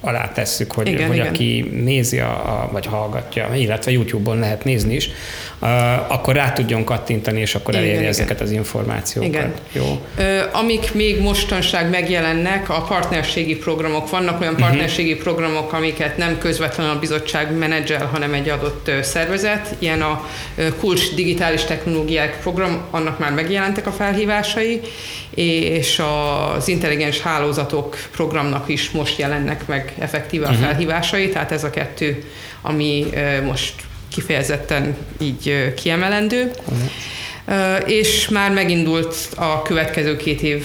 alá 0.00 0.28
tesszük, 0.28 0.72
hogy, 0.72 0.88
igen, 0.88 1.06
hogy 1.06 1.16
igen. 1.16 1.28
aki 1.28 1.70
nézi, 1.72 2.18
a, 2.18 2.30
a, 2.30 2.68
vagy 2.72 2.86
hallgatja, 2.86 3.50
illetve 3.54 3.90
YouTube-on 3.90 4.38
lehet 4.38 4.64
nézni 4.64 4.94
is, 4.94 5.10
uh, 5.60 5.68
akkor 6.12 6.34
rá 6.34 6.52
tudjon 6.52 6.84
kattintani, 6.84 7.40
és 7.40 7.54
akkor 7.54 7.74
elérje 7.74 8.08
ezeket 8.08 8.34
igen. 8.34 8.46
az 8.46 8.50
információkat. 8.50 9.28
Igen. 9.28 9.52
Jó. 9.72 10.00
Ö, 10.16 10.40
amik 10.52 10.94
még 10.94 11.20
mostanság 11.20 11.90
megjelennek, 11.90 12.68
a 12.68 12.82
partnerségi 12.82 13.56
programok. 13.56 14.10
Vannak 14.10 14.40
olyan 14.40 14.52
mhm. 14.52 14.62
partnerségi 14.62 15.10
uh-huh. 15.10 15.24
programok, 15.24 15.72
amiket 15.72 16.16
nem 16.16 16.38
közvetlenül 16.38 16.92
a 16.92 16.98
bizottság 16.98 17.56
menedzsel, 17.56 18.06
hanem 18.06 18.32
egy 18.34 18.48
adott 18.48 18.90
szervezet. 19.02 19.74
Ilyen 19.78 20.02
a 20.02 20.26
kulcs 20.78 21.14
digitális 21.14 21.64
technológiák 21.64 22.40
program, 22.40 22.80
annak 22.90 23.18
már 23.18 23.32
megjelentek 23.32 23.86
a 23.86 23.92
felhívásai, 23.92 24.80
és 25.34 26.02
az 26.56 26.68
intelligens 26.68 27.20
hálózatok 27.20 27.96
programnak 28.10 28.68
is 28.68 28.90
most 28.90 29.18
jelennek 29.18 29.66
meg 29.66 29.89
effektíve 29.98 30.46
a 30.46 30.50
uh-huh. 30.50 30.64
felhívásai, 30.64 31.28
tehát 31.28 31.52
ez 31.52 31.64
a 31.64 31.70
kettő, 31.70 32.24
ami 32.62 33.06
most 33.44 33.74
kifejezetten 34.08 34.96
így 35.18 35.74
kiemelendő. 35.74 36.50
Uh-huh 36.64 36.90
és 37.86 38.28
már 38.28 38.50
megindult 38.50 39.14
a 39.36 39.62
következő 39.62 40.16
két 40.16 40.42
év 40.42 40.64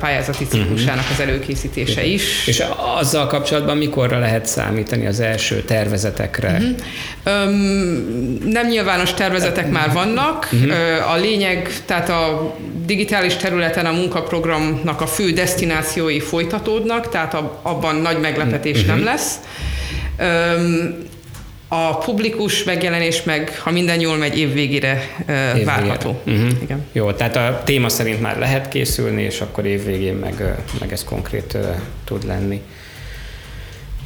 pályázati 0.00 0.44
ciklusának 0.44 1.04
az 1.12 1.20
előkészítése 1.20 2.04
is. 2.04 2.46
És 2.46 2.62
azzal 2.98 3.26
kapcsolatban 3.26 3.76
mikorra 3.76 4.18
lehet 4.18 4.46
számítani 4.46 5.06
az 5.06 5.20
első 5.20 5.62
tervezetekre? 5.62 6.50
Uh-huh. 6.52 7.52
nem 8.44 8.66
nyilvános 8.68 9.14
tervezetek 9.14 9.70
már 9.70 9.92
vannak. 9.92 10.48
Uh-huh. 10.52 11.10
A 11.12 11.16
lényeg, 11.16 11.82
tehát 11.86 12.08
a 12.08 12.54
digitális 12.84 13.36
területen 13.36 13.86
a 13.86 13.92
munkaprogramnak 13.92 15.00
a 15.00 15.06
fő 15.06 15.30
destinációi 15.30 16.20
folytatódnak, 16.20 17.08
tehát 17.08 17.36
abban 17.62 17.94
nagy 17.96 18.20
meglepetés 18.20 18.80
uh-huh. 18.80 18.94
nem 18.94 19.04
lesz. 19.04 19.34
A 21.74 21.96
publikus 21.96 22.64
megjelenés 22.64 23.22
meg, 23.22 23.58
ha 23.58 23.70
minden 23.70 24.00
jól 24.00 24.16
megy, 24.16 24.38
év 24.38 24.52
végére 24.52 25.02
év 25.56 25.64
várható. 25.64 26.20
Uh-huh. 26.26 26.48
Igen. 26.62 26.86
Jó, 26.92 27.12
tehát 27.12 27.36
a 27.36 27.62
téma 27.64 27.88
szerint 27.88 28.20
már 28.20 28.38
lehet 28.38 28.68
készülni, 28.68 29.22
és 29.22 29.40
akkor 29.40 29.66
év 29.66 29.84
végén 29.84 30.14
meg, 30.14 30.54
meg 30.80 30.92
ez 30.92 31.04
konkrét 31.04 31.52
uh, 31.54 31.60
tud 32.04 32.26
lenni. 32.26 32.60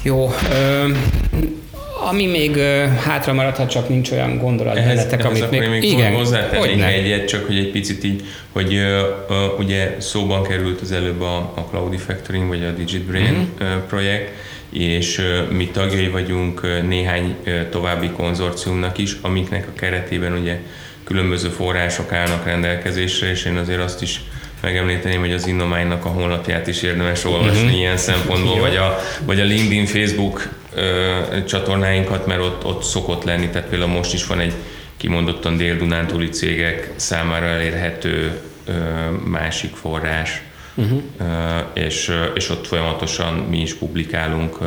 Jó. 0.03 0.25
Uh, 0.25 0.97
ami 2.11 2.27
még 2.27 2.59
hátra 3.05 3.33
maradhat, 3.33 3.71
csak 3.71 3.89
nincs 3.89 4.11
olyan 4.11 4.39
gondolat 4.39 4.77
ehhez, 4.77 4.97
bennetek, 4.97 5.25
ehhez 5.25 5.41
amit 5.41 5.51
még... 5.51 5.69
még 5.69 5.83
igen, 5.83 6.15
hozzátennék 6.15 6.83
egyet, 6.83 7.29
csak 7.29 7.47
hogy 7.47 7.57
egy 7.57 7.71
picit 7.71 8.05
így, 8.05 8.25
hogy 8.53 8.75
uh, 8.75 9.01
uh, 9.29 9.59
ugye 9.59 9.97
szóban 9.99 10.43
került 10.43 10.81
az 10.81 10.93
előbb 10.93 11.21
a, 11.21 11.37
a 11.37 11.67
Cloud 11.71 11.99
Factoring, 11.99 12.49
vagy 12.49 12.65
a 12.65 12.71
DigitBrain 12.71 13.49
uh-huh. 13.59 13.83
projekt, 13.89 14.31
és 14.71 15.23
mi 15.51 15.69
tagjai 15.69 16.09
vagyunk 16.09 16.61
néhány 16.87 17.37
további 17.71 18.11
konzorciumnak 18.11 18.99
is, 18.99 19.17
amiknek 19.21 19.67
a 19.69 19.79
keretében 19.79 20.33
ugye 20.33 20.61
különböző 21.05 21.49
források 21.49 22.13
állnak 22.13 22.45
rendelkezésre, 22.45 23.31
és 23.31 23.45
én 23.45 23.57
azért 23.57 23.81
azt 23.81 24.03
is 24.03 24.21
megemlíteném, 24.61 25.21
hogy 25.21 25.33
az 25.33 25.47
Innomine-nak 25.47 26.05
a 26.05 26.09
honlapját 26.09 26.67
is 26.67 26.83
érdemes 26.83 27.25
olvasni 27.25 27.63
uh-huh. 27.63 27.79
ilyen 27.79 27.97
szempontból, 27.97 28.59
vagy 28.59 28.77
a, 28.77 28.99
vagy 29.25 29.41
a 29.41 29.45
LinkedIn, 29.45 29.87
Facebook 29.87 30.49
ö, 30.75 31.19
csatornáinkat, 31.47 32.27
mert 32.27 32.41
ott, 32.41 32.65
ott 32.65 32.83
szokott 32.83 33.25
lenni, 33.25 33.49
tehát 33.49 33.69
például 33.69 33.91
most 33.91 34.13
is 34.13 34.27
van 34.27 34.41
egy 34.41 34.53
kimondottan 34.97 35.57
dél-dunántúli 35.57 36.29
cégek 36.29 36.91
számára 36.97 37.47
elérhető 37.47 38.41
ö, 38.65 38.73
másik 39.25 39.75
forrás, 39.75 40.43
uh-huh. 40.77 41.03
és, 41.73 42.13
és 42.35 42.51
ott 42.51 42.67
folyamatosan 42.67 43.35
mi 43.35 43.61
is 43.61 43.75
publikálunk 43.75 44.59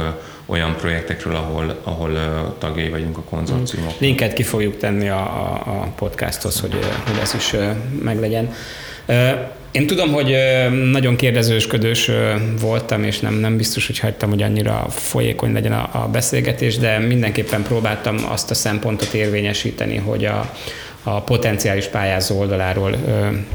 olyan 0.45 0.75
projektekről, 0.75 1.35
ahol, 1.35 1.79
ahol 1.83 2.11
tagjai 2.57 2.89
vagyunk 2.89 3.17
a 3.17 3.21
konzorciumok. 3.21 3.87
Uh-huh. 3.87 4.01
Linket 4.01 4.33
ki 4.33 4.43
fogjuk 4.43 4.77
tenni 4.77 5.09
a, 5.09 5.21
a 5.53 5.93
podcasthoz, 5.95 6.59
hogy, 6.59 6.73
hogy 7.05 7.17
ez 7.21 7.33
is 7.33 7.55
meglegyen. 8.03 8.53
Én 9.71 9.87
tudom, 9.87 10.11
hogy 10.11 10.35
nagyon 10.91 11.15
kérdezősködős 11.15 12.11
voltam, 12.59 13.03
és 13.03 13.19
nem, 13.19 13.33
nem 13.33 13.57
biztos, 13.57 13.87
hogy 13.87 13.99
hagytam, 13.99 14.29
hogy 14.29 14.41
annyira 14.41 14.85
folyékony 14.89 15.53
legyen 15.53 15.71
a, 15.71 15.89
a 15.91 16.07
beszélgetés, 16.07 16.77
de 16.77 16.99
mindenképpen 16.99 17.63
próbáltam 17.63 18.17
azt 18.29 18.51
a 18.51 18.53
szempontot 18.53 19.13
érvényesíteni, 19.13 19.97
hogy 19.97 20.25
a, 20.25 20.53
a 21.15 21.21
potenciális 21.21 21.85
pályázó 21.85 22.39
oldaláról 22.39 22.95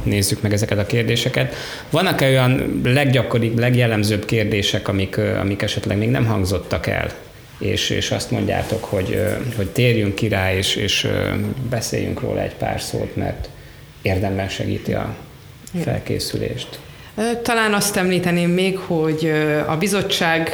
nézzük 0.02 0.42
meg 0.42 0.52
ezeket 0.52 0.78
a 0.78 0.86
kérdéseket. 0.86 1.54
Vannak-e 1.90 2.28
olyan 2.28 2.80
leggyakoribb, 2.84 3.58
legjellemzőbb 3.58 4.24
kérdések, 4.24 4.88
amik, 4.88 5.18
amik 5.40 5.62
esetleg 5.62 5.98
még 5.98 6.10
nem 6.10 6.26
hangzottak 6.26 6.86
el, 6.86 7.10
és, 7.58 7.90
és 7.90 8.10
azt 8.10 8.30
mondjátok, 8.30 8.84
hogy, 8.84 9.22
hogy 9.56 9.68
térjünk 9.68 10.14
ki 10.14 10.28
rá, 10.28 10.54
és, 10.54 10.76
és 10.76 11.08
beszéljünk 11.70 12.20
róla 12.20 12.40
egy 12.40 12.54
pár 12.54 12.80
szót, 12.80 13.16
mert 13.16 13.48
érdemben 14.02 14.48
segíti 14.48 14.92
a 14.92 15.14
felkészülést. 15.82 16.78
Talán 17.42 17.74
azt 17.74 17.96
említeném 17.96 18.50
még, 18.50 18.78
hogy 18.78 19.32
a 19.66 19.76
bizottság 19.76 20.50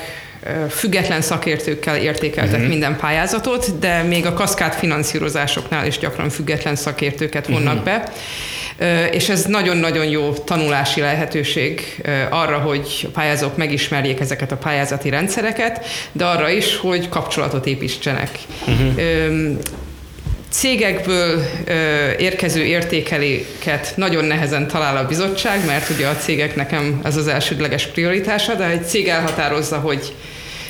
független 0.68 1.20
szakértőkkel 1.20 1.96
értékeltek 1.96 2.54
uh-huh. 2.54 2.68
minden 2.68 2.96
pályázatot, 2.96 3.78
de 3.78 4.02
még 4.02 4.26
a 4.26 4.32
kaszkád 4.32 4.72
finanszírozásoknál 4.72 5.86
is 5.86 5.98
gyakran 5.98 6.30
független 6.30 6.76
szakértőket 6.76 7.46
vonnak 7.46 7.86
uh-huh. 7.86 8.02
be. 8.78 9.08
és 9.10 9.28
ez 9.28 9.44
nagyon-nagyon 9.44 10.06
jó 10.06 10.32
tanulási 10.32 11.00
lehetőség 11.00 12.02
arra, 12.30 12.58
hogy 12.58 13.06
a 13.08 13.08
pályázók 13.08 13.56
megismerjék 13.56 14.20
ezeket 14.20 14.52
a 14.52 14.56
pályázati 14.56 15.10
rendszereket, 15.10 15.86
de 16.12 16.24
arra 16.24 16.50
is, 16.50 16.76
hogy 16.76 17.08
kapcsolatot 17.08 17.66
építsenek. 17.66 18.30
Uh-huh 18.66 19.58
cégekből 20.50 21.42
ö, 21.64 22.10
érkező 22.18 22.64
értékeléket 22.64 23.92
nagyon 23.96 24.24
nehezen 24.24 24.68
talál 24.68 24.96
a 24.96 25.06
bizottság, 25.06 25.66
mert 25.66 25.90
ugye 25.90 26.06
a 26.06 26.16
cégek 26.16 26.56
nekem 26.56 27.00
ez 27.04 27.16
az 27.16 27.28
elsődleges 27.28 27.86
prioritása, 27.86 28.54
de 28.54 28.64
egy 28.64 28.84
cég 28.84 29.08
elhatározza, 29.08 29.78
hogy 29.78 30.14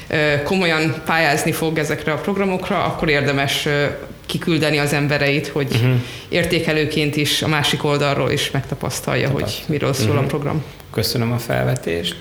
ö, 0.09 0.43
komolyan 0.43 1.03
pályázni 1.05 1.53
fog 1.53 1.79
ezekre 1.79 2.13
a 2.13 2.17
programokra, 2.17 2.85
akkor 2.85 3.09
érdemes 3.09 3.67
ö, 3.67 3.87
kiküldeni 4.27 4.79
az 4.79 4.93
embereit, 4.93 5.47
hogy 5.47 5.69
uh-huh. 5.73 5.95
értékelőként 6.29 7.17
is 7.17 7.43
a 7.43 7.49
másik 7.49 7.85
oldalról 7.85 8.31
is 8.31 8.51
megtapasztalja, 8.51 9.27
Tapasztal. 9.27 9.51
hogy 9.51 9.65
miről 9.69 9.93
szól 9.93 10.09
uh-huh. 10.09 10.25
a 10.25 10.27
program. 10.27 10.65
Köszönöm 10.93 11.33
a 11.33 11.39
felvetést. 11.39 12.17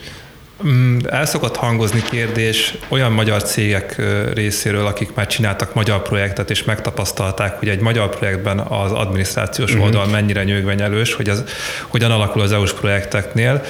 Mm, 0.67 0.97
el 1.09 1.25
szokott 1.25 1.55
hangozni 1.55 2.03
kérdés 2.09 2.77
olyan 2.87 3.11
magyar 3.11 3.43
cégek 3.43 4.01
részéről, 4.33 4.85
akik 4.85 5.13
már 5.13 5.27
csináltak 5.27 5.73
magyar 5.73 6.01
projektet, 6.01 6.49
és 6.49 6.63
megtapasztalták, 6.63 7.59
hogy 7.59 7.69
egy 7.69 7.79
magyar 7.79 8.09
projektben 8.09 8.59
az 8.59 8.91
adminisztrációs 8.91 9.69
uh-huh. 9.69 9.85
oldal 9.85 10.05
mennyire 10.05 10.43
nyögvenyelős, 10.43 11.13
hogy 11.13 11.29
ez 11.29 11.43
hogyan 11.87 12.11
alakul 12.11 12.41
az 12.41 12.51
EU-s 12.51 12.73
projekteknél. 12.73 13.63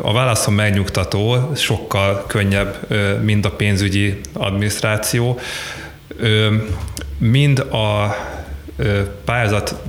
A 0.00 0.12
válaszom 0.12 0.54
megnyugtató, 0.54 1.52
sokkal 1.56 2.24
könnyebb, 2.26 2.76
mind 3.22 3.44
a 3.44 3.50
pénzügyi 3.50 4.20
adminisztráció, 4.32 5.40
mind 7.18 7.58
a 7.58 8.16
pályázat 9.24 9.82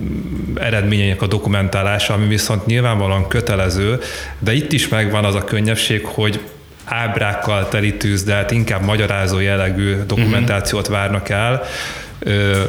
eredményeinek 0.55 1.21
a 1.21 1.27
dokumentálása, 1.27 2.13
ami 2.13 2.27
viszont 2.27 2.65
nyilvánvalóan 2.65 3.27
kötelező, 3.27 3.99
de 4.39 4.53
itt 4.53 4.71
is 4.71 4.87
megvan 4.87 5.25
az 5.25 5.35
a 5.35 5.43
könnyebbség, 5.43 6.05
hogy 6.05 6.39
ábrákkal 6.85 7.67
teli 7.67 7.93
tűzdelt, 7.93 8.51
inkább 8.51 8.83
magyarázó 8.83 9.39
jellegű 9.39 9.95
dokumentációt 10.07 10.87
várnak 10.87 11.29
el, 11.29 11.63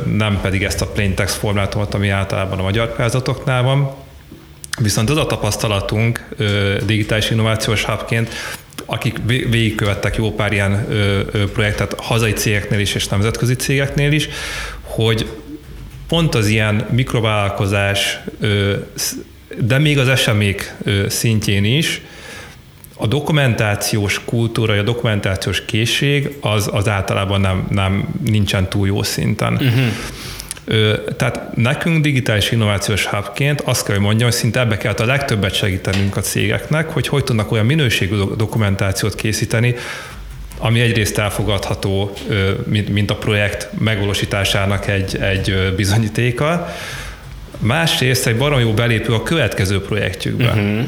nem 0.04 0.38
pedig 0.42 0.64
ezt 0.64 0.80
a 0.80 0.86
plain 0.86 1.14
text 1.14 1.34
formátumot, 1.34 1.94
ami 1.94 2.08
általában 2.08 2.58
a 2.58 2.62
magyar 2.62 2.94
pályázatoknál 2.94 3.62
van. 3.62 3.94
Viszont 4.80 5.10
az 5.10 5.16
a 5.16 5.26
tapasztalatunk 5.26 6.28
digitális 6.86 7.30
innovációs 7.30 7.84
hubként, 7.84 8.28
akik 8.86 9.16
végigkövettek 9.26 10.16
jó 10.16 10.34
pár 10.34 10.52
ilyen 10.52 10.86
projektet 11.52 11.94
hazai 12.00 12.32
cégeknél 12.32 12.80
is 12.80 12.94
és 12.94 13.08
nemzetközi 13.08 13.54
cégeknél 13.54 14.12
is, 14.12 14.28
hogy 14.82 15.26
pont 16.10 16.34
az 16.34 16.46
ilyen 16.46 16.86
mikrovállalkozás, 16.90 18.18
de 19.58 19.78
még 19.78 19.98
az 19.98 20.08
esemék 20.08 20.74
szintjén 21.08 21.64
is, 21.64 22.00
a 22.96 23.06
dokumentációs 23.06 24.20
kultúra, 24.24 24.74
a 24.74 24.82
dokumentációs 24.82 25.64
készség 25.64 26.36
az, 26.40 26.68
az 26.72 26.88
általában 26.88 27.40
nem, 27.40 27.66
nem 27.70 28.08
nincsen 28.24 28.68
túl 28.68 28.86
jó 28.86 29.02
szinten. 29.02 29.52
Uh-huh. 29.52 31.16
Tehát 31.16 31.56
nekünk 31.56 32.02
digitális 32.02 32.50
innovációs 32.50 33.06
hubként 33.06 33.60
azt 33.60 33.84
kell, 33.84 33.94
hogy 33.94 34.04
mondjam, 34.04 34.28
hogy 34.28 34.38
szinte 34.38 34.60
ebbe 34.60 34.76
kell 34.76 34.94
a 34.96 35.04
legtöbbet 35.04 35.54
segítenünk 35.54 36.16
a 36.16 36.20
cégeknek, 36.20 36.88
hogy 36.88 37.08
hogy 37.08 37.24
tudnak 37.24 37.52
olyan 37.52 37.66
minőségű 37.66 38.16
dokumentációt 38.36 39.14
készíteni, 39.14 39.74
ami 40.60 40.80
egyrészt 40.80 41.18
elfogadható, 41.18 42.12
mint, 42.64 43.10
a 43.10 43.16
projekt 43.16 43.68
megvalósításának 43.78 44.86
egy, 44.86 45.16
egy 45.16 45.72
bizonyítéka, 45.76 46.74
másrészt 47.58 48.26
egy 48.26 48.36
barom 48.36 48.60
jó 48.60 48.72
belépő 48.72 49.14
a 49.14 49.22
következő 49.22 49.80
projektjükbe. 49.80 50.44
Uh-huh. 50.44 50.86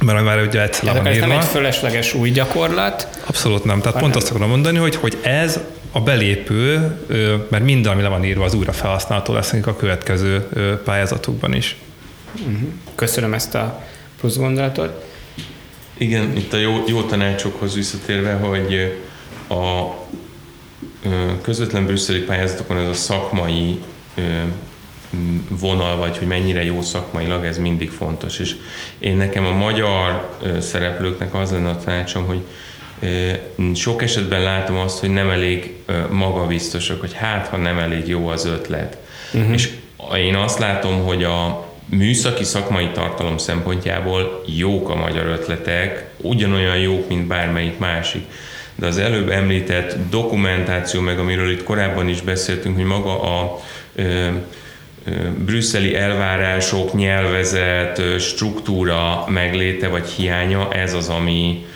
Mert 0.00 0.24
már 0.24 0.42
ugye 0.46 0.62
egyszer 0.62 0.94
van 0.94 1.12
írva. 1.12 1.26
nem 1.26 1.38
egy 1.38 1.44
fölösleges 1.44 2.14
új 2.14 2.30
gyakorlat? 2.30 3.08
Abszolút 3.26 3.64
nem. 3.64 3.80
Tehát 3.80 3.98
pont 3.98 4.16
azt 4.16 4.30
akarom 4.30 4.48
mondani, 4.48 4.78
hogy, 4.78 4.96
hogy 4.96 5.18
ez 5.22 5.60
a 5.92 6.00
belépő, 6.00 6.96
mert 7.50 7.64
minden, 7.64 7.92
ami 7.92 8.02
le 8.02 8.08
van 8.08 8.24
írva, 8.24 8.44
az 8.44 8.54
újra 8.54 8.72
felhasználható 8.72 9.32
lesz 9.32 9.52
a 9.52 9.76
következő 9.76 10.40
pályázatokban 10.84 11.54
is. 11.54 11.76
Uh-huh. 12.38 12.68
Köszönöm 12.94 13.34
ezt 13.34 13.54
a 13.54 13.82
plusz 14.20 14.36
gondolatot. 14.36 15.04
Igen, 15.98 16.36
itt 16.36 16.52
a 16.52 16.56
jó, 16.56 16.84
jó 16.86 17.02
tanácsokhoz 17.02 17.74
visszatérve, 17.74 18.32
hogy 18.32 18.98
a 19.48 19.94
közvetlen 21.42 21.86
brüsszeli 21.86 22.20
pályázatokon 22.20 22.78
ez 22.78 22.88
a 22.88 22.94
szakmai 22.94 23.80
vonal, 25.48 25.96
vagy 25.96 26.18
hogy 26.18 26.26
mennyire 26.26 26.64
jó 26.64 26.82
szakmailag, 26.82 27.44
ez 27.44 27.58
mindig 27.58 27.90
fontos. 27.90 28.38
És 28.38 28.54
én 28.98 29.16
nekem 29.16 29.46
a 29.46 29.52
magyar 29.52 30.36
szereplőknek 30.60 31.34
az 31.34 31.50
lenne 31.50 31.68
a 31.68 31.78
tanácsom, 31.84 32.26
hogy 32.26 32.40
sok 33.74 34.02
esetben 34.02 34.42
látom 34.42 34.76
azt, 34.76 34.98
hogy 34.98 35.10
nem 35.10 35.30
elég 35.30 35.74
magabiztosak, 36.10 37.00
hogy 37.00 37.12
hát, 37.12 37.46
ha 37.46 37.56
nem 37.56 37.78
elég 37.78 38.08
jó 38.08 38.28
az 38.28 38.44
ötlet. 38.44 38.96
Uh-huh. 39.34 39.52
És 39.52 39.70
én 40.16 40.34
azt 40.34 40.58
látom, 40.58 41.04
hogy 41.04 41.24
a 41.24 41.65
műszaki 41.88 42.44
szakmai 42.44 42.90
tartalom 42.90 43.38
szempontjából 43.38 44.42
jók 44.46 44.88
a 44.88 44.94
magyar 44.94 45.26
ötletek, 45.26 46.10
ugyanolyan 46.16 46.76
jók, 46.76 47.08
mint 47.08 47.26
bármelyik 47.26 47.78
másik. 47.78 48.24
De 48.74 48.86
az 48.86 48.98
előbb 48.98 49.28
említett 49.28 49.96
dokumentáció, 50.10 51.00
meg 51.00 51.18
amiről 51.18 51.50
itt 51.50 51.62
korábban 51.62 52.08
is 52.08 52.20
beszéltünk, 52.20 52.76
hogy 52.76 52.84
maga 52.84 53.22
a 53.22 53.60
ö, 53.94 54.02
ö, 54.02 55.10
brüsszeli 55.44 55.96
elvárások, 55.96 56.94
nyelvezet, 56.94 58.02
struktúra 58.18 59.24
megléte 59.28 59.88
vagy 59.88 60.06
hiánya, 60.08 60.72
ez 60.72 60.94
az, 60.94 61.08
ami, 61.08 61.66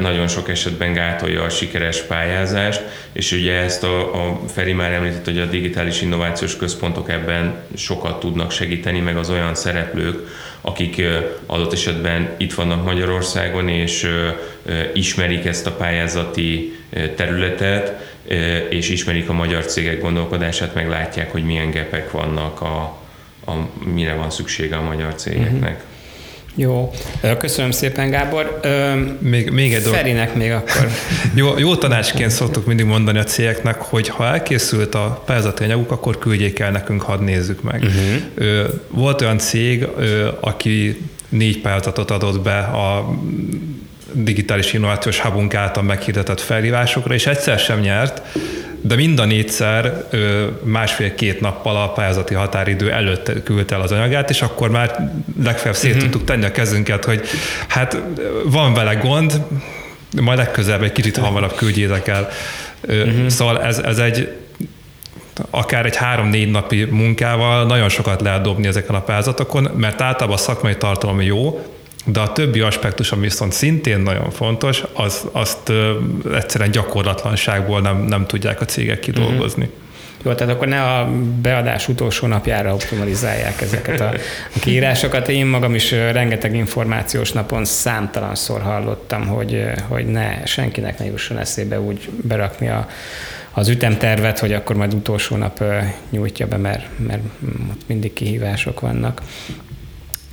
nagyon 0.00 0.28
sok 0.28 0.48
esetben 0.48 0.92
gátolja 0.92 1.42
a 1.42 1.48
sikeres 1.48 2.00
pályázást, 2.00 2.82
és 3.12 3.32
ugye 3.32 3.52
ezt 3.52 3.84
a, 3.84 4.28
a 4.28 4.40
Feri 4.48 4.72
már 4.72 4.92
említett, 4.92 5.24
hogy 5.24 5.38
a 5.38 5.46
digitális 5.46 6.02
innovációs 6.02 6.56
központok 6.56 7.10
ebben 7.10 7.54
sokat 7.76 8.20
tudnak 8.20 8.50
segíteni, 8.50 9.00
meg 9.00 9.16
az 9.16 9.30
olyan 9.30 9.54
szereplők, 9.54 10.26
akik 10.60 11.02
adott 11.46 11.72
esetben 11.72 12.34
itt 12.36 12.54
vannak 12.54 12.84
Magyarországon, 12.84 13.68
és 13.68 14.08
ismerik 14.94 15.44
ezt 15.44 15.66
a 15.66 15.72
pályázati 15.72 16.78
területet, 17.16 18.16
és 18.68 18.88
ismerik 18.88 19.28
a 19.28 19.32
magyar 19.32 19.64
cégek 19.64 20.00
gondolkodását, 20.00 20.74
meg 20.74 20.88
látják, 20.88 21.32
hogy 21.32 21.44
milyen 21.44 21.70
gepek 21.70 22.10
vannak, 22.10 22.60
a, 22.60 22.98
a, 23.46 23.52
mire 23.94 24.14
van 24.14 24.30
szüksége 24.30 24.76
a 24.76 24.82
magyar 24.82 25.14
cégeknek. 25.14 25.74
Uh-huh. 25.74 25.96
Jó, 26.58 26.92
köszönöm 27.38 27.70
szépen 27.70 28.10
Gábor. 28.10 28.60
Még, 29.18 29.50
még 29.50 29.74
egy 29.74 29.82
dolog. 29.82 29.98
Ferinek 29.98 30.34
még 30.34 30.52
akkor. 30.52 30.88
jó, 31.34 31.58
jó 31.58 31.76
tanácsként 31.76 32.30
szoktuk 32.30 32.66
mindig 32.66 32.86
mondani 32.86 33.18
a 33.18 33.24
cégeknek, 33.24 33.80
hogy 33.80 34.08
ha 34.08 34.26
elkészült 34.26 34.94
a 34.94 35.22
pályázati 35.26 35.64
anyaguk, 35.64 35.90
akkor 35.90 36.18
küldjék 36.18 36.58
el 36.58 36.70
nekünk, 36.70 37.02
hadd 37.02 37.22
nézzük 37.22 37.62
meg. 37.62 37.82
Uh-huh. 37.82 38.68
Volt 38.88 39.20
olyan 39.20 39.38
cég, 39.38 39.86
aki 40.40 41.00
négy 41.28 41.60
pályázatot 41.60 42.10
adott 42.10 42.40
be 42.40 42.58
a 42.58 43.14
digitális 44.12 44.72
innovációs 44.72 45.20
hubunk 45.20 45.54
által 45.54 45.82
meghirdetett 45.82 46.40
felhívásokra, 46.40 47.14
és 47.14 47.26
egyszer 47.26 47.58
sem 47.58 47.80
nyert, 47.80 48.22
de 48.80 48.94
mind 48.94 49.18
a 49.18 49.24
négyszer 49.24 50.04
másfél-két 50.62 51.40
nappal 51.40 51.76
a 51.76 51.88
pályázati 51.88 52.34
határidő 52.34 52.92
előtt 52.92 53.42
küldte 53.42 53.74
el 53.74 53.80
az 53.80 53.92
anyagát, 53.92 54.30
és 54.30 54.42
akkor 54.42 54.70
már 54.70 55.12
legfeljebb 55.42 55.76
szét 55.76 55.94
uh-huh. 55.94 56.10
tudtuk 56.10 56.28
tenni 56.28 56.44
a 56.44 56.50
kezünket, 56.50 57.04
hogy 57.04 57.20
hát 57.68 58.02
van 58.44 58.74
vele 58.74 58.94
gond, 58.94 59.42
majd 60.20 60.38
legközelebb 60.38 60.82
egy 60.82 60.92
kicsit 60.92 61.16
hamarabb 61.16 61.54
küldjétek 61.54 62.08
el. 62.08 62.28
Uh-huh. 62.88 63.26
Szóval 63.26 63.62
ez, 63.62 63.78
ez 63.78 63.98
egy 63.98 64.32
akár 65.50 65.86
egy 65.86 65.96
három-négy 65.96 66.50
napi 66.50 66.84
munkával 66.84 67.66
nagyon 67.66 67.88
sokat 67.88 68.20
lehet 68.20 68.42
dobni 68.42 68.66
ezeken 68.66 68.94
a 68.94 69.00
pályázatokon, 69.00 69.70
mert 69.76 70.00
általában 70.00 70.36
a 70.36 70.40
szakmai 70.40 70.76
tartalom 70.76 71.20
jó, 71.20 71.60
de 72.12 72.20
a 72.20 72.32
többi 72.32 72.60
aspektus, 72.60 73.12
ami 73.12 73.22
viszont 73.22 73.52
szintén 73.52 73.98
nagyon 73.98 74.30
fontos, 74.30 74.82
az, 74.92 75.26
azt 75.32 75.72
egyszerűen 76.34 76.70
gyakorlatlanságból 76.70 77.80
nem, 77.80 77.96
nem 77.96 78.26
tudják 78.26 78.60
a 78.60 78.64
cégek 78.64 79.00
kidolgozni. 79.00 79.64
Uh-huh. 79.64 79.86
Jó, 80.24 80.32
tehát 80.32 80.54
akkor 80.54 80.68
ne 80.68 80.82
a 80.82 81.10
beadás 81.42 81.88
utolsó 81.88 82.26
napjára 82.26 82.74
optimalizálják 82.74 83.60
ezeket 83.60 84.00
a 84.00 84.12
kiírásokat. 84.60 85.28
Én 85.28 85.46
magam 85.46 85.74
is 85.74 85.90
rengeteg 85.90 86.54
információs 86.54 87.32
napon 87.32 87.64
számtalanszor 87.64 88.60
hallottam, 88.60 89.26
hogy, 89.26 89.64
hogy 89.88 90.06
ne, 90.06 90.46
senkinek 90.46 90.98
ne 90.98 91.04
jusson 91.04 91.38
eszébe 91.38 91.80
úgy 91.80 92.08
berakni 92.22 92.68
a, 92.68 92.88
az 93.52 93.68
ütemtervet, 93.68 94.38
hogy 94.38 94.52
akkor 94.52 94.76
majd 94.76 94.94
utolsó 94.94 95.36
nap 95.36 95.64
nyújtja 96.10 96.46
be, 96.46 96.56
mert, 96.56 96.86
mert 97.06 97.22
ott 97.70 97.82
mindig 97.86 98.12
kihívások 98.12 98.80
vannak. 98.80 99.22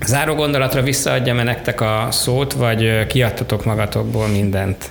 Záró 0.06 0.36
gondolatra 0.36 0.82
visszaadjam-e 0.82 1.44
nektek 1.44 1.82
a 1.82 2.08
szót, 2.12 2.54
vagy 2.54 3.08
kiadtatok 3.08 3.66
magatokból 3.66 4.28
mindent? 4.28 4.90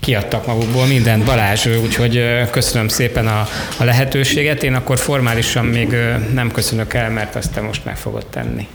kiadtak 0.00 0.46
magukból 0.46 0.86
mindent 0.86 1.24
Balázs, 1.24 1.66
úgyhogy 1.66 2.22
köszönöm 2.50 2.88
szépen 2.88 3.26
a, 3.26 3.48
a 3.78 3.84
lehetőséget. 3.84 4.62
Én 4.62 4.74
akkor 4.74 4.98
formálisan 4.98 5.64
még 5.64 5.96
nem 6.32 6.50
köszönök 6.50 6.94
el, 6.94 7.10
mert 7.10 7.34
azt 7.34 7.52
te 7.52 7.60
most 7.60 7.84
meg 7.84 7.96
fogod 7.96 8.26
tenni. 8.26 8.66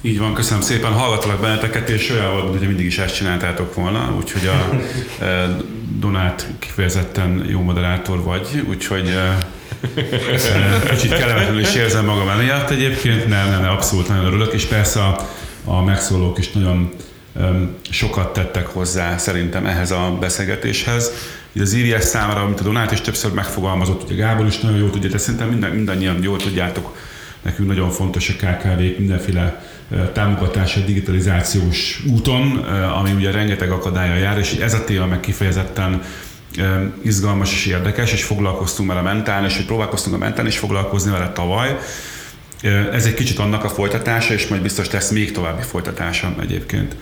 Így 0.00 0.18
van, 0.18 0.34
köszönöm 0.34 0.62
szépen. 0.62 0.92
Hallgatlak 0.92 1.40
benneteket, 1.40 1.88
és 1.88 2.10
olyan 2.10 2.32
volt, 2.32 2.58
hogy 2.58 2.66
mindig 2.66 2.86
is 2.86 2.98
ezt 2.98 3.14
csináltátok 3.14 3.74
volna, 3.74 4.14
úgyhogy 4.16 4.46
a 4.46 4.80
Donát 5.98 6.46
kifejezetten 6.58 7.44
jó 7.48 7.60
moderátor 7.60 8.22
vagy, 8.22 8.64
úgyhogy 8.68 9.18
kicsit 10.90 11.14
kellemetlenül 11.14 11.60
is 11.60 11.74
érzem 11.74 12.04
magam 12.04 12.28
emiatt 12.28 12.70
egyébként, 12.70 13.26
nem, 13.26 13.48
nem, 13.50 13.64
abszolút 13.64 14.08
nagyon 14.08 14.24
örülök, 14.24 14.52
és 14.52 14.64
persze 14.64 15.00
a, 15.00 15.28
a 15.64 15.82
megszólók 15.82 16.38
is 16.38 16.52
nagyon 16.52 16.92
sokat 17.90 18.32
tettek 18.32 18.66
hozzá 18.66 19.16
szerintem 19.16 19.66
ehhez 19.66 19.90
a 19.90 20.16
beszélgetéshez. 20.20 21.10
Így 21.52 21.62
az 21.62 21.72
IVS 21.72 22.04
számára, 22.04 22.40
amit 22.40 22.60
a 22.60 22.62
Donát 22.62 22.92
is 22.92 23.00
többször 23.00 23.32
megfogalmazott, 23.32 24.02
ugye 24.02 24.14
Gábor 24.14 24.46
is 24.46 24.58
nagyon 24.58 24.78
jól 24.78 24.90
tudja, 24.90 25.10
de 25.10 25.18
szerintem 25.18 25.48
minden, 25.48 25.70
mindannyian 25.70 26.22
jól 26.22 26.38
tudjátok, 26.38 26.96
nekünk 27.42 27.68
nagyon 27.68 27.90
fontos 27.90 28.28
a 28.28 28.32
KKV-k 28.32 28.98
mindenféle 28.98 29.62
támogatás 30.12 30.76
a 30.76 30.80
digitalizációs 30.80 32.02
úton, 32.10 32.56
ami 32.98 33.12
ugye 33.12 33.30
rengeteg 33.30 33.70
akadálya 33.70 34.14
jár, 34.14 34.38
és 34.38 34.52
ez 34.52 34.74
a 34.74 34.84
téma 34.84 35.06
meg 35.06 35.20
kifejezetten 35.20 36.02
izgalmas 37.02 37.52
és 37.52 37.66
érdekes, 37.66 38.12
és 38.12 38.24
foglalkoztunk 38.24 38.88
vele 38.88 39.00
mentán, 39.00 39.44
és 39.44 39.56
hogy 39.56 39.66
próbálkoztunk 39.66 40.16
a 40.16 40.18
mentán 40.18 40.46
is 40.46 40.58
foglalkozni 40.58 41.10
vele 41.10 41.32
tavaly. 41.32 41.78
Ez 42.92 43.06
egy 43.06 43.14
kicsit 43.14 43.38
annak 43.38 43.64
a 43.64 43.68
folytatása, 43.68 44.34
és 44.34 44.46
majd 44.46 44.62
biztos 44.62 44.90
lesz 44.90 45.10
még 45.10 45.32
további 45.32 45.62
folytatása 45.62 46.34
egyébként. 46.40 46.96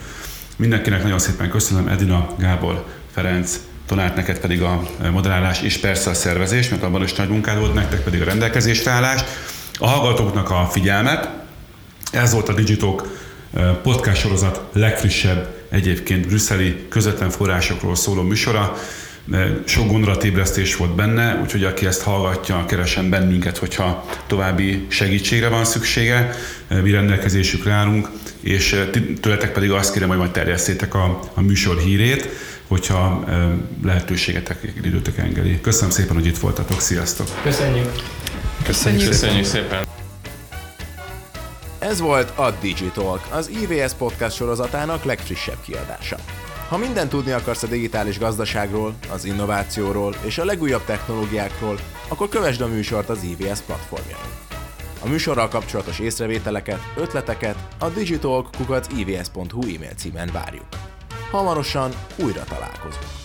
Mindenkinek 0.56 1.02
nagyon 1.02 1.18
szépen 1.18 1.50
köszönöm, 1.50 1.88
Edina, 1.88 2.26
Gábor, 2.38 2.84
Ferenc, 3.12 3.60
Tonát, 3.86 4.16
neked 4.16 4.38
pedig 4.38 4.62
a 4.62 4.82
moderálás, 5.12 5.62
és 5.62 5.78
persze 5.78 6.10
a 6.10 6.14
szervezés, 6.14 6.68
mert 6.68 6.82
abban 6.82 7.02
is 7.02 7.12
nagy 7.12 7.28
munkád 7.28 7.58
volt, 7.58 7.74
nektek 7.74 8.00
pedig 8.00 8.20
a 8.20 8.24
rendelkezésre 8.24 8.90
állás. 8.90 9.24
A 9.78 9.88
hallgatóknak 9.88 10.50
a 10.50 10.68
figyelmet. 10.72 11.28
Ez 12.12 12.32
volt 12.32 12.48
a 12.48 12.52
Digitok 12.52 13.18
podcast 13.82 14.20
sorozat 14.20 14.60
legfrissebb 14.72 15.54
egyébként 15.70 16.26
brüsszeli 16.26 16.86
közvetlen 16.88 17.30
forrásokról 17.30 17.94
szóló 17.94 18.22
műsora 18.22 18.76
sok 19.64 19.86
gondolatébresztés 19.86 20.76
volt 20.76 20.94
benne, 20.94 21.40
úgyhogy 21.42 21.64
aki 21.64 21.86
ezt 21.86 22.02
hallgatja, 22.02 22.64
keresen 22.64 23.10
bennünket, 23.10 23.58
hogyha 23.58 24.04
további 24.26 24.86
segítségre 24.88 25.48
van 25.48 25.64
szüksége, 25.64 26.30
mi 26.82 26.90
rendelkezésükre 26.90 27.72
állunk, 27.72 28.08
és 28.40 28.84
tőletek 29.20 29.52
pedig 29.52 29.70
azt 29.70 29.92
kérem, 29.92 30.08
hogy 30.08 30.18
majd 30.18 30.30
terjesszétek 30.30 30.94
a, 30.94 31.20
a 31.34 31.40
műsor 31.40 31.78
hírét, 31.78 32.28
hogyha 32.68 33.24
lehetőségetek, 33.84 34.72
időtek 34.82 35.18
engedi. 35.18 35.60
Köszönöm 35.60 35.90
szépen, 35.90 36.14
hogy 36.14 36.26
itt 36.26 36.38
voltatok, 36.38 36.80
sziasztok! 36.80 37.26
Köszönjük! 37.42 37.92
Köszönjük, 38.62 39.08
Köszönjük 39.08 39.44
szépen! 39.44 39.84
Ez 41.78 42.00
volt 42.00 42.38
a 42.38 42.50
Digitalk, 42.60 43.20
az 43.30 43.48
IVS 43.48 43.92
podcast 43.98 44.36
sorozatának 44.36 45.04
legfrissebb 45.04 45.58
kiadása. 45.64 46.16
Ha 46.68 46.76
mindent 46.76 47.10
tudni 47.10 47.30
akarsz 47.30 47.62
a 47.62 47.66
digitális 47.66 48.18
gazdaságról, 48.18 48.94
az 49.12 49.24
innovációról 49.24 50.14
és 50.24 50.38
a 50.38 50.44
legújabb 50.44 50.84
technológiákról, 50.84 51.78
akkor 52.08 52.28
kövesd 52.28 52.60
a 52.60 52.66
műsort 52.66 53.08
az 53.08 53.22
IVS 53.22 53.60
platformjain. 53.60 54.24
A 55.04 55.08
műsorral 55.08 55.48
kapcsolatos 55.48 55.98
észrevételeket, 55.98 56.80
ötleteket 56.96 57.56
a 57.78 57.88
digitalk.ivs.hu 57.88 59.60
e-mail 59.60 59.94
címen 59.96 60.30
várjuk. 60.32 60.66
Hamarosan 61.30 61.90
újra 62.16 62.44
találkozunk. 62.44 63.23